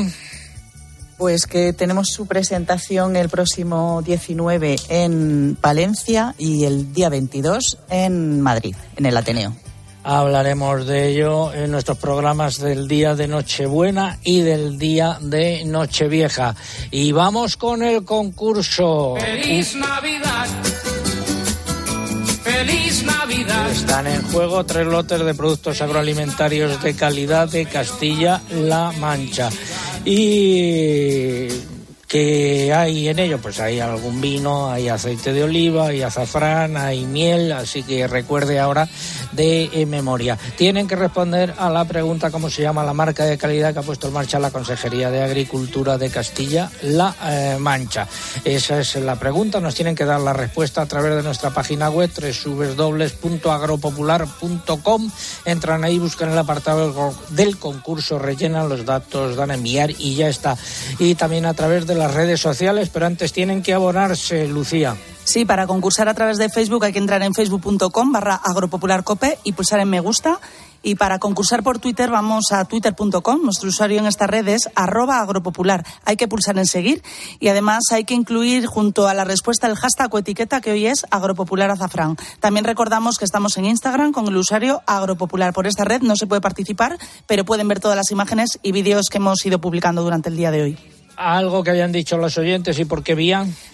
Pues 1.19 1.47
que 1.47 1.73
tenemos 1.73 2.09
su 2.09 2.27
presentación 2.27 3.17
el 3.17 3.29
próximo 3.29 4.03
19 4.03 4.77
en 4.89 5.57
Palencia 5.61 6.35
y 6.39 6.65
el 6.65 6.93
día 6.93 7.09
22 7.09 7.79
en 7.89 8.41
Madrid, 8.41 8.75
en 8.97 9.07
el 9.07 9.17
Ateneo. 9.17 9.64
Hablaremos 10.07 10.87
de 10.87 11.09
ello 11.09 11.51
en 11.55 11.71
nuestros 11.71 11.97
programas 11.97 12.59
del 12.59 12.87
día 12.87 13.15
de 13.15 13.27
Nochebuena 13.27 14.19
y 14.23 14.43
del 14.43 14.79
día 14.79 15.17
de 15.19 15.65
Nochevieja. 15.65 16.55
Y 16.91 17.13
vamos 17.13 17.57
con 17.57 17.83
el 17.83 18.05
concurso. 18.05 19.15
Feliz 19.19 19.75
Navidad. 19.75 20.47
Feliz 22.43 23.03
Navidad. 23.05 23.71
Están 23.71 24.07
en 24.07 24.23
juego 24.25 24.65
tres 24.65 24.87
lotes 24.87 25.25
de 25.25 25.35
productos 25.35 25.81
agroalimentarios 25.81 26.83
de 26.83 26.95
calidad 26.95 27.49
de 27.49 27.65
Castilla-La 27.65 28.93
Mancha. 29.01 29.49
Y 30.05 31.49
¿Qué 32.09 32.73
hay 32.73 33.09
en 33.09 33.19
ello? 33.19 33.39
Pues 33.39 33.61
hay 33.61 33.81
algún 33.81 34.21
vino, 34.21 34.71
hay 34.71 34.89
aceite 34.89 35.33
de 35.33 35.45
oliva, 35.45 35.89
hay 35.89 36.03
azafrán, 36.03 36.77
hay 36.77 37.07
miel, 37.07 37.53
así 37.53 37.83
que 37.83 38.07
recuerde 38.07 38.61
ahora 38.61 38.89
de 39.33 39.71
eh, 39.73 39.87
memoria. 39.87 40.39
Tienen 40.57 40.87
que 40.87 40.97
responder 40.97 41.55
a 41.59 41.71
la 41.71 41.85
pregunta 41.85 42.31
cómo 42.31 42.51
se 42.51 42.63
llama 42.63 42.85
la 42.85 42.93
marca 42.93 43.25
de 43.25 43.39
calidad 43.39 43.73
que 43.73 43.79
ha 43.81 43.83
puesto 43.83 44.09
en 44.09 44.15
marcha 44.15 44.39
la 44.39 44.51
Consejería 44.51 45.11
de 45.11 45.23
Agricultura 45.23 45.97
de 45.99 46.11
Castilla-La 46.11 47.15
eh, 47.25 47.57
Mancha. 47.59 48.07
Esa 48.45 48.81
es 48.81 48.95
la 48.97 49.19
pregunta, 49.19 49.61
nos 49.61 49.75
tienen 49.75 49.95
que 49.95 50.05
dar 50.05 50.21
la 50.21 50.33
respuesta 50.33 50.83
a 50.83 50.87
través 50.87 51.15
de 51.17 51.23
nuestra 51.23 51.51
página 51.51 51.91
web 51.91 52.11
www.agropopular.com. 52.15 55.11
Entran 55.45 55.85
ahí, 55.85 55.99
buscan 55.99 56.31
el 56.31 56.39
apartado 56.39 57.15
del 57.31 57.59
concurso, 57.59 58.19
rellenan 58.19 58.69
los 58.69 58.85
datos, 58.85 59.37
dan 59.37 59.51
a 59.51 59.55
enviar 59.55 59.91
y 59.91 60.15
ya 60.15 60.29
está. 60.29 60.57
Y 60.99 61.15
también 61.15 61.47
a 61.47 61.55
través 61.55 61.87
de 61.87 61.94
las 61.95 62.15
redes 62.15 62.41
sociales, 62.41 62.91
pero 62.93 63.07
antes 63.07 63.33
tienen 63.33 63.63
que 63.63 63.75
abonarse, 63.75 64.47
Lucía. 64.47 64.97
Sí, 65.25 65.45
para 65.45 65.67
concursar 65.67 66.09
a 66.09 66.15
través 66.15 66.37
de 66.37 66.51
Facebook 66.51 66.85
hay 66.85 66.93
que 66.93 66.99
entrar 66.99 67.23
en 67.23 67.33
facebook.com 67.33 68.13
barra 68.13 68.35
agropopularcope 68.35 69.39
y 69.43 69.53
pulsar 69.53 69.81
en 69.81 69.89
me 69.89 70.01
gusta. 70.01 70.39
Y 70.83 70.97
para 70.97 71.19
concursar 71.19 71.63
por 71.63 71.79
Twitter 71.79 72.11
vamos 72.11 72.45
a 72.53 72.67
twitter.com. 72.67 73.43
Nuestro 73.43 73.71
usuario 73.71 73.99
en 73.99 74.07
esta 74.07 74.27
red 74.27 74.47
es 74.47 74.69
arroba 74.75 75.21
agropopular. 75.21 75.83
Hay 76.05 76.17
que 76.17 76.29
pulsar 76.29 76.59
en 76.59 76.67
seguir 76.67 77.03
y 77.41 77.49
además 77.49 77.85
hay 77.91 78.05
que 78.05 78.13
incluir 78.13 78.67
junto 78.67 79.09
a 79.09 79.15
la 79.15 79.25
respuesta 79.25 79.67
el 79.67 79.77
hashtag 79.77 80.15
o 80.15 80.19
etiqueta 80.19 80.61
que 80.61 80.73
hoy 80.73 80.87
es 80.87 81.07
agropopular 81.11 81.71
azafrán. 81.71 82.17
También 82.39 82.67
recordamos 82.67 83.17
que 83.17 83.25
estamos 83.25 83.57
en 83.57 83.65
Instagram 83.65 84.13
con 84.13 84.29
el 84.29 84.37
usuario 84.37 84.83
agropopular. 84.87 85.55
Por 85.55 85.67
esta 85.67 85.85
red 85.85 86.03
no 86.03 86.17
se 86.17 86.27
puede 86.27 86.43
participar, 86.43 86.99
pero 87.27 87.47
pueden 87.47 87.67
ver 87.67 87.81
todas 87.81 87.97
las 87.97 88.11
imágenes 88.11 88.59
y 88.63 88.73
vídeos 88.73 89.07
que 89.11 89.17
hemos 89.17 89.45
ido 89.47 89.63
publicando 89.63 90.03
durante 90.03 90.29
el 90.29 90.37
día 90.37 90.51
de 90.51 90.63
hoy. 90.63 90.79
Algo 91.17 91.65
que 91.65 91.71
hayan 91.71 91.91
dicho 91.91 92.19
los 92.19 92.37
oyentes 92.37 92.79
y 92.79 92.85
por 92.85 93.03
qué. 93.03 93.15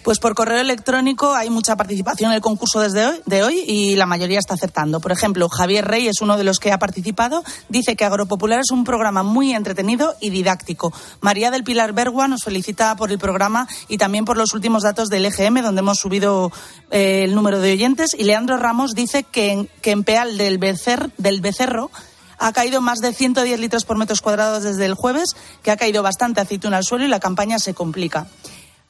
Pues 0.03 0.19
por 0.19 0.35
correo 0.35 0.59
electrónico 0.59 1.33
hay 1.33 1.49
mucha 1.49 1.75
participación 1.75 2.29
en 2.29 2.35
el 2.35 2.41
concurso 2.41 2.79
desde 2.79 3.07
hoy, 3.07 3.21
de 3.25 3.43
hoy 3.43 3.63
y 3.67 3.95
la 3.95 4.05
mayoría 4.05 4.37
está 4.37 4.53
acertando. 4.53 4.99
Por 4.99 5.11
ejemplo, 5.11 5.49
Javier 5.49 5.85
Rey 5.85 6.07
es 6.07 6.21
uno 6.21 6.37
de 6.37 6.43
los 6.43 6.59
que 6.59 6.71
ha 6.71 6.77
participado. 6.77 7.43
Dice 7.69 7.95
que 7.95 8.05
Agropopular 8.05 8.59
es 8.59 8.69
un 8.69 8.83
programa 8.83 9.23
muy 9.23 9.53
entretenido 9.53 10.15
y 10.19 10.29
didáctico. 10.29 10.93
María 11.21 11.49
del 11.49 11.63
Pilar 11.63 11.93
Bergua 11.93 12.27
nos 12.27 12.43
felicita 12.43 12.95
por 12.95 13.11
el 13.11 13.17
programa 13.17 13.67
y 13.87 13.97
también 13.97 14.25
por 14.25 14.37
los 14.37 14.53
últimos 14.53 14.83
datos 14.83 15.09
del 15.09 15.25
EGM, 15.25 15.63
donde 15.63 15.79
hemos 15.79 15.97
subido 15.97 16.51
eh, 16.91 17.23
el 17.23 17.33
número 17.33 17.59
de 17.59 17.73
oyentes. 17.73 18.15
Y 18.17 18.23
Leandro 18.23 18.57
Ramos 18.57 18.91
dice 18.93 19.23
que 19.23 19.51
en, 19.51 19.69
que 19.81 19.91
en 19.91 20.03
Peal 20.03 20.37
del, 20.37 20.59
Becer, 20.59 21.09
del 21.17 21.41
Becerro 21.41 21.89
ha 22.41 22.51
caído 22.53 22.81
más 22.81 22.99
de 22.99 23.13
110 23.13 23.59
litros 23.59 23.85
por 23.85 23.97
metros 23.97 24.21
cuadrados 24.21 24.63
desde 24.63 24.85
el 24.85 24.95
jueves, 24.95 25.35
que 25.61 25.69
ha 25.69 25.77
caído 25.77 26.01
bastante 26.01 26.41
aceituna 26.41 26.77
al 26.77 26.83
suelo 26.83 27.05
y 27.05 27.07
la 27.07 27.19
campaña 27.19 27.59
se 27.59 27.75
complica. 27.75 28.27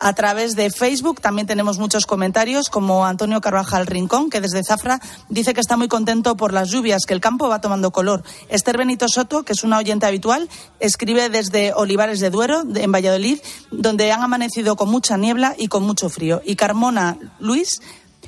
A 0.03 0.13
través 0.13 0.55
de 0.55 0.71
Facebook 0.71 1.21
también 1.21 1.45
tenemos 1.45 1.77
muchos 1.77 2.07
comentarios, 2.07 2.69
como 2.69 3.05
Antonio 3.05 3.39
Carvajal 3.39 3.85
Rincón, 3.85 4.31
que 4.31 4.41
desde 4.41 4.63
Zafra 4.63 4.99
dice 5.29 5.53
que 5.53 5.61
está 5.61 5.77
muy 5.77 5.89
contento 5.89 6.35
por 6.35 6.53
las 6.53 6.71
lluvias, 6.71 7.05
que 7.05 7.13
el 7.13 7.21
campo 7.21 7.49
va 7.49 7.61
tomando 7.61 7.91
color. 7.91 8.23
Esther 8.49 8.79
Benito 8.79 9.07
Soto, 9.07 9.43
que 9.43 9.53
es 9.53 9.63
una 9.63 9.77
oyente 9.77 10.07
habitual, 10.07 10.49
escribe 10.79 11.29
desde 11.29 11.73
Olivares 11.73 12.19
de 12.19 12.31
Duero, 12.31 12.63
en 12.73 12.91
Valladolid, 12.91 13.41
donde 13.69 14.11
han 14.11 14.23
amanecido 14.23 14.75
con 14.75 14.89
mucha 14.89 15.17
niebla 15.17 15.53
y 15.55 15.67
con 15.67 15.83
mucho 15.83 16.09
frío. 16.09 16.41
Y 16.43 16.55
Carmona 16.55 17.19
Luis 17.39 17.79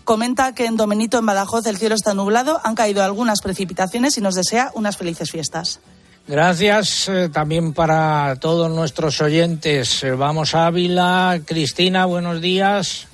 comenta 0.04 0.54
que 0.54 0.66
en 0.66 0.78
Domenito, 0.78 1.18
en 1.18 1.26
Badajoz, 1.26 1.66
el 1.68 1.78
cielo 1.78 1.96
está 1.96 2.14
nublado, 2.14 2.60
han 2.64 2.76
caído 2.76 3.04
algunas 3.04 3.42
precipitaciones 3.42 4.18
y 4.18 4.22
nos 4.22 4.36
desea 4.36 4.72
unas 4.74 4.98
felices 4.98 5.32
fiestas. 5.32 5.80
Gracias 6.28 7.10
eh, 7.10 7.28
también 7.28 7.74
para 7.74 8.38
todos 8.38 8.72
nuestros 8.72 9.20
oyentes. 9.20 10.04
Eh, 10.04 10.12
vamos 10.12 10.56
a 10.56 10.68
Ávila. 10.68 11.42
Cristina, 11.46 12.06
buenos 12.06 12.40
días. 12.40 13.08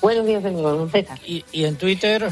Buenos 0.00 0.24
días, 0.24 0.42
señor 0.44 0.88
César. 0.92 1.18
Y, 1.26 1.44
y 1.50 1.64
en 1.64 1.76
Twitter, 1.76 2.30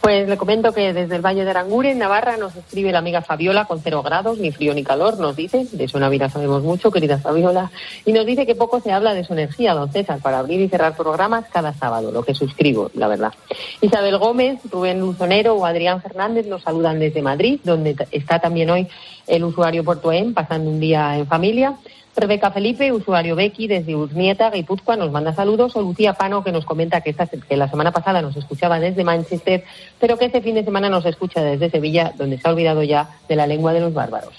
Pues 0.00 0.28
le 0.28 0.36
comento 0.36 0.72
que 0.72 0.92
desde 0.92 1.16
el 1.16 1.22
Valle 1.22 1.44
de 1.44 1.50
Aranguren, 1.50 1.92
en 1.92 1.98
Navarra, 1.98 2.36
nos 2.36 2.54
escribe 2.54 2.92
la 2.92 2.98
amiga 2.98 3.20
Fabiola 3.20 3.64
con 3.64 3.80
cero 3.80 4.02
grados, 4.02 4.38
ni 4.38 4.52
frío 4.52 4.72
ni 4.72 4.84
calor, 4.84 5.18
nos 5.18 5.34
dice, 5.34 5.66
de 5.72 5.84
en 5.84 6.00
Navidad 6.00 6.30
sabemos 6.30 6.62
mucho, 6.62 6.90
querida 6.90 7.18
Fabiola, 7.18 7.70
y 8.04 8.12
nos 8.12 8.24
dice 8.24 8.46
que 8.46 8.54
poco 8.54 8.80
se 8.80 8.92
habla 8.92 9.12
de 9.12 9.24
su 9.24 9.32
energía, 9.32 9.74
don 9.74 9.90
César, 9.90 10.20
para 10.20 10.38
abrir 10.38 10.60
y 10.60 10.68
cerrar 10.68 10.96
programas 10.96 11.46
cada 11.52 11.74
sábado, 11.74 12.12
lo 12.12 12.22
que 12.22 12.34
suscribo, 12.34 12.90
la 12.94 13.08
verdad. 13.08 13.32
Isabel 13.80 14.18
Gómez, 14.18 14.60
Rubén 14.70 15.00
Luzonero 15.00 15.54
o 15.54 15.66
Adrián 15.66 16.00
Fernández 16.00 16.46
nos 16.46 16.62
saludan 16.62 17.00
desde 17.00 17.20
Madrid, 17.20 17.60
donde 17.64 17.96
está 18.12 18.38
también 18.38 18.70
hoy 18.70 18.88
el 19.26 19.44
usuario 19.44 19.84
Portoen, 19.84 20.32
pasando 20.32 20.70
un 20.70 20.80
día 20.80 21.18
en 21.18 21.26
familia. 21.26 21.74
Rebeca 22.20 22.50
Felipe, 22.50 22.92
usuario 22.92 23.36
Becky 23.36 23.68
desde 23.68 23.94
Urnieta, 23.94 24.50
Guipúzcoa, 24.50 24.96
nos 24.96 25.10
manda 25.10 25.34
saludos. 25.34 25.74
O 25.76 25.82
Lucía 25.82 26.14
Pano, 26.14 26.42
que 26.42 26.52
nos 26.52 26.64
comenta 26.64 27.00
que, 27.00 27.10
esta, 27.10 27.26
que 27.26 27.56
la 27.56 27.68
semana 27.68 27.92
pasada 27.92 28.22
nos 28.22 28.36
escuchaba 28.36 28.80
desde 28.80 29.04
Manchester, 29.04 29.64
pero 29.98 30.18
que 30.18 30.26
este 30.26 30.42
fin 30.42 30.54
de 30.54 30.64
semana 30.64 30.88
nos 30.88 31.04
escucha 31.06 31.42
desde 31.42 31.70
Sevilla, 31.70 32.12
donde 32.16 32.38
se 32.38 32.48
ha 32.48 32.52
olvidado 32.52 32.82
ya 32.82 33.08
de 33.28 33.36
la 33.36 33.46
lengua 33.46 33.72
de 33.72 33.80
los 33.80 33.94
bárbaros. 33.94 34.34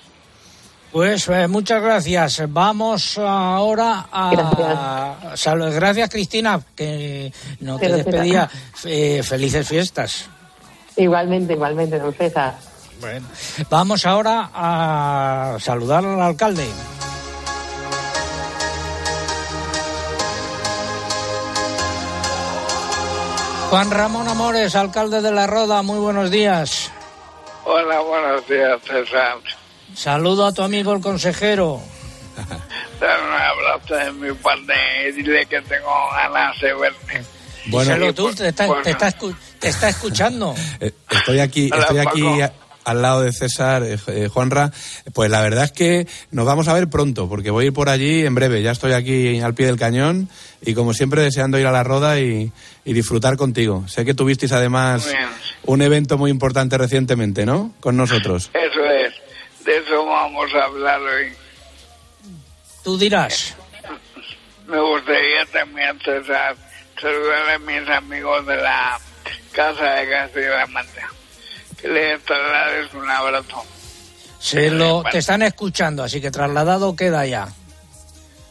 pues 0.92 1.28
eh, 1.30 1.48
muchas 1.48 1.82
gracias. 1.82 2.42
Vamos 2.48 3.18
ahora 3.18 4.08
a. 4.12 4.32
Gracias, 4.32 5.76
gracias 5.76 6.10
Cristina, 6.10 6.62
que 6.76 7.32
no 7.62 7.78
te 7.78 7.90
despedía. 7.90 8.50
Eh, 8.86 9.22
felices 9.24 9.68
fiestas. 9.68 10.30
Igualmente, 10.96 11.54
igualmente, 11.54 11.98
don 12.00 12.14
César. 12.14 12.56
Bueno, 13.00 13.26
vamos 13.70 14.06
ahora 14.06 14.50
a 14.54 15.58
saludar 15.60 16.04
al 16.04 16.22
alcalde. 16.22 16.68
Juan 23.70 23.92
Ramón 23.92 24.28
Amores, 24.28 24.76
alcalde 24.76 25.22
de 25.22 25.32
La 25.32 25.46
Roda, 25.48 25.82
muy 25.84 26.00
buenos 26.00 26.32
días. 26.32 26.92
Hola, 27.66 28.00
buenos 28.00 28.48
días, 28.48 28.80
César. 28.84 29.38
Saludo 29.94 30.48
a 30.48 30.52
tu 30.54 30.64
amigo 30.64 30.94
el 30.94 31.02
consejero. 31.02 31.80
Dale 33.00 33.24
un 33.24 33.34
abrazo 33.34 33.96
de 33.96 34.12
mi 34.14 34.34
parte 34.34 34.74
y 35.10 35.12
dile 35.12 35.46
que 35.46 35.62
tengo 35.62 35.92
ganas 36.14 36.60
de 36.60 36.74
verte. 36.74 37.24
Bueno, 37.68 37.94
Díselo 37.94 38.14
tú, 38.14 38.34
te 38.34 38.48
está, 38.48 38.66
bueno. 38.66 38.82
te 38.82 38.92
está 38.92 39.08
escu- 39.10 39.36
te 39.60 39.70
está 39.70 39.90
escuchando. 39.90 40.56
Eh, 40.80 40.92
Estoy 41.12 41.40
aquí, 41.40 41.70
Hola, 41.72 41.82
estoy 41.84 42.00
aquí 42.00 42.24
Paco. 42.24 42.54
Al 42.84 43.02
lado 43.02 43.22
de 43.22 43.32
César, 43.32 43.84
eh, 43.84 43.98
eh, 44.08 44.28
Juanra. 44.32 44.72
Pues 45.14 45.30
la 45.30 45.42
verdad 45.42 45.66
es 45.66 45.72
que 45.72 46.08
nos 46.32 46.46
vamos 46.46 46.68
a 46.68 46.74
ver 46.74 46.90
pronto, 46.90 47.30
porque 47.30 47.52
voy 47.52 47.66
a 47.66 47.68
ir 47.68 47.74
por 47.74 47.90
allí 47.90 48.26
en 48.26 48.36
breve. 48.36 48.62
Ya 48.62 48.72
estoy 48.72 48.94
aquí 48.94 49.40
al 49.40 49.54
pie 49.54 49.68
del 49.68 49.78
cañón 49.78 50.30
y 50.62 50.74
como 50.74 50.94
siempre 50.94 51.22
deseando 51.22 51.60
ir 51.60 51.68
a 51.68 51.72
la 51.72 51.84
roda 51.84 52.20
y, 52.20 52.52
y 52.86 52.94
disfrutar 52.94 53.38
contigo. 53.38 53.88
Sé 53.88 54.06
que 54.06 54.14
tuvisteis 54.14 54.52
además 54.52 55.08
un 55.66 55.82
evento 55.82 56.18
muy 56.18 56.32
importante 56.32 56.78
recientemente, 56.78 57.46
¿no? 57.46 57.74
Con 57.80 57.96
nosotros. 57.98 58.50
Eso 58.54 58.86
es, 58.86 59.14
de 59.66 59.78
eso 59.78 60.06
vamos 60.06 60.54
a 60.54 60.64
hablar 60.64 61.00
hoy. 61.02 61.32
Tú 62.84 62.98
dirás. 62.98 63.56
Me 64.68 64.80
gustaría 64.80 65.46
también, 65.52 66.00
César, 66.00 66.56
saludar 67.02 67.50
a 67.52 67.60
mis 67.60 67.90
amigos 67.90 68.46
de 68.46 68.56
la 68.58 69.00
Casa 69.52 69.96
de 69.96 70.10
Castilla-La 70.10 70.68
Mancha. 70.68 71.10
Que 71.82 71.88
les 71.88 72.24
traslades 72.24 72.94
un 72.94 73.10
abrazo. 73.10 73.64
Se 74.40 74.70
lo, 74.70 75.04
te 75.04 75.20
están 75.20 75.42
escuchando, 75.42 76.04
así 76.04 76.22
que 76.22 76.32
trasladado 76.32 76.96
queda 76.96 77.26
ya. 77.26 77.48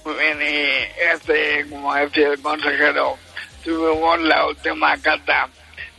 Muy 0.05 0.15
bien, 0.15 0.39
y 0.41 1.13
este, 1.15 1.67
como 1.69 1.95
decía 1.95 2.29
el 2.29 2.41
consejero, 2.41 3.17
tuvimos 3.65 4.21
la 4.21 4.47
última 4.47 4.97
cata 4.99 5.49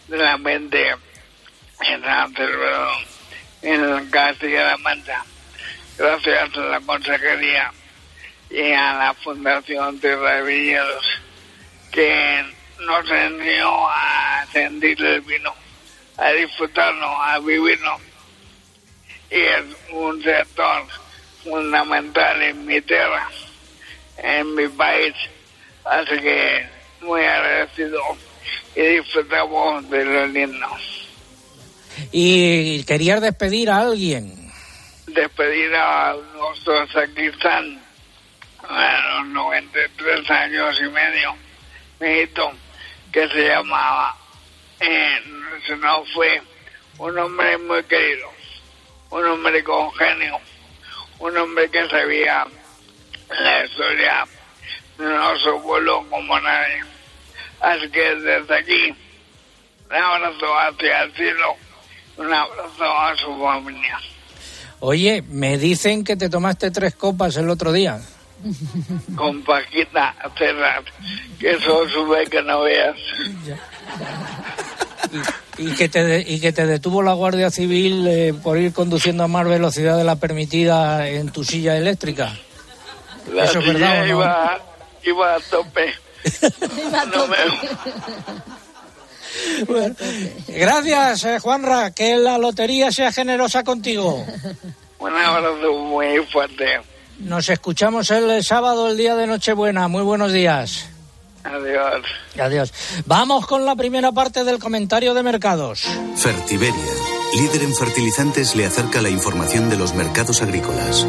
de 0.07 0.17
la 0.17 0.37
mente 0.37 0.89
en 0.89 2.01
Celebrado 2.35 2.91
en 3.61 4.09
Castilla-La 4.09 4.77
Mancha. 4.77 5.23
Gracias 5.97 6.57
a 6.57 6.59
la 6.61 6.79
consejería 6.81 7.71
y 8.49 8.71
a 8.71 8.93
la 8.93 9.13
Fundación 9.13 9.99
Tierra 9.99 10.35
de 10.35 10.43
Viñedos 10.43 11.05
que 11.91 12.45
nos 12.79 13.09
enseñó 13.09 13.89
a 13.89 14.45
sentir 14.51 15.03
el 15.03 15.21
vino, 15.21 15.53
a 16.19 16.31
disfrutarlo, 16.31 17.07
a 17.07 17.39
vivirlo. 17.39 17.97
Y 19.31 19.39
es 19.39 19.63
un 19.91 20.21
sector 20.23 20.85
fundamental 21.43 22.41
en 22.41 22.65
mi 22.65 22.81
tierra 22.81 23.29
en 24.23 24.55
mi 24.55 24.67
país. 24.67 25.13
Así 25.85 26.19
que 26.19 26.67
muy 27.01 27.21
agradecido 27.21 28.01
y 28.75 28.81
disfrutamos 28.81 29.89
de 29.89 30.05
lo 30.05 30.27
lindo. 30.27 30.67
Y 32.11 32.83
querías 32.83 33.21
despedir 33.21 33.69
a 33.69 33.79
alguien. 33.79 34.51
Despedir 35.07 35.73
a 35.75 36.15
nuestro 36.35 36.87
sacristán 36.87 37.81
a 38.67 39.21
los 39.21 39.27
93 39.29 40.29
años 40.29 40.79
y 40.79 40.89
medio, 40.89 41.35
mi 41.99 42.07
hijito, 42.07 42.51
que 43.11 43.27
se 43.29 43.47
llamaba, 43.47 44.15
eh, 44.79 45.21
se 45.65 45.75
nos 45.77 46.11
fue 46.13 46.41
un 46.97 47.17
hombre 47.17 47.57
muy 47.57 47.83
querido, 47.83 48.29
un 49.09 49.25
hombre 49.25 49.63
con 49.63 49.91
genio, 49.93 50.39
un 51.19 51.37
hombre 51.37 51.69
que 51.69 51.87
sabía 51.89 52.45
la 53.29 53.65
historia 53.65 54.25
de 54.97 55.05
nuestro 55.05 55.61
pueblo 55.61 56.05
como 56.09 56.39
nadie. 56.39 56.83
Así 57.61 57.89
que 57.89 58.15
desde 58.15 58.55
aquí, 58.55 58.95
un 59.89 59.95
abrazo 59.95 60.59
hacia 60.59 61.03
el 61.03 61.13
cielo, 61.13 61.55
un 62.17 62.33
abrazo 62.33 62.83
a 62.83 63.15
su 63.17 63.37
familia. 63.37 63.99
Oye, 64.81 65.23
me 65.29 65.57
dicen 65.57 66.03
que 66.03 66.15
te 66.15 66.29
tomaste 66.29 66.71
tres 66.71 66.95
copas 66.95 67.35
el 67.37 67.49
otro 67.49 67.73
día. 67.73 67.99
Con 69.15 69.43
Paquita 69.43 70.15
Serrat, 70.37 70.85
que 71.37 71.51
eso 71.51 71.87
sube 71.89 72.25
que 72.27 72.41
no 72.41 72.61
veas. 72.61 72.95
Y 75.57 75.71
que 75.75 75.89
te, 75.89 76.03
de- 76.03 76.21
y 76.27 76.39
que 76.39 76.51
te 76.53 76.65
detuvo 76.65 77.01
la 77.01 77.13
Guardia 77.13 77.49
Civil 77.51 78.07
eh, 78.07 78.33
por 78.41 78.57
ir 78.57 78.71
conduciendo 78.73 79.23
a 79.23 79.27
más 79.27 79.47
velocidad 79.47 79.97
de 79.97 80.03
la 80.03 80.15
permitida 80.15 81.07
en 81.07 81.29
tu 81.31 81.43
silla 81.43 81.75
eléctrica. 81.77 82.37
La 83.33 83.43
¿Eso 83.45 83.59
es 83.59 83.65
silla 83.65 83.73
verdad 83.79 83.99
no? 84.01 84.07
iba 84.07 84.59
iba 85.03 85.35
a 85.35 85.39
tope. 85.39 85.93
No 87.13 87.27
me- 87.27 87.37
Bueno, 89.67 89.95
gracias, 90.47 91.23
eh, 91.25 91.39
Juanra. 91.39 91.91
Que 91.91 92.17
la 92.17 92.37
lotería 92.37 92.91
sea 92.91 93.11
generosa 93.11 93.63
contigo. 93.63 94.25
un 94.99 95.15
abrazo 95.15 95.73
muy 95.73 96.19
fuerte. 96.31 96.81
Nos 97.19 97.49
escuchamos 97.49 98.09
el 98.11 98.43
sábado, 98.43 98.89
el 98.89 98.97
día 98.97 99.15
de 99.15 99.27
Nochebuena. 99.27 99.87
Muy 99.87 100.03
buenos 100.03 100.31
días. 100.33 100.85
Adiós. 101.49 102.05
Adiós. 102.39 102.73
Vamos 103.05 103.47
con 103.47 103.65
la 103.65 103.75
primera 103.75 104.11
parte 104.11 104.43
del 104.43 104.59
comentario 104.59 105.13
de 105.13 105.23
mercados. 105.23 105.83
Fertiberia, 106.15 106.93
líder 107.35 107.63
en 107.63 107.75
fertilizantes, 107.75 108.55
le 108.55 108.65
acerca 108.65 109.01
la 109.01 109.09
información 109.09 109.69
de 109.69 109.77
los 109.77 109.93
mercados 109.93 110.41
agrícolas. 110.41 111.05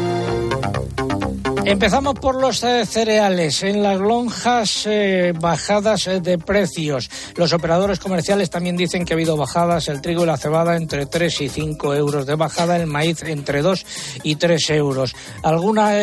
Empezamos 1.65 2.15
por 2.15 2.41
los 2.41 2.63
eh, 2.63 2.85
cereales. 2.87 3.61
En 3.61 3.83
las 3.83 3.99
lonjas, 3.99 4.85
eh, 4.87 5.31
bajadas 5.39 6.07
eh, 6.07 6.19
de 6.19 6.39
precios. 6.39 7.09
Los 7.35 7.53
operadores 7.53 7.99
comerciales 7.99 8.49
también 8.49 8.75
dicen 8.75 9.05
que 9.05 9.13
ha 9.13 9.15
habido 9.15 9.37
bajadas. 9.37 9.87
El 9.87 10.01
trigo 10.01 10.23
y 10.23 10.25
la 10.25 10.37
cebada 10.37 10.75
entre 10.75 11.05
3 11.05 11.41
y 11.41 11.49
5 11.49 11.93
euros 11.93 12.25
de 12.25 12.35
bajada. 12.35 12.77
El 12.77 12.87
maíz 12.87 13.21
entre 13.23 13.61
2 13.61 13.85
y 14.23 14.35
3 14.35 14.69
euros. 14.71 15.15
¿Alguna 15.43 15.93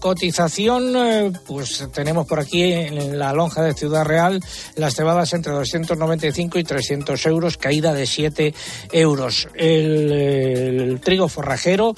cotización? 0.00 1.32
Pues 1.46 1.88
tenemos 1.92 2.26
por 2.26 2.40
aquí 2.40 2.62
en 2.64 3.18
la 3.18 3.32
lonja 3.32 3.62
de 3.62 3.74
Ciudad 3.74 4.04
Real 4.04 4.40
las 4.74 4.94
cebadas 4.94 5.32
entre 5.32 5.52
295 5.52 6.58
y 6.58 6.64
300 6.64 7.26
euros, 7.26 7.56
caída 7.56 7.94
de 7.94 8.06
7 8.06 8.54
euros. 8.92 9.48
El 9.54 11.00
trigo 11.02 11.28
forrajero 11.28 11.94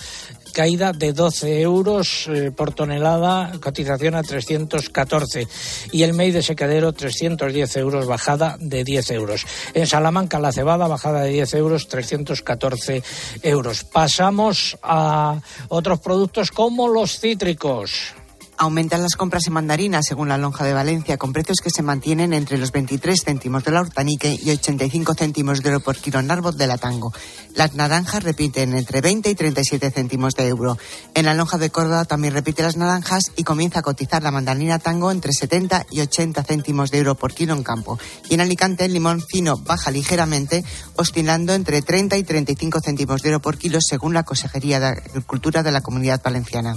caída 0.51 0.93
de 0.93 1.13
12 1.13 1.61
euros 1.61 2.29
eh, 2.29 2.51
por 2.51 2.73
tonelada, 2.73 3.53
cotización 3.61 4.15
a 4.15 4.23
314. 4.23 5.47
Y 5.93 6.03
el 6.03 6.15
maíz 6.15 6.35
de 6.35 6.43
secadero, 6.43 6.93
310 6.93 7.77
euros, 7.77 8.07
bajada 8.07 8.57
de 8.61 8.85
10 8.85 9.11
euros. 9.13 9.47
En 9.75 9.87
Salamanca, 9.87 10.39
la 10.39 10.53
cebada, 10.53 10.89
bajada 10.89 11.23
de 11.23 11.31
10 11.31 11.55
euros, 11.55 11.89
314 11.89 13.03
euros. 13.43 13.85
Pasamos 13.85 14.79
a 14.83 15.41
otros 15.69 16.01
productos 16.01 16.51
como 16.51 16.89
los 16.89 17.19
cítricos. 17.19 18.15
Aumentan 18.63 19.01
las 19.01 19.17
compras 19.17 19.47
en 19.47 19.55
mandarinas, 19.55 20.05
según 20.07 20.29
la 20.29 20.37
lonja 20.37 20.67
de 20.67 20.75
Valencia, 20.75 21.17
con 21.17 21.33
precios 21.33 21.63
que 21.63 21.71
se 21.71 21.83
mantienen 21.83 22.35
entre 22.35 22.59
los 22.59 22.73
23 22.73 23.19
céntimos 23.25 23.65
de 23.65 23.71
la 23.71 23.81
hortanique 23.81 24.39
y 24.39 24.51
85 24.51 25.15
céntimos 25.15 25.63
de 25.63 25.71
euro 25.71 25.81
por 25.81 25.97
kilo 25.97 26.21
en 26.21 26.31
árbol 26.31 26.59
de 26.59 26.67
la 26.67 26.77
tango. 26.77 27.11
Las 27.55 27.73
naranjas 27.73 28.23
repiten 28.23 28.75
entre 28.75 29.01
20 29.01 29.31
y 29.31 29.35
37 29.35 29.91
céntimos 29.91 30.35
de 30.35 30.47
euro. 30.47 30.77
En 31.15 31.25
la 31.25 31.33
lonja 31.33 31.57
de 31.57 31.71
Córdoba 31.71 32.05
también 32.05 32.35
repite 32.35 32.63
las 32.63 32.77
naranjas 32.77 33.33
y 33.35 33.45
comienza 33.45 33.79
a 33.79 33.83
cotizar 33.83 34.23
la 34.23 34.31
mandarina 34.31 34.79
tango 34.79 35.11
entre 35.11 35.33
70 35.33 35.87
y 35.91 36.03
80 36.03 36.45
céntimos 36.45 36.91
de 36.91 36.99
euro 36.99 37.15
por 37.15 37.33
kilo 37.33 37.55
en 37.55 37.63
campo. 37.63 37.99
Y 38.29 38.35
en 38.35 38.43
Alicante 38.43 38.85
el 38.85 38.93
limón 38.93 39.23
fino 39.27 39.57
baja 39.57 39.91
ligeramente, 39.91 40.67
oscilando 40.97 41.55
entre 41.55 41.81
30 41.81 42.19
y 42.19 42.25
35 42.25 42.81
céntimos 42.85 43.23
de 43.23 43.31
euro 43.31 43.41
por 43.41 43.57
kilo, 43.57 43.79
según 43.81 44.13
la 44.13 44.25
Consejería 44.25 44.81
de 44.81 44.87
Agricultura 44.89 45.63
de 45.63 45.73
la 45.73 45.81
Comunidad 45.81 46.21
Valenciana. 46.23 46.77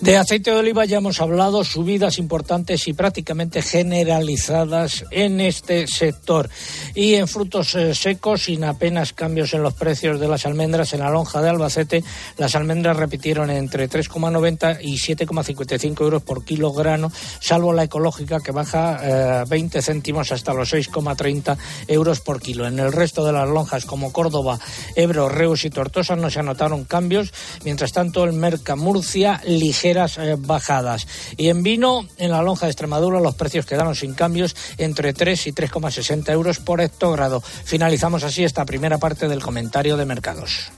De 0.00 0.16
aceite 0.16 0.50
de 0.50 0.56
oliva 0.56 0.84
ya 0.84 0.98
hemos 0.98 1.20
hablado, 1.20 1.64
subidas 1.64 2.18
importantes 2.18 2.88
y 2.88 2.92
prácticamente 2.92 3.62
generalizadas 3.62 5.04
en 5.10 5.40
este 5.40 5.86
sector. 5.86 6.50
Y 6.94 7.14
en 7.14 7.28
frutos 7.28 7.74
eh, 7.74 7.94
secos, 7.94 8.44
sin 8.44 8.64
apenas 8.64 9.12
cambios 9.12 9.54
en 9.54 9.62
los 9.62 9.74
precios 9.74 10.18
de 10.18 10.28
las 10.28 10.44
almendras, 10.46 10.92
en 10.92 11.00
la 11.00 11.10
lonja 11.10 11.40
de 11.40 11.50
Albacete, 11.50 12.04
las 12.36 12.54
almendras 12.54 12.96
repitieron 12.96 13.50
entre 13.50 13.88
3,90 13.88 14.78
y 14.82 14.94
7,55 14.94 16.00
euros 16.02 16.22
por 16.22 16.44
kilogramo, 16.44 17.12
salvo 17.40 17.72
la 17.72 17.84
ecológica 17.84 18.40
que 18.40 18.52
baja 18.52 19.42
eh, 19.42 19.44
20 19.48 19.82
céntimos 19.82 20.32
hasta 20.32 20.52
los 20.52 20.72
6,30 20.72 21.56
euros 21.88 22.20
por 22.20 22.40
kilo. 22.40 22.66
En 22.66 22.78
el 22.78 22.92
resto 22.92 23.24
de 23.24 23.32
las 23.32 23.48
lonjas, 23.48 23.84
como 23.84 24.12
Córdoba, 24.12 24.58
Ebro, 24.96 25.28
Reus 25.28 25.64
y 25.64 25.70
Tortosa, 25.70 26.16
no 26.16 26.30
se 26.30 26.40
anotaron 26.40 26.84
cambios. 26.84 27.32
Mientras 27.64 27.92
tanto, 27.92 28.24
el 28.24 28.32
Merca 28.32 28.76
Murcia, 28.76 29.40
ligeras 29.62 30.18
eh, 30.18 30.36
bajadas. 30.38 31.06
Y 31.36 31.48
en 31.48 31.62
vino, 31.62 32.06
en 32.18 32.30
la 32.30 32.42
lonja 32.42 32.66
de 32.66 32.72
Extremadura, 32.72 33.20
los 33.20 33.34
precios 33.34 33.66
quedaron 33.66 33.94
sin 33.94 34.14
cambios 34.14 34.56
entre 34.78 35.12
3 35.12 35.46
y 35.46 35.52
3,60 35.52 36.30
euros 36.32 36.58
por 36.58 36.80
hectogrado. 36.80 37.40
Finalizamos 37.40 38.24
así 38.24 38.44
esta 38.44 38.64
primera 38.64 38.98
parte 38.98 39.28
del 39.28 39.42
comentario 39.42 39.96
de 39.96 40.04
mercados. 40.04 40.72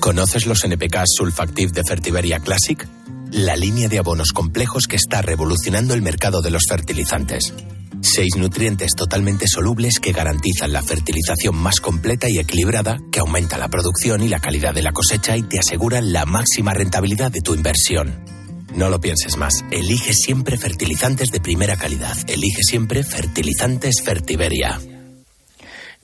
¿Conoces 0.00 0.46
los 0.46 0.64
NPK 0.64 1.04
Sulfactive 1.06 1.72
de 1.72 1.82
Fertiberia 1.82 2.40
Classic? 2.40 2.86
La 3.30 3.56
línea 3.56 3.88
de 3.88 3.98
abonos 3.98 4.32
complejos 4.32 4.86
que 4.86 4.96
está 4.96 5.22
revolucionando 5.22 5.94
el 5.94 6.02
mercado 6.02 6.42
de 6.42 6.50
los 6.50 6.64
fertilizantes. 6.68 7.54
Seis 8.04 8.36
nutrientes 8.36 8.92
totalmente 8.94 9.46
solubles 9.48 9.98
que 9.98 10.12
garantizan 10.12 10.74
la 10.74 10.82
fertilización 10.82 11.56
más 11.56 11.80
completa 11.80 12.28
y 12.28 12.38
equilibrada, 12.38 12.98
que 13.10 13.20
aumenta 13.20 13.56
la 13.56 13.68
producción 13.68 14.22
y 14.22 14.28
la 14.28 14.40
calidad 14.40 14.74
de 14.74 14.82
la 14.82 14.92
cosecha 14.92 15.38
y 15.38 15.42
te 15.42 15.58
aseguran 15.58 16.12
la 16.12 16.26
máxima 16.26 16.74
rentabilidad 16.74 17.32
de 17.32 17.40
tu 17.40 17.54
inversión. 17.54 18.22
No 18.74 18.90
lo 18.90 19.00
pienses 19.00 19.38
más. 19.38 19.64
Elige 19.70 20.12
siempre 20.12 20.58
fertilizantes 20.58 21.30
de 21.30 21.40
primera 21.40 21.76
calidad. 21.76 22.16
Elige 22.28 22.62
siempre 22.62 23.04
fertilizantes 23.04 24.02
Fertiberia. 24.04 24.78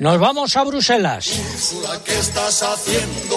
Nos 0.01 0.19
vamos 0.19 0.57
a 0.57 0.65
Bruselas. 0.65 1.29
¿Qué 2.07 2.19
estás 2.19 2.63
haciendo? 2.63 3.37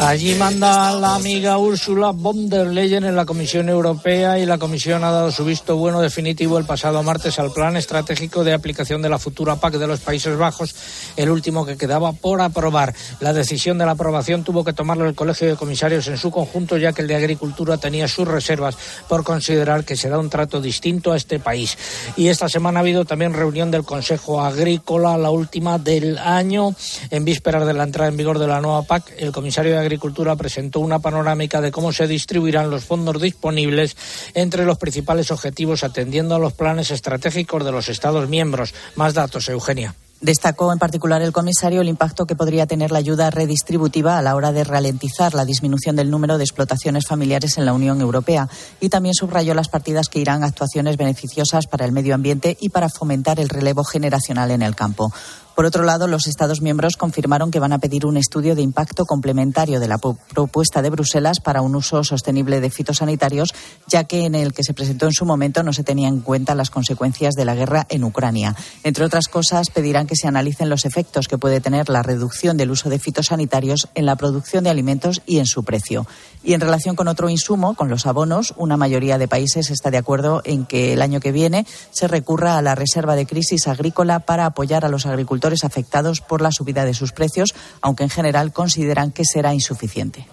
Allí 0.00 0.34
manda 0.34 0.92
la 0.92 1.14
amiga 1.14 1.56
Ursula 1.58 2.10
von 2.10 2.48
der 2.50 2.66
Leyen 2.66 3.04
en 3.04 3.14
la 3.14 3.24
Comisión 3.24 3.68
Europea 3.68 4.36
y 4.38 4.44
la 4.44 4.58
Comisión 4.58 5.04
ha 5.04 5.12
dado 5.12 5.30
su 5.30 5.44
visto 5.44 5.76
bueno 5.76 6.00
definitivo 6.02 6.58
el 6.58 6.64
pasado 6.64 7.02
martes 7.04 7.38
al 7.38 7.52
plan 7.52 7.76
estratégico 7.76 8.42
de 8.42 8.52
aplicación 8.52 9.00
de 9.00 9.08
la 9.08 9.20
futura 9.20 9.56
PAC 9.56 9.74
de 9.74 9.86
los 9.86 10.00
Países 10.00 10.36
Bajos, 10.36 10.74
el 11.16 11.30
último 11.30 11.64
que 11.64 11.76
quedaba 11.76 12.12
por 12.12 12.42
aprobar. 12.42 12.92
La 13.20 13.32
decisión 13.32 13.78
de 13.78 13.86
la 13.86 13.92
aprobación 13.92 14.42
tuvo 14.42 14.64
que 14.64 14.72
tomarlo 14.72 15.08
el 15.08 15.14
Colegio 15.14 15.46
de 15.46 15.56
Comisarios 15.56 16.08
en 16.08 16.18
su 16.18 16.32
conjunto, 16.32 16.76
ya 16.76 16.92
que 16.92 17.02
el 17.02 17.08
de 17.08 17.14
Agricultura 17.14 17.78
tenía 17.78 18.08
sus 18.08 18.26
reservas 18.26 18.76
por 19.08 19.22
considerar 19.22 19.84
que 19.84 19.96
se 19.96 20.08
da 20.08 20.18
un 20.18 20.30
trato 20.30 20.60
distinto 20.60 21.12
a 21.12 21.16
este 21.16 21.38
país. 21.38 21.78
Y 22.16 22.26
esta 22.26 22.48
semana 22.48 22.80
ha 22.80 22.82
habido 22.82 23.04
también 23.04 23.32
reunión 23.32 23.70
del 23.70 23.84
Consejo 23.84 24.42
Agrícola, 24.42 25.16
la 25.16 25.30
última 25.30 25.75
del 25.78 26.18
año. 26.18 26.74
En 27.10 27.24
vísperas 27.24 27.66
de 27.66 27.72
la 27.72 27.84
entrada 27.84 28.08
en 28.08 28.16
vigor 28.16 28.38
de 28.38 28.46
la 28.46 28.60
nueva 28.60 28.82
PAC, 28.82 29.14
el 29.18 29.32
comisario 29.32 29.72
de 29.72 29.78
Agricultura 29.78 30.36
presentó 30.36 30.80
una 30.80 30.98
panorámica 30.98 31.60
de 31.60 31.70
cómo 31.70 31.92
se 31.92 32.06
distribuirán 32.06 32.70
los 32.70 32.84
fondos 32.84 33.20
disponibles 33.20 33.96
entre 34.34 34.64
los 34.64 34.78
principales 34.78 35.30
objetivos 35.30 35.84
atendiendo 35.84 36.34
a 36.34 36.38
los 36.38 36.52
planes 36.52 36.90
estratégicos 36.90 37.64
de 37.64 37.72
los 37.72 37.88
Estados 37.88 38.28
miembros. 38.28 38.74
Más 38.94 39.14
datos, 39.14 39.48
Eugenia. 39.48 39.94
Destacó 40.20 40.72
en 40.72 40.78
particular 40.78 41.20
el 41.20 41.32
comisario 41.32 41.82
el 41.82 41.90
impacto 41.90 42.24
que 42.24 42.34
podría 42.34 42.66
tener 42.66 42.90
la 42.90 42.98
ayuda 42.98 43.30
redistributiva 43.30 44.16
a 44.16 44.22
la 44.22 44.34
hora 44.34 44.50
de 44.50 44.64
ralentizar 44.64 45.34
la 45.34 45.44
disminución 45.44 45.94
del 45.94 46.10
número 46.10 46.38
de 46.38 46.44
explotaciones 46.44 47.06
familiares 47.06 47.58
en 47.58 47.66
la 47.66 47.74
Unión 47.74 48.00
Europea 48.00 48.48
y 48.80 48.88
también 48.88 49.14
subrayó 49.14 49.52
las 49.52 49.68
partidas 49.68 50.08
que 50.08 50.18
irán 50.18 50.42
a 50.42 50.46
actuaciones 50.46 50.96
beneficiosas 50.96 51.66
para 51.66 51.84
el 51.84 51.92
medio 51.92 52.14
ambiente 52.14 52.56
y 52.58 52.70
para 52.70 52.88
fomentar 52.88 53.40
el 53.40 53.50
relevo 53.50 53.84
generacional 53.84 54.50
en 54.52 54.62
el 54.62 54.74
campo. 54.74 55.12
Por 55.56 55.64
otro 55.64 55.84
lado, 55.84 56.06
los 56.06 56.26
Estados 56.26 56.60
miembros 56.60 56.98
confirmaron 56.98 57.50
que 57.50 57.60
van 57.60 57.72
a 57.72 57.78
pedir 57.78 58.04
un 58.04 58.18
estudio 58.18 58.54
de 58.54 58.60
impacto 58.60 59.06
complementario 59.06 59.80
de 59.80 59.88
la 59.88 59.96
propuesta 59.96 60.82
de 60.82 60.90
Bruselas 60.90 61.40
para 61.40 61.62
un 61.62 61.74
uso 61.74 62.04
sostenible 62.04 62.60
de 62.60 62.68
fitosanitarios, 62.68 63.54
ya 63.86 64.04
que 64.04 64.26
en 64.26 64.34
el 64.34 64.52
que 64.52 64.62
se 64.62 64.74
presentó 64.74 65.06
en 65.06 65.14
su 65.14 65.24
momento 65.24 65.62
no 65.62 65.72
se 65.72 65.82
tenían 65.82 66.12
en 66.12 66.20
cuenta 66.20 66.54
las 66.54 66.68
consecuencias 66.68 67.32
de 67.32 67.46
la 67.46 67.54
guerra 67.54 67.86
en 67.88 68.04
Ucrania. 68.04 68.54
Entre 68.84 69.02
otras 69.06 69.28
cosas, 69.28 69.70
pedirán 69.70 70.06
que 70.06 70.14
se 70.14 70.28
analicen 70.28 70.68
los 70.68 70.84
efectos 70.84 71.26
que 71.26 71.38
puede 71.38 71.62
tener 71.62 71.88
la 71.88 72.02
reducción 72.02 72.58
del 72.58 72.70
uso 72.70 72.90
de 72.90 72.98
fitosanitarios 72.98 73.88
en 73.94 74.04
la 74.04 74.16
producción 74.16 74.62
de 74.62 74.68
alimentos 74.68 75.22
y 75.24 75.38
en 75.38 75.46
su 75.46 75.64
precio. 75.64 76.06
Y 76.46 76.54
en 76.54 76.60
relación 76.60 76.94
con 76.94 77.08
otro 77.08 77.28
insumo, 77.28 77.74
con 77.74 77.88
los 77.88 78.06
abonos, 78.06 78.54
una 78.56 78.76
mayoría 78.76 79.18
de 79.18 79.26
países 79.26 79.68
está 79.70 79.90
de 79.90 79.98
acuerdo 79.98 80.42
en 80.44 80.64
que 80.64 80.92
el 80.92 81.02
año 81.02 81.18
que 81.18 81.32
viene 81.32 81.66
se 81.90 82.06
recurra 82.06 82.56
a 82.56 82.62
la 82.62 82.76
reserva 82.76 83.16
de 83.16 83.26
crisis 83.26 83.66
agrícola 83.66 84.20
para 84.20 84.46
apoyar 84.46 84.84
a 84.84 84.88
los 84.88 85.06
agricultores 85.06 85.64
afectados 85.64 86.20
por 86.20 86.42
la 86.42 86.52
subida 86.52 86.84
de 86.84 86.94
sus 86.94 87.10
precios, 87.10 87.52
aunque 87.80 88.04
en 88.04 88.10
general 88.10 88.52
consideran 88.52 89.10
que 89.10 89.24
será 89.24 89.54
insuficiente. 89.54 90.28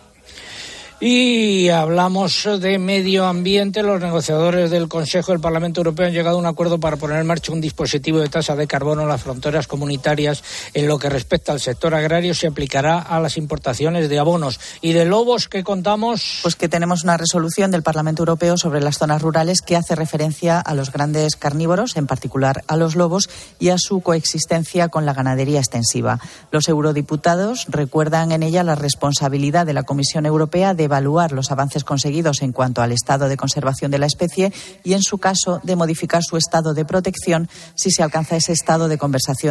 Y 0.99 1.69
hablamos 1.69 2.47
de 2.59 2.77
medio 2.79 3.25
ambiente. 3.25 3.83
Los 3.83 3.99
negociadores 3.99 4.71
del 4.71 4.87
Consejo 4.87 5.31
del 5.31 5.41
Parlamento 5.41 5.81
Europeo 5.81 6.07
han 6.07 6.13
llegado 6.13 6.37
a 6.37 6.39
un 6.39 6.45
acuerdo 6.45 6.79
para 6.79 6.95
poner 6.95 7.19
en 7.19 7.27
marcha 7.27 7.51
un 7.51 7.59
dispositivo 7.59 8.19
de 8.19 8.29
tasa 8.29 8.55
de 8.55 8.67
carbono 8.67 9.01
en 9.01 9.09
las 9.09 9.21
fronteras 9.21 9.67
comunitarias. 9.67 10.43
En 10.73 10.87
lo 10.87 10.99
que 10.99 11.09
respecta 11.09 11.51
al 11.51 11.59
sector 11.59 11.93
agrario, 11.93 12.33
se 12.33 12.47
aplicará 12.47 12.99
a 12.99 13.19
las 13.19 13.37
importaciones 13.37 14.07
de 14.07 14.19
abonos. 14.19 14.59
Y 14.81 14.93
de 14.93 15.05
lobos 15.05 15.49
que 15.49 15.63
contamos. 15.63 16.39
Pues 16.41 16.55
que 16.55 16.69
tenemos 16.69 17.03
una 17.03 17.17
resolución 17.17 17.71
del 17.71 17.83
Parlamento 17.83 18.21
Europeo 18.21 18.57
sobre 18.57 18.81
las 18.81 18.97
zonas 18.97 19.21
rurales 19.21 19.61
que 19.61 19.75
hace 19.75 19.95
referencia 19.95 20.59
a 20.59 20.73
los 20.73 20.91
grandes 20.91 21.35
carnívoros, 21.35 21.97
en 21.97 22.07
particular 22.07 22.63
a 22.67 22.77
los 22.77 22.95
lobos, 22.95 23.29
y 23.59 23.69
a 23.69 23.77
su 23.77 24.01
coexistencia 24.01 24.87
con 24.87 25.05
la 25.05 25.13
ganadería 25.13 25.59
extensiva. 25.59 26.19
Los 26.51 26.69
eurodiputados 26.69 27.65
recuerdan 27.67 28.31
en 28.31 28.43
ella 28.43 28.63
la 28.63 28.75
responsabilidad 28.75 29.65
de 29.65 29.73
la 29.73 29.83
Comisión 29.83 30.25
Europea 30.25 30.73
de 30.73 30.82
evaluar 30.83 31.31
los 31.31 31.51
avances 31.51 31.83
conseguidos 31.83 32.41
en 32.41 32.51
cuanto 32.51 32.81
al 32.81 32.91
estado 32.91 33.27
de 33.27 33.37
conservación 33.37 33.91
de 33.91 33.99
la 33.99 34.05
especie 34.05 34.53
y, 34.83 34.93
en 34.93 35.01
su 35.01 35.17
caso, 35.17 35.59
de 35.63 35.75
modificar 35.75 36.23
su 36.23 36.37
estado 36.37 36.73
de 36.73 36.85
protección 36.85 37.49
si 37.75 37.91
se 37.91 38.03
alcanza 38.03 38.35
ese 38.35 38.53
estado 38.53 38.87
de, 38.87 38.99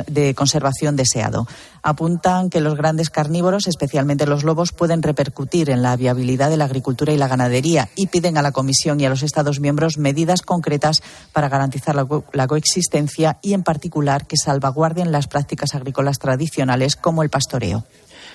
de 0.07 0.35
conservación 0.35 0.97
deseado. 0.97 1.47
Apuntan 1.83 2.51
que 2.51 2.61
los 2.61 2.77
grandes 2.77 3.11
carnívoros, 3.11 3.67
especialmente 3.67 4.27
los 4.27 4.45
lobos, 4.45 4.73
pueden 4.73 5.03
repercutir 5.03 5.71
en 5.71 5.83
la 5.83 5.97
viabilidad 5.97 6.51
de 6.51 6.57
la 6.57 6.67
agricultura 6.67 7.13
y 7.13 7.17
la 7.17 7.29
ganadería 7.29 7.89
y 7.97 8.07
piden 8.07 8.39
a 8.39 8.43
la 8.43 8.53
Comisión 8.53 9.01
y 9.01 9.07
a 9.07 9.11
los 9.11 9.23
Estados 9.23 9.61
miembros 9.61 9.99
medidas 9.99 10.43
concretas 10.43 11.03
para 11.33 11.49
garantizar 11.49 11.95
la, 11.97 12.47
coexistencia 12.47 13.39
y, 13.43 13.55
en 13.55 13.63
particular, 13.63 14.27
que 14.27 14.37
salvaguarden 14.37 15.13
las 15.13 15.27
prácticas 15.27 15.75
agrícolas 15.75 16.19
tradicionales 16.19 16.97
como 16.97 17.23
el 17.23 17.31
pastoreo. 17.31 17.85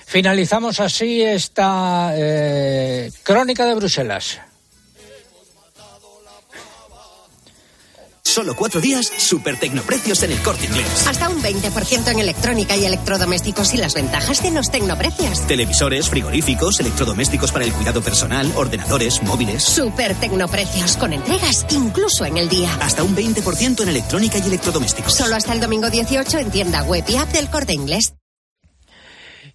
Finalizamos 0.08 0.80
así 0.80 1.20
esta 1.20 2.12
eh, 2.16 3.12
crónica 3.22 3.66
de 3.66 3.74
Bruselas. 3.74 4.38
Solo 8.22 8.56
cuatro 8.56 8.80
días, 8.80 9.04
super 9.04 9.58
tecnoprecios 9.58 10.22
en 10.22 10.32
el 10.32 10.38
corte 10.38 10.64
inglés. 10.64 11.06
Hasta 11.06 11.28
un 11.28 11.42
20% 11.42 12.08
en 12.08 12.20
electrónica 12.20 12.74
y 12.74 12.86
electrodomésticos 12.86 13.74
y 13.74 13.76
las 13.76 13.92
ventajas 13.92 14.42
de 14.42 14.50
los 14.50 14.70
tecnoprecios. 14.70 15.46
Televisores, 15.46 16.08
frigoríficos, 16.08 16.80
electrodomésticos 16.80 17.52
para 17.52 17.66
el 17.66 17.72
cuidado 17.74 18.00
personal, 18.00 18.50
ordenadores, 18.56 19.22
móviles. 19.22 19.62
Super 19.62 20.14
tecnoprecios 20.14 20.96
con 20.96 21.12
entregas 21.12 21.66
incluso 21.70 22.24
en 22.24 22.38
el 22.38 22.48
día. 22.48 22.74
Hasta 22.80 23.02
un 23.02 23.14
20% 23.14 23.82
en 23.82 23.88
electrónica 23.90 24.38
y 24.38 24.42
electrodomésticos. 24.46 25.14
Solo 25.14 25.36
hasta 25.36 25.52
el 25.52 25.60
domingo 25.60 25.90
18 25.90 26.38
en 26.38 26.50
tienda 26.50 26.82
web 26.84 27.04
y 27.08 27.16
app 27.16 27.30
del 27.30 27.50
corte 27.50 27.74
inglés. 27.74 28.14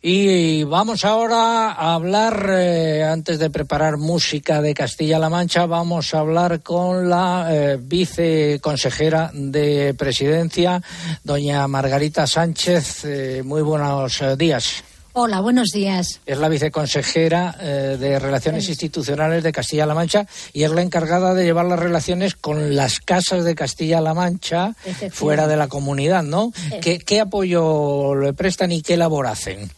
Y 0.05 0.65
vamos 0.65 1.05
ahora 1.05 1.71
a 1.71 1.93
hablar, 1.93 2.47
eh, 2.49 3.03
antes 3.03 3.39
de 3.39 3.49
preparar 3.49 3.95
música 3.95 4.61
de 4.61 4.73
Castilla-La 4.73 5.29
Mancha, 5.29 5.65
vamos 5.65 6.13
a 6.13 6.19
hablar 6.19 6.59
con 6.59 7.07
la 7.07 7.47
eh, 7.49 7.79
viceconsejera 7.81 9.31
de 9.33 9.93
Presidencia, 9.93 10.83
doña 11.23 11.65
Margarita 11.69 12.27
Sánchez. 12.27 13.05
Eh, 13.05 13.43
muy 13.45 13.61
buenos 13.61 14.21
días. 14.37 14.83
Hola, 15.13 15.39
buenos 15.39 15.69
días. 15.69 16.19
Es 16.25 16.37
la 16.37 16.49
viceconsejera 16.49 17.53
de 17.53 18.19
Relaciones 18.19 18.67
Institucionales 18.67 19.41
de 19.41 19.53
Castilla-La 19.53 19.93
Mancha 19.93 20.27
y 20.51 20.63
es 20.63 20.71
la 20.71 20.81
encargada 20.81 21.33
de 21.33 21.45
llevar 21.45 21.67
las 21.67 21.79
relaciones 21.79 22.35
con 22.35 22.75
las 22.75 22.99
casas 22.99 23.45
de 23.45 23.55
Castilla-La 23.55 24.13
Mancha 24.13 24.75
fuera 25.11 25.47
de 25.47 25.55
la 25.55 25.69
comunidad, 25.69 26.23
¿no? 26.23 26.51
¿Qué, 26.81 26.99
¿Qué, 26.99 27.21
apoyo 27.21 28.15
le 28.15 28.33
prestan 28.33 28.73
y 28.73 28.81
qué 28.81 28.97
labor 28.97 29.27
hacen? 29.27 29.71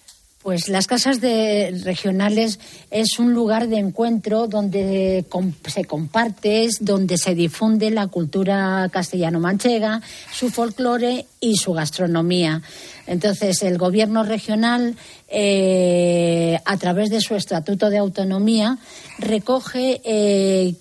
Pues 0.46 0.70
las 0.70 0.86
casas 0.86 1.22
de 1.22 1.82
regionales 1.84 2.60
es 2.91 3.18
un 3.18 3.34
lugar 3.34 3.68
de 3.68 3.80
encuentro 3.80 4.46
donde 4.46 5.26
se 5.66 5.86
comparte, 5.86 6.70
donde 6.82 7.18
se 7.18 7.34
difunde 7.34 7.89
la 7.89 8.06
cultura 8.06 8.88
castellano-manchega, 8.93 10.04
su 10.32 10.52
folclore 10.52 11.26
y 11.39 11.56
su 11.56 11.74
gastronomía. 11.74 12.62
Entonces, 13.08 13.62
el 13.64 13.78
gobierno 13.78 14.24
regional, 14.24 14.96
eh, 15.30 16.60
a 16.66 16.78
través 16.78 17.10
de 17.10 17.22
su 17.22 17.36
estatuto 17.36 17.89
de 17.89 17.98
autonomía, 17.98 18.78
recoge 19.20 20.02
eh, 20.04 20.76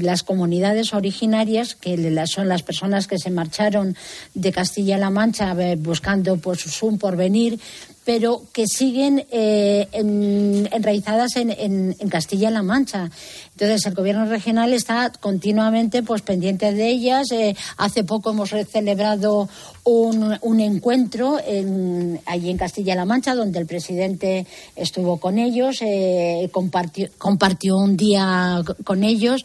las 0.00 0.22
comunidades 0.22 0.94
originarias, 0.94 1.74
que 1.74 1.96
son 2.26 2.48
las 2.48 2.62
personas 2.62 3.06
que 3.06 3.18
se 3.18 3.30
marcharon 3.30 3.96
de 4.34 4.52
Castilla-La 4.52 5.10
Mancha 5.10 5.56
buscando 5.78 6.36
pues, 6.36 6.60
su 6.60 6.98
porvenir, 6.98 7.58
pero 8.06 8.44
que 8.52 8.66
siguen 8.68 9.26
eh, 9.32 9.88
enraizadas 9.92 11.34
en, 11.34 11.92
Castilla-La 12.08 12.62
Mancha. 12.62 13.10
Entonces, 13.58 13.86
el 13.86 13.94
gobierno 13.94 14.26
regional 14.26 14.74
está 14.74 15.10
continuamente 15.18 16.02
pues, 16.02 16.20
pendiente 16.20 16.74
de 16.74 16.90
ellas. 16.90 17.32
Eh, 17.32 17.56
hace 17.78 18.04
poco 18.04 18.28
hemos 18.28 18.50
celebrado 18.70 19.48
un, 19.82 20.60
encuentro 20.60 21.38
en, 21.42 22.20
allí 22.26 22.50
en 22.50 22.58
Castilla-La 22.58 23.06
Mancha, 23.06 23.34
donde 23.34 23.58
el 23.58 23.66
presidente 23.66 24.46
estuvo 24.74 25.18
con 25.18 25.38
ellos, 25.38 25.78
eh, 25.80 26.50
compartió, 26.52 27.08
compartió 27.16 27.76
un 27.76 27.96
día 27.96 28.62
con 28.84 29.04
ellos 29.04 29.42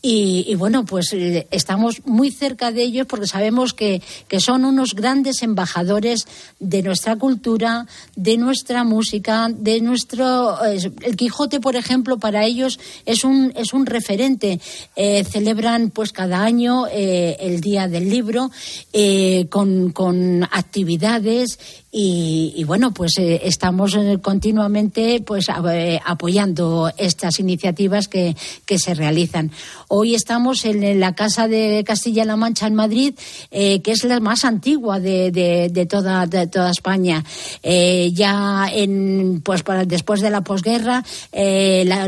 y, 0.00 0.52
bueno, 0.56 0.84
pues 0.84 1.14
estamos 1.50 2.04
muy 2.04 2.32
cerca 2.32 2.72
de 2.72 2.82
ellos 2.82 3.06
porque 3.06 3.26
sabemos 3.28 3.74
que, 3.74 4.02
que 4.26 4.40
son 4.40 4.64
unos 4.64 4.94
grandes 4.94 5.42
embajadores 5.44 6.26
de 6.58 6.82
nuestra 6.82 7.14
cultura, 7.14 7.86
de 8.16 8.38
nuestra 8.38 8.82
música, 8.82 9.48
de 9.54 9.80
nuestro 9.82 10.62
el 10.64 11.16
Quijote, 11.16 11.60
por 11.60 11.76
ejemplo, 11.76 12.18
para 12.18 12.44
ellos 12.44 12.80
es 13.06 13.24
un 13.24 13.51
es 13.56 13.72
un 13.72 13.86
referente. 13.86 14.60
Eh, 14.96 15.24
celebran 15.24 15.90
pues 15.90 16.12
cada 16.12 16.42
año 16.42 16.86
eh, 16.90 17.36
el 17.40 17.60
Día 17.60 17.88
del 17.88 18.08
Libro 18.08 18.50
eh, 18.92 19.46
con, 19.48 19.90
con 19.90 20.44
actividades 20.44 21.58
y, 21.94 22.64
bueno, 22.66 22.94
pues 22.94 23.12
estamos 23.18 23.98
continuamente 24.22 25.22
pues 25.26 25.48
apoyando 25.50 26.90
estas 26.96 27.38
iniciativas 27.38 28.08
que, 28.08 28.34
que, 28.64 28.78
se 28.78 28.94
realizan. 28.94 29.50
Hoy 29.88 30.14
estamos 30.14 30.64
en, 30.64 30.98
la 30.98 31.14
Casa 31.14 31.48
de 31.48 31.84
Castilla-La 31.86 32.36
Mancha 32.36 32.66
en 32.66 32.76
Madrid, 32.76 33.12
que 33.50 33.82
es 33.84 34.04
la 34.04 34.20
más 34.20 34.46
antigua 34.46 35.00
de, 35.00 35.30
de, 35.70 35.86
toda, 35.86 36.24
de 36.26 36.46
toda 36.46 36.70
España. 36.70 37.24
ya 37.62 38.70
en, 38.72 39.42
pues 39.44 39.62
para, 39.62 39.84
después 39.84 40.22
de 40.22 40.30
la 40.30 40.40
posguerra, 40.40 41.04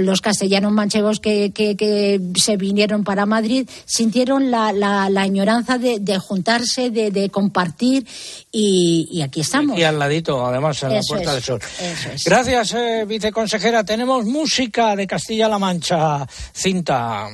los 0.01 0.23
castellanos 0.23 0.73
manchegos 0.73 1.21
que, 1.21 1.34
que, 1.55 2.21
se 2.37 2.57
vinieron 2.57 3.05
para 3.05 3.27
Madrid 3.27 3.69
sintieron 3.85 4.51
la, 4.51 4.73
la, 4.73 5.09
la 5.11 5.23
añoranza 5.23 5.79
de, 5.79 6.19
juntarse, 6.19 6.91
de, 6.91 7.31
compartir 7.31 8.07
y, 8.53 9.09
y 9.11 9.23
aquí 9.23 9.41
estamos 9.41 9.65
y 9.77 9.83
al 9.83 9.99
ladito, 9.99 10.45
además, 10.45 10.83
en 10.83 10.95
la 10.95 11.01
Puerta 11.07 11.35
del 11.35 11.43
Sol. 11.43 11.61
Gracias, 12.25 12.75
eh, 12.75 13.05
viceconsejera. 13.07 13.85
Tenemos 13.85 14.25
música 14.25 14.97
de 14.97 15.07
Castilla-La 15.07 15.59
Mancha. 15.59 16.27
Cinta. 16.53 17.29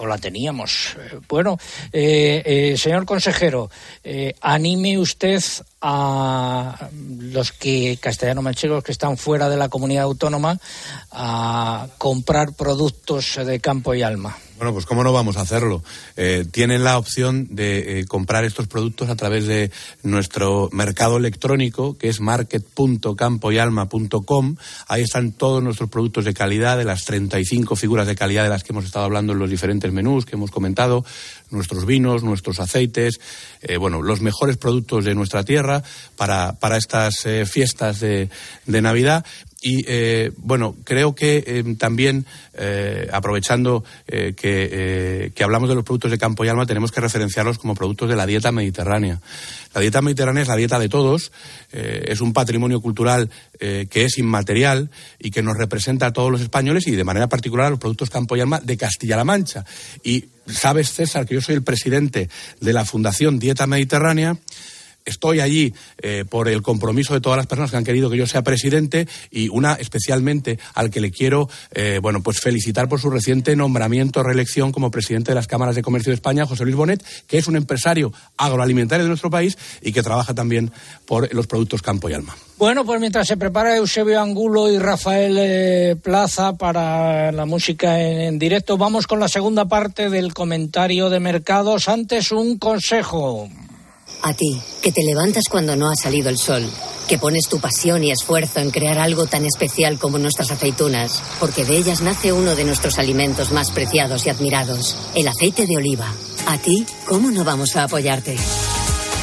o 0.00 0.06
la 0.06 0.16
teníamos. 0.16 0.96
Bueno, 1.28 1.58
eh, 1.92 2.40
eh, 2.46 2.76
señor 2.76 3.04
consejero, 3.04 3.68
anime 4.40 4.96
usted 4.96 5.42
a 5.80 6.88
los 7.18 7.52
que 7.52 7.98
castellano-manchegos 8.00 8.82
que 8.82 8.92
están 8.92 9.16
fuera 9.16 9.48
de 9.48 9.56
la 9.56 9.68
comunidad 9.68 10.04
autónoma 10.04 10.58
a 11.12 11.86
comprar 11.98 12.54
productos 12.54 13.38
de 13.44 13.60
campo 13.60 13.94
y 13.94 14.02
alma. 14.02 14.36
Bueno, 14.58 14.72
pues 14.72 14.86
cómo 14.86 15.04
no 15.04 15.12
vamos 15.12 15.36
a 15.36 15.42
hacerlo. 15.42 15.84
Eh, 16.16 16.44
tienen 16.50 16.82
la 16.82 16.98
opción 16.98 17.46
de 17.50 18.00
eh, 18.00 18.06
comprar 18.06 18.44
estos 18.44 18.66
productos 18.66 19.08
a 19.08 19.14
través 19.14 19.46
de 19.46 19.70
nuestro 20.02 20.68
mercado 20.72 21.16
electrónico, 21.16 21.96
que 21.96 22.08
es 22.08 22.20
market.campoyalma.com. 22.20 24.56
Ahí 24.88 25.02
están 25.02 25.30
todos 25.30 25.62
nuestros 25.62 25.88
productos 25.90 26.24
de 26.24 26.34
calidad, 26.34 26.76
de 26.76 26.82
las 26.82 27.04
35 27.04 27.76
figuras 27.76 28.08
de 28.08 28.16
calidad 28.16 28.42
de 28.42 28.48
las 28.48 28.64
que 28.64 28.72
hemos 28.72 28.84
estado 28.84 29.04
hablando 29.04 29.32
en 29.32 29.38
los 29.38 29.48
diferentes 29.48 29.92
menús 29.92 30.26
que 30.26 30.34
hemos 30.34 30.50
comentado, 30.50 31.04
nuestros 31.50 31.86
vinos, 31.86 32.22
nuestros 32.22 32.60
aceites, 32.60 33.20
eh, 33.62 33.76
bueno, 33.76 34.02
los 34.02 34.20
mejores 34.20 34.56
productos 34.56 35.04
de 35.04 35.14
nuestra 35.14 35.44
tierra 35.44 35.82
para, 36.16 36.54
para 36.54 36.76
estas 36.76 37.26
fiestas 37.46 38.00
de, 38.00 38.28
de 38.66 38.82
Navidad. 38.82 39.24
Y 39.60 39.84
eh, 39.88 40.30
bueno, 40.36 40.76
creo 40.84 41.16
que 41.16 41.42
eh, 41.44 41.64
también, 41.76 42.26
eh, 42.54 43.08
aprovechando 43.12 43.84
que, 44.06 45.32
que, 45.34 45.44
hablamos 45.44 45.68
de 45.68 45.74
los 45.74 45.84
productos 45.84 46.10
de 46.12 46.18
campo 46.18 46.44
y 46.44 46.48
alma, 46.48 46.64
tenemos 46.64 46.92
que 46.92 47.00
referenciarlos 47.00 47.58
como 47.58 47.74
productos 47.74 48.08
de 48.08 48.16
la 48.16 48.26
dieta 48.26 48.52
mediterránea. 48.52 49.20
La 49.74 49.80
dieta 49.80 50.00
mediterránea 50.00 50.42
es 50.42 50.48
la 50.48 50.56
dieta 50.56 50.78
de 50.78 50.88
todos, 50.88 51.32
es 51.70 52.20
un 52.20 52.32
patrimonio 52.32 52.80
cultural 52.80 53.30
que 53.58 54.04
es 54.04 54.18
inmaterial 54.18 54.90
y 55.18 55.30
que 55.30 55.42
nos 55.42 55.56
representa 55.56 56.06
a 56.06 56.12
todos 56.12 56.30
los 56.30 56.40
españoles 56.40 56.86
y 56.86 56.92
de 56.92 57.04
manera 57.04 57.28
particular 57.28 57.66
a 57.66 57.70
los 57.70 57.78
productos 57.78 58.10
campo 58.10 58.36
y 58.36 58.40
alma 58.40 58.60
de 58.60 58.76
Castilla-La 58.76 59.24
Mancha. 59.24 59.64
Y 60.02 60.26
sabes, 60.52 60.92
César, 60.92 61.26
que 61.26 61.34
yo 61.34 61.40
soy 61.40 61.54
el 61.54 61.62
presidente 61.62 62.28
de 62.60 62.72
la 62.72 62.84
Fundación 62.84 63.38
Dieta 63.38 63.66
Mediterránea 63.66 64.36
estoy 65.08 65.40
allí 65.40 65.74
eh, 65.98 66.24
por 66.28 66.48
el 66.48 66.62
compromiso 66.62 67.14
de 67.14 67.20
todas 67.20 67.36
las 67.36 67.46
personas 67.46 67.70
que 67.70 67.76
han 67.76 67.84
querido 67.84 68.10
que 68.10 68.16
yo 68.16 68.26
sea 68.26 68.42
presidente 68.42 69.08
y 69.30 69.48
una 69.48 69.74
especialmente 69.74 70.58
al 70.74 70.90
que 70.90 71.00
le 71.00 71.10
quiero 71.10 71.48
eh, 71.72 71.98
bueno 72.02 72.22
pues 72.22 72.40
felicitar 72.40 72.88
por 72.88 73.00
su 73.00 73.10
reciente 73.10 73.56
nombramiento 73.56 74.22
reelección 74.22 74.72
como 74.72 74.90
presidente 74.90 75.32
de 75.32 75.34
las 75.34 75.46
cámaras 75.46 75.74
de 75.74 75.82
comercio 75.82 76.10
de 76.10 76.14
España 76.14 76.46
José 76.46 76.64
Luis 76.64 76.76
Bonet 76.76 77.04
que 77.26 77.38
es 77.38 77.48
un 77.48 77.56
empresario 77.56 78.12
agroalimentario 78.36 79.04
de 79.04 79.08
nuestro 79.08 79.30
país 79.30 79.58
y 79.82 79.92
que 79.92 80.02
trabaja 80.02 80.34
también 80.34 80.70
por 81.06 81.32
los 81.34 81.46
productos 81.46 81.82
campo 81.82 82.08
y 82.08 82.14
alma. 82.14 82.36
Bueno, 82.58 82.84
pues 82.84 83.00
mientras 83.00 83.28
se 83.28 83.36
prepara 83.36 83.76
Eusebio 83.76 84.20
Angulo 84.20 84.68
y 84.68 84.78
Rafael 84.78 85.36
eh, 85.38 85.96
Plaza 86.02 86.54
para 86.54 87.30
la 87.30 87.46
música 87.46 88.00
en, 88.00 88.38
directo, 88.38 88.76
vamos 88.76 89.06
con 89.06 89.20
la 89.20 89.28
segunda 89.28 89.66
parte 89.66 90.10
del 90.10 90.34
comentario 90.34 91.08
de 91.08 91.20
mercados. 91.20 91.88
Antes 91.88 92.32
un 92.32 92.58
consejo. 92.58 93.48
A 94.22 94.34
ti, 94.34 94.60
que 94.82 94.92
te 94.92 95.02
levantas 95.04 95.44
cuando 95.50 95.76
no 95.76 95.90
ha 95.90 95.96
salido 95.96 96.28
el 96.28 96.38
sol 96.38 96.68
que 97.08 97.18
pones 97.18 97.48
tu 97.48 97.58
pasión 97.58 98.04
y 98.04 98.10
esfuerzo 98.10 98.60
en 98.60 98.70
crear 98.70 98.98
algo 98.98 99.26
tan 99.26 99.46
especial 99.46 99.98
como 99.98 100.18
nuestras 100.18 100.50
aceitunas, 100.50 101.22
porque 101.40 101.64
de 101.64 101.78
ellas 101.78 102.02
nace 102.02 102.32
uno 102.32 102.54
de 102.54 102.64
nuestros 102.64 102.98
alimentos 102.98 103.50
más 103.50 103.70
preciados 103.70 104.26
y 104.26 104.30
admirados, 104.30 104.94
el 105.14 105.26
aceite 105.26 105.66
de 105.66 105.78
oliva. 105.78 106.12
A 106.46 106.58
ti, 106.58 106.86
¿cómo 107.06 107.30
no 107.30 107.44
vamos 107.44 107.76
a 107.76 107.84
apoyarte? 107.84 108.36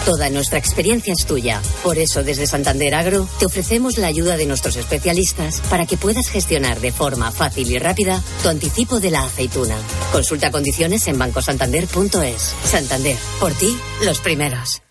Toda 0.04 0.30
nuestra 0.30 0.60
experiencia 0.60 1.14
es 1.14 1.26
tuya. 1.26 1.62
Por 1.84 1.98
eso, 1.98 2.24
desde 2.24 2.46
Santander 2.46 2.94
Agro, 2.94 3.28
te 3.40 3.46
ofrecemos 3.46 3.98
la 3.98 4.08
ayuda 4.08 4.38
de 4.38 4.46
nuestros 4.46 4.76
especialistas 4.76 5.62
para 5.70 5.86
que 5.86 5.98
puedas 5.98 6.28
gestionar 6.28 6.80
de 6.80 6.92
forma 6.92 7.32
fácil 7.32 7.72
y 7.72 7.80
rápida 7.80 8.22
tu 8.44 8.50
anticipo 8.50 9.00
de 9.00 9.12
la 9.12 9.26
aceituna. 9.26 9.78
Consulta 10.12 10.52
condiciones 10.52 11.08
en 11.08 11.18
bancosantander.es. 11.18 12.56
Santander, 12.66 13.18
por 13.40 13.54
ti, 13.54 13.76
los 14.04 14.20
primeros. 14.20 14.85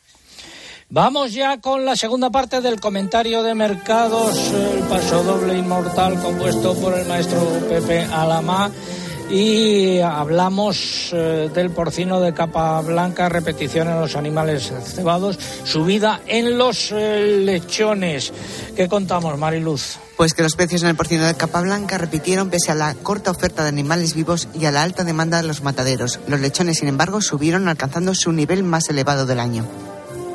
Vamos 0.94 1.32
ya 1.32 1.60
con 1.60 1.84
la 1.84 1.96
segunda 1.96 2.30
parte 2.30 2.60
del 2.60 2.78
comentario 2.78 3.42
de 3.42 3.52
mercados, 3.56 4.52
el 4.52 4.78
paso 4.84 5.24
doble 5.24 5.58
inmortal 5.58 6.22
compuesto 6.22 6.72
por 6.76 6.96
el 6.96 7.04
maestro 7.08 7.40
Pepe 7.68 8.04
Alamá 8.04 8.70
y 9.28 9.98
hablamos 9.98 11.10
eh, 11.12 11.50
del 11.52 11.70
porcino 11.70 12.20
de 12.20 12.32
capa 12.32 12.80
blanca, 12.82 13.28
repetición 13.28 13.88
en 13.88 13.98
los 13.98 14.14
animales 14.14 14.72
cebados, 14.84 15.36
subida 15.64 16.20
en 16.28 16.56
los 16.56 16.92
eh, 16.92 17.40
lechones. 17.44 18.32
¿Qué 18.76 18.86
contamos, 18.86 19.36
Mariluz? 19.36 19.96
Pues 20.16 20.32
que 20.32 20.44
los 20.44 20.54
precios 20.54 20.84
en 20.84 20.90
el 20.90 20.96
porcino 20.96 21.26
de 21.26 21.34
capa 21.34 21.60
blanca 21.60 21.98
repitieron 21.98 22.50
pese 22.50 22.70
a 22.70 22.76
la 22.76 22.94
corta 22.94 23.32
oferta 23.32 23.64
de 23.64 23.70
animales 23.70 24.14
vivos 24.14 24.46
y 24.54 24.66
a 24.66 24.70
la 24.70 24.84
alta 24.84 25.02
demanda 25.02 25.38
de 25.38 25.48
los 25.48 25.64
mataderos. 25.64 26.20
Los 26.28 26.38
lechones, 26.38 26.78
sin 26.78 26.86
embargo, 26.86 27.20
subieron 27.20 27.66
alcanzando 27.66 28.14
su 28.14 28.30
nivel 28.30 28.62
más 28.62 28.88
elevado 28.88 29.26
del 29.26 29.40
año. 29.40 29.66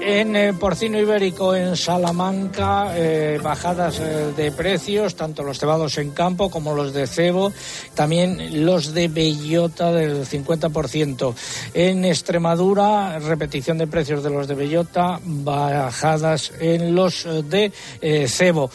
En 0.01 0.35
eh, 0.35 0.53
porcino 0.53 0.97
ibérico 0.97 1.53
en 1.55 1.75
Salamanca, 1.75 2.93
eh, 2.95 3.39
bajadas 3.43 3.99
eh, 3.99 4.31
de 4.35 4.51
precios, 4.51 5.15
tanto 5.15 5.43
los 5.43 5.59
cebados 5.59 5.97
en 5.97 6.11
campo 6.11 6.49
como 6.49 6.73
los 6.73 6.93
de 6.93 7.05
cebo, 7.05 7.51
también 7.95 8.65
los 8.65 8.93
de 8.93 9.09
bellota 9.09 9.91
del 9.91 10.25
50%. 10.25 11.33
En 11.73 12.05
Extremadura, 12.05 13.19
repetición 13.19 13.77
de 13.77 13.87
precios 13.87 14.23
de 14.23 14.29
los 14.29 14.47
de 14.47 14.55
bellota, 14.55 15.19
bajadas 15.23 16.53
en 16.59 16.95
los 16.95 17.27
de 17.49 17.71
cebo. 18.27 18.71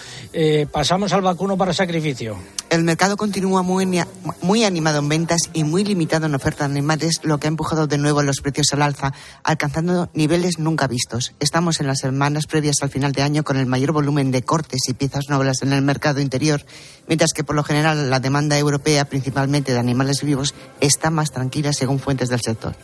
pasamos 0.70 1.12
al 1.12 1.22
vacuno 1.22 1.56
para 1.56 1.72
sacrificio. 1.72 2.36
El 2.74 2.82
mercado 2.82 3.16
continúa 3.16 3.62
muy, 3.62 4.64
animado 4.64 4.98
en 4.98 5.08
ventas 5.08 5.42
y 5.52 5.62
muy 5.62 5.84
limitado 5.84 6.26
en 6.26 6.34
oferta 6.34 6.64
de 6.64 6.72
animales, 6.72 7.20
lo 7.22 7.38
que 7.38 7.46
ha 7.46 7.48
empujado 7.48 7.86
de 7.86 7.98
nuevo 7.98 8.20
los 8.20 8.40
precios 8.40 8.72
al 8.72 8.82
alza, 8.82 9.12
alcanzando 9.44 10.10
niveles 10.12 10.58
nunca 10.58 10.88
vistos. 10.88 11.34
Estamos 11.38 11.78
en 11.78 11.86
las 11.86 12.00
semanas 12.00 12.48
previas 12.48 12.78
al 12.82 12.90
final 12.90 13.12
de 13.12 13.22
año 13.22 13.44
con 13.44 13.58
el 13.58 13.66
mayor 13.66 13.92
volumen 13.92 14.32
de 14.32 14.42
cortes 14.42 14.88
y 14.88 14.94
piezas 14.94 15.28
nobles 15.28 15.62
en 15.62 15.72
el 15.72 15.82
mercado 15.82 16.20
interior, 16.20 16.66
mientras 17.06 17.32
que 17.32 17.44
por 17.44 17.54
lo 17.54 17.62
general 17.62 18.10
la 18.10 18.18
demanda 18.18 18.58
europea, 18.58 19.04
principalmente 19.04 19.72
de 19.72 19.78
animales 19.78 20.24
vivos, 20.24 20.52
está 20.80 21.10
más 21.10 21.30
tranquila 21.30 21.72
según 21.72 22.00
fuentes 22.00 22.28
del 22.28 22.40
sector. 22.40 22.74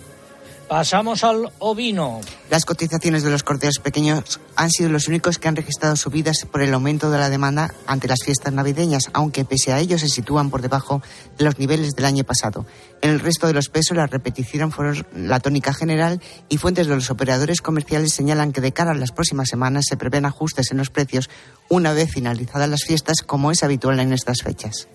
Pasamos 0.71 1.25
al 1.25 1.51
ovino. 1.59 2.21
Las 2.49 2.65
cotizaciones 2.65 3.25
de 3.25 3.31
los 3.33 3.43
corderos 3.43 3.81
pequeños 3.81 4.39
han 4.55 4.71
sido 4.71 4.89
los 4.89 5.09
únicos 5.09 5.37
que 5.37 5.49
han 5.49 5.57
registrado 5.57 5.97
subidas 5.97 6.47
por 6.49 6.63
el 6.63 6.73
aumento 6.73 7.11
de 7.11 7.19
la 7.19 7.29
demanda 7.29 7.75
ante 7.89 8.07
las 8.07 8.21
fiestas 8.25 8.53
navideñas, 8.53 9.11
aunque 9.13 9.45
pese 9.45 9.73
a 9.73 9.81
ello 9.81 9.99
se 9.99 10.09
sitúan 10.09 10.49
por 10.49 10.63
debajo 10.63 11.03
de 11.37 11.45
los 11.45 11.59
niveles 11.59 11.91
del 11.97 12.05
año 12.05 12.23
pasado. 12.23 12.67
En 13.03 13.11
el 13.11 13.19
resto 13.19 13.49
de 13.49 13.53
los 13.53 13.69
pesos, 13.69 13.97
la 13.97 14.07
repetición 14.07 14.71
fueron 14.71 15.05
la 15.13 15.41
tónica 15.41 15.75
general 15.75 16.23
y 16.49 16.59
fuentes 16.59 16.87
de 16.87 16.95
los 16.95 17.11
operadores 17.11 17.63
comerciales 17.63 18.15
señalan 18.15 18.53
que 18.53 18.61
de 18.61 18.71
cara 18.71 18.93
a 18.93 18.95
las 18.95 19.11
próximas 19.11 19.49
semanas 19.49 19.87
se 19.89 19.97
prevén 19.97 20.25
ajustes 20.25 20.71
en 20.71 20.79
los 20.79 20.91
precios 20.91 21.31
una 21.69 21.93
vez 21.95 22.13
finalizadas 22.13 22.69
las 22.69 22.85
fiestas, 22.85 23.23
como 23.23 23.51
es 23.51 23.65
habitual 23.65 23.99
en 23.99 24.13
estas 24.13 24.43
fechas. 24.45 24.87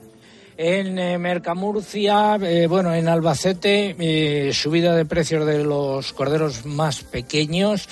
En 0.58 0.98
eh, 0.98 1.18
Mercamurcia, 1.18 2.36
eh, 2.36 2.68
bueno, 2.68 2.94
en 2.94 3.10
Albacete, 3.10 3.94
eh, 4.00 4.54
subida 4.54 4.96
de 4.96 5.04
precios 5.04 5.46
de 5.46 5.66
los 5.66 6.14
corderos 6.14 6.66
más 6.66 7.04
pequeños, 7.04 7.90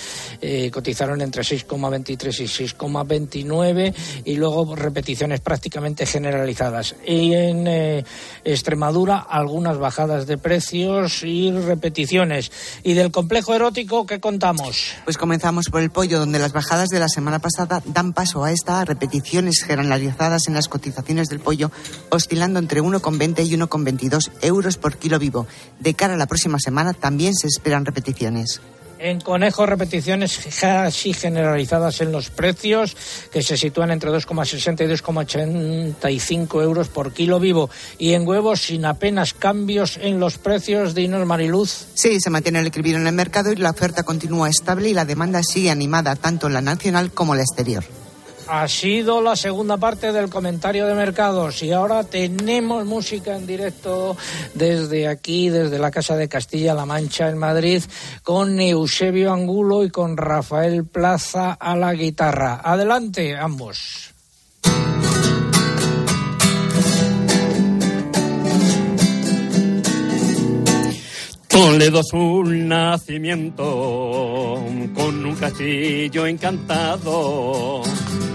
cotizaron 0.72 1.22
entre 1.22 1.44
6,23 1.44 2.40
y 2.40 2.66
6,29 2.68 3.94
y 4.26 4.36
luego 4.36 4.76
repeticiones 4.76 5.40
prácticamente 5.40 6.06
generalizadas. 6.06 6.96
Y 7.06 7.34
en 7.34 8.06
Extremadura, 8.44 9.20
algunas 9.20 9.78
bajadas 9.78 10.28
de 10.28 10.38
precios 10.38 11.24
y 11.24 11.52
repeticiones. 11.52 12.52
¿Y 12.84 12.94
del 12.94 13.12
complejo 13.12 13.56
erótico 13.56 14.06
qué 14.06 14.20
contamos? 14.20 14.96
Pues 15.06 15.18
comenzamos 15.18 15.70
por 15.70 15.82
el 15.82 15.92
pollo, 15.92 16.20
donde 16.20 16.40
las 16.40 16.52
bajadas 16.52 16.90
de 16.90 17.00
la 17.00 17.08
semana 17.08 17.40
pasada 17.40 17.82
dan 17.86 18.12
paso 18.12 18.44
a 18.44 18.52
esta 18.52 18.84
repeticiones 18.84 19.64
generalizadas 19.64 20.48
en 20.48 20.56
las 20.56 20.68
cotizaciones 20.68 21.30
del 21.30 21.40
pollo, 21.40 21.72
oscilando 22.10 22.53
entre 22.60 22.82
1,20 22.82 23.46
y 23.46 23.58
1,22 23.58 24.32
euros 24.42 24.78
por 24.78 24.98
kilo 24.98 25.20
vivo. 25.20 25.48
De 25.80 25.94
cara 25.94 26.14
a 26.14 26.18
la 26.18 26.28
próxima 26.28 26.60
semana 26.60 26.94
también 26.94 27.34
se 27.36 27.48
esperan 27.48 27.86
repeticiones. 27.86 28.62
En 29.04 29.20
conejo, 29.20 29.66
repeticiones 29.66 30.40
casi 30.62 31.12
generalizadas 31.12 32.00
en 32.00 32.14
los 32.14 32.30
precios, 32.30 32.96
que 33.34 33.44
se 33.44 33.58
sitúan 33.58 33.92
entre 33.92 34.10
2,60 34.10 34.86
y 34.86 36.02
2,85 36.02 36.64
euros 36.64 36.88
por 36.88 37.12
kilo 37.12 37.38
vivo. 37.38 37.70
Y 37.98 38.14
en 38.14 38.26
huevos, 38.26 38.62
sin 38.62 38.86
apenas 38.86 39.34
cambios 39.34 39.98
en 40.02 40.22
los 40.22 40.38
precios. 40.38 40.96
Dinos, 40.96 41.28
Mariluz. 41.28 41.88
Sí, 41.96 42.22
se 42.22 42.30
mantiene 42.30 42.60
el 42.60 42.68
equilibrio 42.68 42.96
en 42.96 43.08
el 43.08 43.14
mercado 43.14 43.52
y 43.52 43.58
la 43.58 43.72
oferta 43.72 44.04
continúa 44.04 44.50
estable 44.50 44.88
y 44.88 44.94
la 44.94 45.04
demanda 45.04 45.44
sigue 45.44 45.70
animada, 45.70 46.16
tanto 46.16 46.48
en 46.48 46.54
la 46.54 46.62
nacional 46.62 47.12
como 47.12 47.34
en 47.34 47.40
la 47.40 47.44
exterior. 47.44 47.84
Ha 48.48 48.68
sido 48.68 49.22
la 49.22 49.36
segunda 49.36 49.78
parte 49.78 50.12
del 50.12 50.30
comentario 50.30 50.86
de 50.86 50.94
mercados 50.94 51.64
y 51.64 51.72
ahora 51.72 52.04
tenemos 52.04 52.86
música 52.86 53.36
en 53.36 53.48
directo 53.48 54.18
desde 54.54 55.08
aquí, 55.08 55.50
desde 55.50 55.80
la 55.80 55.92
Casa 55.92 56.16
de 56.16 56.28
Castilla-La 56.28 56.86
Mancha 56.86 57.30
en 57.30 57.38
Madrid, 57.38 57.84
con 58.22 58.60
Eusebio 58.60 59.34
Angulo 59.34 59.84
y 59.84 59.90
con 59.90 60.18
Rafael 60.18 60.86
Plaza 60.86 61.54
a 61.54 61.76
la 61.76 61.94
guitarra. 61.94 62.62
Adelante, 62.64 63.36
ambos. 63.36 64.14
Toledo 71.48 72.02
su 72.04 72.44
nacimiento 72.46 73.64
con 74.96 75.26
un 75.26 75.36
castillo 75.36 76.26
encantado 76.26 77.84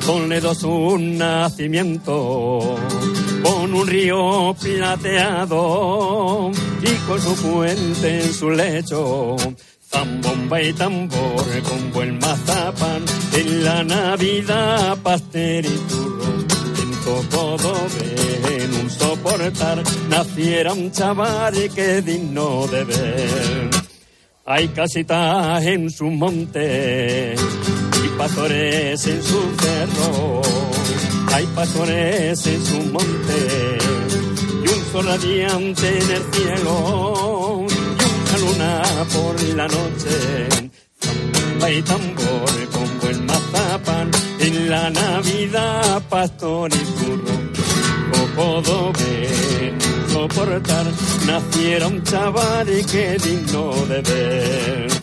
Toledo 0.09 0.55
su 0.55 0.97
nacimiento 0.99 2.77
con 3.43 3.75
un 3.75 3.87
río 3.87 4.57
plateado 4.59 6.51
y 6.81 6.95
con 7.07 7.21
su 7.21 7.37
puente 7.37 8.23
en 8.23 8.33
su 8.33 8.51
lecho. 8.51 9.37
Zambomba 9.91 10.63
y 10.63 10.73
tambor 10.73 11.63
con 11.63 11.93
buen 11.93 12.19
mazapán 12.21 13.05
en 13.35 13.63
la 13.63 13.85
Navidad 13.85 14.97
pastel 15.03 15.67
y 15.67 15.79
turro 15.91 16.25
en 16.81 16.91
todo 17.29 17.75
en 18.49 18.75
un 18.81 18.89
soportar 18.89 19.83
naciera 20.09 20.73
un 20.73 20.91
chaval 20.91 21.53
que 21.75 22.01
digno 22.01 22.67
de 22.69 22.85
ver. 22.85 23.71
Hay 24.47 24.69
casitas 24.69 25.63
en 25.67 25.91
su 25.91 26.07
monte 26.07 27.35
pastores 28.19 29.07
en 29.07 29.23
su 29.23 29.41
cerro, 29.61 30.43
hay 31.33 31.47
pastores 31.55 32.47
en 32.47 32.67
su 32.67 32.79
monte, 32.93 33.79
y 34.65 34.69
un 34.69 34.93
sol 34.93 35.07
radiante 35.07 35.89
en 35.89 36.11
el 36.11 36.23
cielo, 36.33 37.67
y 37.69 38.13
una 38.21 38.39
luna 38.39 38.83
por 39.15 39.43
la 39.57 39.69
noche. 39.69 40.49
Hay 41.63 41.83
tambor 41.83 42.69
con 42.73 43.01
buen 43.01 43.27
mazapán, 43.27 44.11
en 44.41 44.69
la 44.69 44.91
Navidad 44.91 46.03
pastor 46.11 46.71
y 46.75 46.85
burro, 46.99 47.39
o 48.37 48.93
ven 48.93 49.79
soportar, 50.13 50.87
naciera 51.27 51.87
un 51.87 52.03
chaval 52.03 52.69
y 52.69 52.83
que 52.85 53.17
digno 53.19 53.73
de 53.87 54.03
ver 54.03 54.98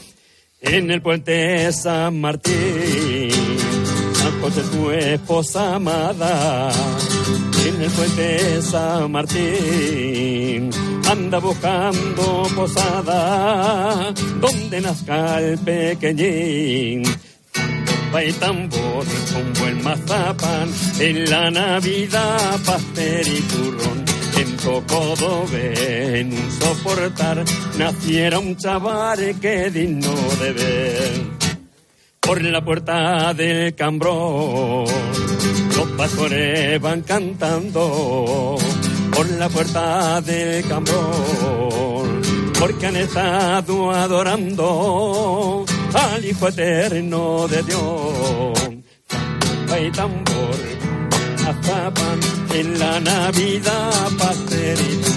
en 0.61 0.91
el 0.91 1.01
puente 1.01 1.71
San 1.71 2.19
Martín. 2.21 3.31
José 4.41 4.61
tu 4.71 4.91
esposa 4.91 5.75
amada, 5.75 6.69
en 7.65 7.81
el 7.81 7.89
puente 7.89 8.61
San 8.61 9.11
Martín. 9.11 10.69
Anda 11.09 11.39
buscando 11.39 12.47
posada, 12.55 14.13
donde 14.39 14.81
nazca 14.81 15.39
el 15.39 15.57
pequeñín. 15.59 17.03
Y 18.17 18.31
tambor 18.33 19.05
con 19.33 19.53
buen 19.59 19.83
mazapán, 19.83 20.69
en 20.99 21.29
la 21.29 21.51
Navidad 21.51 22.59
pastel 22.65 23.27
y 23.27 23.41
turrón 23.41 24.14
en 24.37 24.57
Cocodo 24.57 25.45
en 25.53 26.33
un 26.33 26.51
soportar 26.51 27.43
naciera 27.77 28.39
un 28.39 28.55
chaval 28.55 29.39
que 29.39 29.69
digno 29.69 30.13
de 30.39 30.51
ver. 30.51 31.11
por 32.19 32.41
la 32.41 32.63
puerta 32.63 33.33
del 33.33 33.75
cambrón. 33.75 34.85
Los 35.75 35.87
pastores 35.97 36.81
van 36.81 37.01
cantando 37.01 38.57
por 39.11 39.29
la 39.31 39.47
puerta 39.47 40.21
del 40.21 40.67
cambrón, 40.67 42.21
porque 42.59 42.87
han 42.87 42.95
estado 42.95 43.91
adorando 43.91 45.65
al 45.93 46.25
Hijo 46.25 46.47
Eterno 46.47 47.47
de 47.47 47.63
Dios. 47.63 48.75
Zamba 49.65 49.79
y 49.79 49.91
tambor, 49.91 50.55
en 52.55 52.79
la 52.79 52.99
Navidad 53.01 53.91
pastelito, 54.17 55.09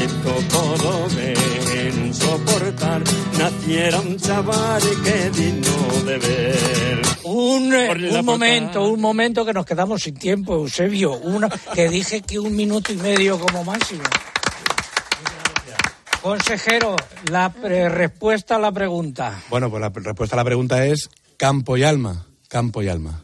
esto 0.00 0.34
todo 0.52 1.08
ven 1.16 2.14
soportar, 2.14 3.02
naciera 3.38 4.00
un 4.00 4.16
chaval 4.16 4.82
que 5.02 5.30
digno 5.30 6.04
de 6.06 6.18
ver. 6.18 7.02
Un, 7.24 7.74
un 7.74 8.24
momento, 8.24 8.88
un 8.88 9.00
momento 9.00 9.44
que 9.44 9.52
nos 9.52 9.66
quedamos 9.66 10.02
sin 10.02 10.14
tiempo, 10.14 10.54
Eusebio. 10.54 11.14
Una, 11.14 11.48
que 11.48 11.88
dije 11.88 12.20
que 12.22 12.38
un 12.38 12.54
minuto 12.54 12.92
y 12.92 12.96
medio 12.96 13.38
como 13.38 13.64
máximo. 13.64 14.02
Consejero, 16.22 16.96
la 17.30 17.50
pre- 17.50 17.88
respuesta 17.88 18.56
a 18.56 18.58
la 18.58 18.70
pregunta. 18.70 19.40
Bueno, 19.48 19.70
pues 19.70 19.80
la 19.80 19.88
respuesta 19.88 20.36
a 20.36 20.38
la 20.38 20.44
pregunta 20.44 20.84
es 20.84 21.08
campo 21.36 21.76
y 21.76 21.82
alma. 21.84 22.26
Campo 22.50 22.82
y 22.82 22.88
alma. 22.88 23.22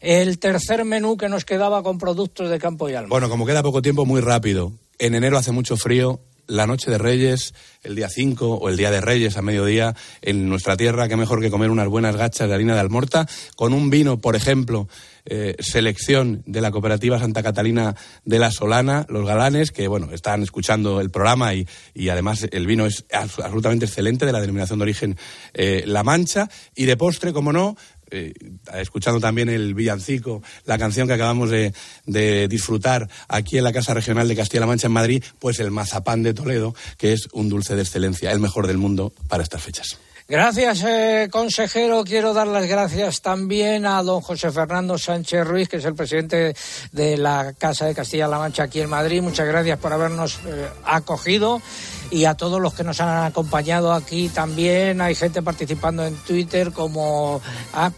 El 0.00 0.38
tercer 0.38 0.84
menú 0.84 1.16
que 1.16 1.30
nos 1.30 1.46
quedaba 1.46 1.82
con 1.82 1.96
productos 1.96 2.50
de 2.50 2.58
campo 2.58 2.90
y 2.90 2.94
alma. 2.94 3.08
Bueno, 3.08 3.30
como 3.30 3.46
queda 3.46 3.62
poco 3.62 3.80
tiempo, 3.80 4.04
muy 4.04 4.20
rápido. 4.20 4.70
En 4.98 5.14
enero 5.14 5.38
hace 5.38 5.50
mucho 5.50 5.78
frío. 5.78 6.20
La 6.46 6.68
noche 6.68 6.92
de 6.92 6.98
Reyes, 6.98 7.54
el 7.82 7.96
día 7.96 8.08
5 8.08 8.46
o 8.54 8.68
el 8.68 8.76
día 8.76 8.92
de 8.92 9.00
Reyes 9.00 9.36
a 9.36 9.42
mediodía, 9.42 9.96
en 10.22 10.48
nuestra 10.48 10.76
tierra, 10.76 11.08
qué 11.08 11.16
mejor 11.16 11.40
que 11.40 11.50
comer 11.50 11.70
unas 11.70 11.88
buenas 11.88 12.14
gachas 12.14 12.48
de 12.48 12.54
harina 12.54 12.74
de 12.74 12.80
almorta 12.80 13.26
con 13.56 13.72
un 13.72 13.90
vino, 13.90 14.18
por 14.20 14.36
ejemplo, 14.36 14.86
eh, 15.24 15.56
selección 15.58 16.44
de 16.46 16.60
la 16.60 16.70
cooperativa 16.70 17.18
Santa 17.18 17.42
Catalina 17.42 17.96
de 18.24 18.38
la 18.38 18.52
Solana, 18.52 19.06
los 19.08 19.26
galanes, 19.26 19.72
que 19.72 19.88
bueno, 19.88 20.12
están 20.12 20.44
escuchando 20.44 21.00
el 21.00 21.10
programa 21.10 21.52
y, 21.52 21.66
y 21.94 22.10
además 22.10 22.46
el 22.48 22.64
vino 22.68 22.86
es 22.86 23.08
abs- 23.08 23.42
absolutamente 23.42 23.86
excelente 23.86 24.24
de 24.24 24.30
la 24.30 24.40
denominación 24.40 24.78
de 24.78 24.82
origen 24.84 25.16
eh, 25.52 25.82
La 25.84 26.04
Mancha. 26.04 26.48
Y 26.76 26.84
de 26.84 26.96
postre, 26.96 27.32
como 27.32 27.52
no, 27.52 27.76
eh, 28.10 28.32
escuchando 28.74 29.20
también 29.20 29.48
el 29.48 29.74
villancico, 29.74 30.42
la 30.64 30.78
canción 30.78 31.06
que 31.06 31.14
acabamos 31.14 31.50
de, 31.50 31.72
de 32.06 32.48
disfrutar 32.48 33.08
aquí 33.28 33.58
en 33.58 33.64
la 33.64 33.72
Casa 33.72 33.94
Regional 33.94 34.28
de 34.28 34.36
Castilla-La 34.36 34.66
Mancha 34.66 34.86
en 34.86 34.92
Madrid, 34.92 35.24
pues 35.38 35.60
el 35.60 35.70
mazapán 35.70 36.22
de 36.22 36.34
Toledo, 36.34 36.74
que 36.98 37.12
es 37.12 37.28
un 37.32 37.48
dulce 37.48 37.74
de 37.74 37.82
excelencia, 37.82 38.32
el 38.32 38.40
mejor 38.40 38.66
del 38.66 38.78
mundo 38.78 39.12
para 39.28 39.42
estas 39.42 39.62
fechas. 39.62 39.98
Gracias, 40.28 40.82
eh, 40.82 41.28
consejero. 41.30 42.02
Quiero 42.02 42.34
dar 42.34 42.48
las 42.48 42.66
gracias 42.66 43.22
también 43.22 43.86
a 43.86 44.02
don 44.02 44.20
José 44.20 44.50
Fernando 44.50 44.98
Sánchez 44.98 45.46
Ruiz, 45.46 45.68
que 45.68 45.76
es 45.76 45.84
el 45.84 45.94
presidente 45.94 46.52
de 46.90 47.16
la 47.16 47.52
Casa 47.56 47.86
de 47.86 47.94
Castilla-La 47.94 48.40
Mancha 48.40 48.64
aquí 48.64 48.80
en 48.80 48.90
Madrid. 48.90 49.22
Muchas 49.22 49.46
gracias 49.46 49.78
por 49.78 49.92
habernos 49.92 50.40
eh, 50.44 50.68
acogido 50.84 51.62
y 52.10 52.24
a 52.24 52.34
todos 52.34 52.60
los 52.60 52.74
que 52.74 52.82
nos 52.82 53.00
han 53.00 53.24
acompañado 53.24 53.92
aquí 53.92 54.28
también. 54.28 55.00
Hay 55.00 55.14
gente 55.14 55.42
participando 55.42 56.04
en 56.04 56.16
Twitter 56.16 56.72
como 56.72 57.40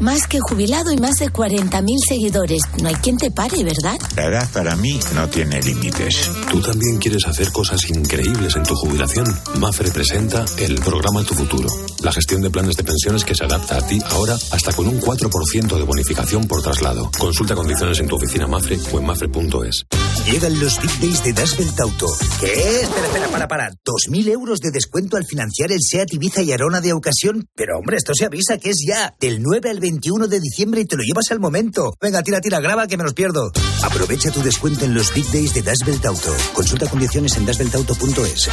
Más 0.00 0.28
que 0.28 0.38
jubilado 0.38 0.92
y 0.92 0.96
más 0.96 1.16
de 1.16 1.26
40.000 1.26 1.96
seguidores. 2.08 2.62
No 2.80 2.88
hay 2.88 2.94
quien 2.96 3.16
te 3.16 3.30
pare, 3.32 3.64
¿verdad? 3.64 3.98
La 4.14 4.26
edad 4.26 4.48
para 4.52 4.76
mí 4.76 4.98
no 5.14 5.28
tiene 5.28 5.60
límites. 5.60 6.30
¿Tú 6.50 6.60
también 6.60 6.98
quieres 6.98 7.26
hacer 7.26 7.50
cosas 7.50 7.88
increíbles 7.90 8.54
en 8.54 8.62
tu 8.62 8.74
jubilación? 8.74 9.26
Mafre 9.58 9.90
presenta 9.90 10.44
el 10.58 10.76
programa 10.76 11.24
Tu 11.24 11.34
Futuro, 11.34 11.68
la 12.02 12.12
gestión 12.12 12.42
de 12.42 12.50
planes 12.50 12.76
de 12.76 12.84
pensiones 12.84 13.24
que 13.24 13.34
se 13.34 13.44
adapta 13.44 13.78
a 13.78 13.86
ti 13.86 13.98
ahora 14.10 14.34
hasta 14.52 14.72
con 14.72 14.86
un 14.86 15.00
4% 15.00 15.76
de 15.76 15.82
bonificación 15.82 16.46
por 16.46 16.62
traslado. 16.62 17.10
Consulta 17.18 17.56
condiciones 17.56 17.98
en 17.98 18.06
tu 18.06 18.16
oficina 18.16 18.46
Mafre 18.46 18.78
o 18.92 19.00
en 19.00 19.06
mafre.es. 19.06 19.84
Llegan 20.30 20.60
los 20.60 20.80
Big 20.80 21.00
Days 21.00 21.24
de 21.24 21.32
Das 21.32 21.56
Auto. 21.80 22.06
¿Qué? 22.40 22.82
Espera, 22.82 23.06
espera, 23.06 23.28
para, 23.28 23.48
para. 23.48 23.70
¿2.000 23.70 24.28
euros 24.28 24.60
de 24.60 24.70
descuento 24.70 25.16
al 25.16 25.24
financiar 25.24 25.72
el 25.72 25.80
SEAT 25.80 26.12
Ibiza 26.12 26.42
y 26.42 26.52
Arona 26.52 26.80
de 26.80 26.92
ocasión? 26.92 27.48
Pero 27.54 27.78
hombre, 27.78 27.96
esto 27.96 28.12
se 28.14 28.26
avisa 28.26 28.58
que 28.58 28.70
es 28.70 28.84
ya. 28.86 29.14
Del 29.18 29.42
9 29.42 29.70
al 29.70 29.80
21 29.88 30.28
de 30.28 30.38
diciembre 30.38 30.82
y 30.82 30.84
te 30.84 30.96
lo 30.96 31.02
llevas 31.02 31.30
al 31.30 31.40
momento. 31.40 31.94
Venga, 31.98 32.22
tira, 32.22 32.40
tira, 32.40 32.60
graba 32.60 32.86
que 32.86 32.98
me 32.98 33.04
los 33.04 33.14
pierdo. 33.14 33.50
Aprovecha 33.82 34.30
tu 34.30 34.42
descuento 34.42 34.84
en 34.84 34.92
los 34.92 35.14
Big 35.14 35.26
Days 35.30 35.54
de 35.54 35.62
Das 35.62 35.78
Belt 35.84 36.04
Auto. 36.04 36.34
Consulta 36.52 36.86
condiciones 36.90 37.34
en 37.38 37.46
dasbeltauto.es. 37.46 38.50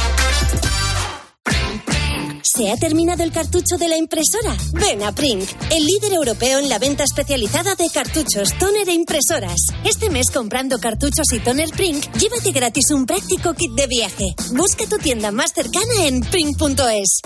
¿Se 2.42 2.70
ha 2.70 2.76
terminado 2.78 3.22
el 3.22 3.32
cartucho 3.32 3.76
de 3.76 3.86
la 3.86 3.98
impresora? 3.98 4.56
Ven 4.72 5.02
a 5.02 5.12
Prink, 5.12 5.46
el 5.70 5.84
líder 5.84 6.14
europeo 6.14 6.58
en 6.58 6.70
la 6.70 6.78
venta 6.78 7.04
especializada 7.04 7.74
de 7.74 7.90
cartuchos, 7.90 8.56
toner 8.58 8.88
e 8.88 8.94
impresoras. 8.94 9.58
Este 9.84 10.08
mes 10.08 10.30
comprando 10.30 10.78
cartuchos 10.78 11.30
y 11.34 11.40
toner 11.40 11.68
Prink, 11.70 12.10
llévate 12.14 12.52
gratis 12.52 12.92
un 12.92 13.04
práctico 13.04 13.52
kit 13.52 13.72
de 13.72 13.86
viaje. 13.88 14.24
Busca 14.52 14.86
tu 14.86 14.96
tienda 14.96 15.32
más 15.32 15.52
cercana 15.52 16.06
en 16.06 16.20
prink.es. 16.20 17.20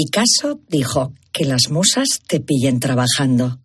Picasso 0.00 0.60
dijo 0.68 1.12
que 1.32 1.44
las 1.44 1.70
musas 1.70 2.06
te 2.28 2.38
pillen 2.38 2.78
trabajando. 2.78 3.58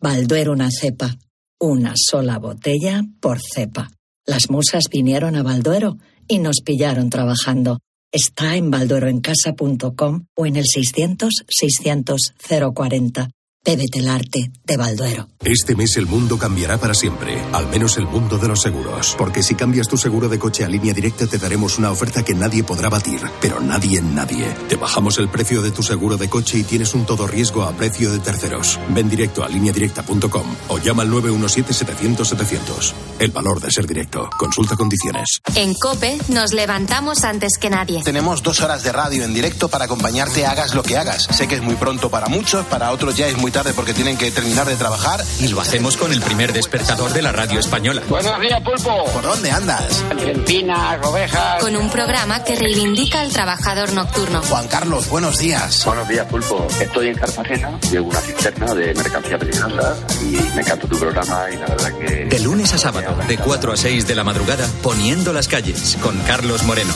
Balduero 0.00 0.52
una 0.52 0.68
cepa, 0.70 1.16
una 1.58 1.94
sola 1.96 2.38
botella 2.38 3.02
por 3.18 3.40
cepa. 3.40 3.90
Las 4.24 4.50
musas 4.50 4.84
vinieron 4.88 5.34
a 5.34 5.42
Balduero 5.42 5.98
y 6.28 6.38
nos 6.38 6.60
pillaron 6.64 7.10
trabajando. 7.10 7.80
Está 8.12 8.54
en 8.54 8.70
baldueroencasa.com 8.70 10.26
o 10.36 10.46
en 10.46 10.54
el 10.54 10.64
600 10.64 11.34
600 11.48 12.34
040. 12.72 13.30
Bébete 13.62 13.98
el 13.98 14.08
arte 14.08 14.50
de 14.64 14.76
Balduero. 14.78 15.28
Este 15.44 15.74
mes 15.74 15.94
el 15.98 16.06
mundo 16.06 16.38
cambiará 16.38 16.78
para 16.78 16.94
siempre, 16.94 17.38
al 17.52 17.68
menos 17.68 17.98
el 17.98 18.06
mundo 18.06 18.38
de 18.38 18.48
los 18.48 18.62
seguros. 18.62 19.14
Porque 19.18 19.42
si 19.42 19.54
cambias 19.54 19.86
tu 19.86 19.98
seguro 19.98 20.30
de 20.30 20.38
coche 20.38 20.64
a 20.64 20.68
línea 20.68 20.94
directa 20.94 21.26
te 21.26 21.36
daremos 21.36 21.76
una 21.78 21.90
oferta 21.90 22.22
que 22.22 22.34
nadie 22.34 22.64
podrá 22.64 22.88
batir, 22.88 23.20
pero 23.38 23.60
nadie 23.60 23.98
en 23.98 24.14
nadie. 24.14 24.46
Te 24.66 24.76
bajamos 24.76 25.18
el 25.18 25.28
precio 25.28 25.60
de 25.60 25.72
tu 25.72 25.82
seguro 25.82 26.16
de 26.16 26.30
coche 26.30 26.56
y 26.56 26.64
tienes 26.64 26.94
un 26.94 27.04
todo 27.04 27.26
riesgo 27.26 27.64
a 27.64 27.72
precio 27.72 28.10
de 28.10 28.18
terceros. 28.20 28.80
Ven 28.88 29.10
directo 29.10 29.44
a 29.44 29.48
lineadirecta.com 29.50 30.56
o 30.68 30.78
llama 30.78 31.02
al 31.02 31.10
917-700-700. 31.10 32.94
El 33.18 33.30
valor 33.30 33.60
de 33.60 33.70
ser 33.70 33.86
directo. 33.86 34.30
Consulta 34.38 34.74
condiciones. 34.74 35.42
En 35.54 35.74
Cope 35.74 36.16
nos 36.28 36.54
levantamos 36.54 37.24
antes 37.24 37.58
que 37.58 37.68
nadie. 37.68 38.02
Tenemos 38.04 38.42
dos 38.42 38.62
horas 38.62 38.82
de 38.84 38.92
radio 38.92 39.22
en 39.22 39.34
directo 39.34 39.68
para 39.68 39.84
acompañarte 39.84 40.46
hagas 40.46 40.74
lo 40.74 40.82
que 40.82 40.96
hagas. 40.96 41.24
Sé 41.24 41.46
que 41.46 41.56
es 41.56 41.62
muy 41.62 41.74
pronto 41.74 42.08
para 42.08 42.28
muchos, 42.28 42.64
para 42.64 42.90
otros 42.92 43.14
ya 43.18 43.28
es 43.28 43.36
muy 43.50 43.52
tarde 43.52 43.72
porque 43.74 43.92
tienen 43.94 44.16
que 44.16 44.30
terminar 44.30 44.66
de 44.66 44.76
trabajar. 44.76 45.24
Y 45.40 45.48
lo 45.48 45.60
hacemos 45.60 45.96
con 45.96 46.12
el 46.12 46.20
primer 46.20 46.52
despertador 46.52 47.12
de 47.12 47.22
la 47.22 47.32
radio 47.32 47.58
española. 47.58 48.02
Buenos 48.08 48.40
días, 48.40 48.60
Pulpo. 48.60 49.04
¿Por 49.12 49.22
dónde 49.22 49.50
andas? 49.50 50.04
Argentina, 50.08 51.00
ovejas. 51.02 51.60
Con 51.60 51.74
un 51.76 51.90
programa 51.90 52.44
que 52.44 52.54
reivindica 52.54 53.20
al 53.20 53.32
trabajador 53.32 53.92
nocturno. 53.92 54.42
Juan 54.42 54.68
Carlos, 54.68 55.08
buenos 55.08 55.38
días. 55.38 55.84
Buenos 55.84 56.08
días, 56.08 56.26
Pulpo. 56.26 56.66
Estoy 56.80 57.08
en 57.08 57.14
Cartagena, 57.16 57.78
llevo 57.90 58.10
una 58.10 58.20
cisterna 58.20 58.74
de 58.74 58.94
mercancía 58.94 59.38
peligrosa 59.38 59.96
y 60.20 60.54
me 60.54 60.62
encanta 60.62 60.86
tu 60.86 60.98
programa 60.98 61.50
y 61.52 61.56
la 61.56 61.66
verdad 61.66 61.92
que... 61.98 62.24
De 62.26 62.38
lunes 62.40 62.72
a 62.72 62.78
sábado, 62.78 63.16
de 63.26 63.36
4 63.38 63.72
a 63.72 63.76
6 63.76 64.06
de 64.06 64.14
la 64.14 64.22
madrugada, 64.22 64.68
poniendo 64.82 65.32
las 65.32 65.48
calles, 65.48 65.96
con 66.00 66.16
Carlos 66.20 66.62
Moreno. 66.62 66.92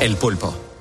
El 0.00 0.16
Pulpo. 0.16 0.75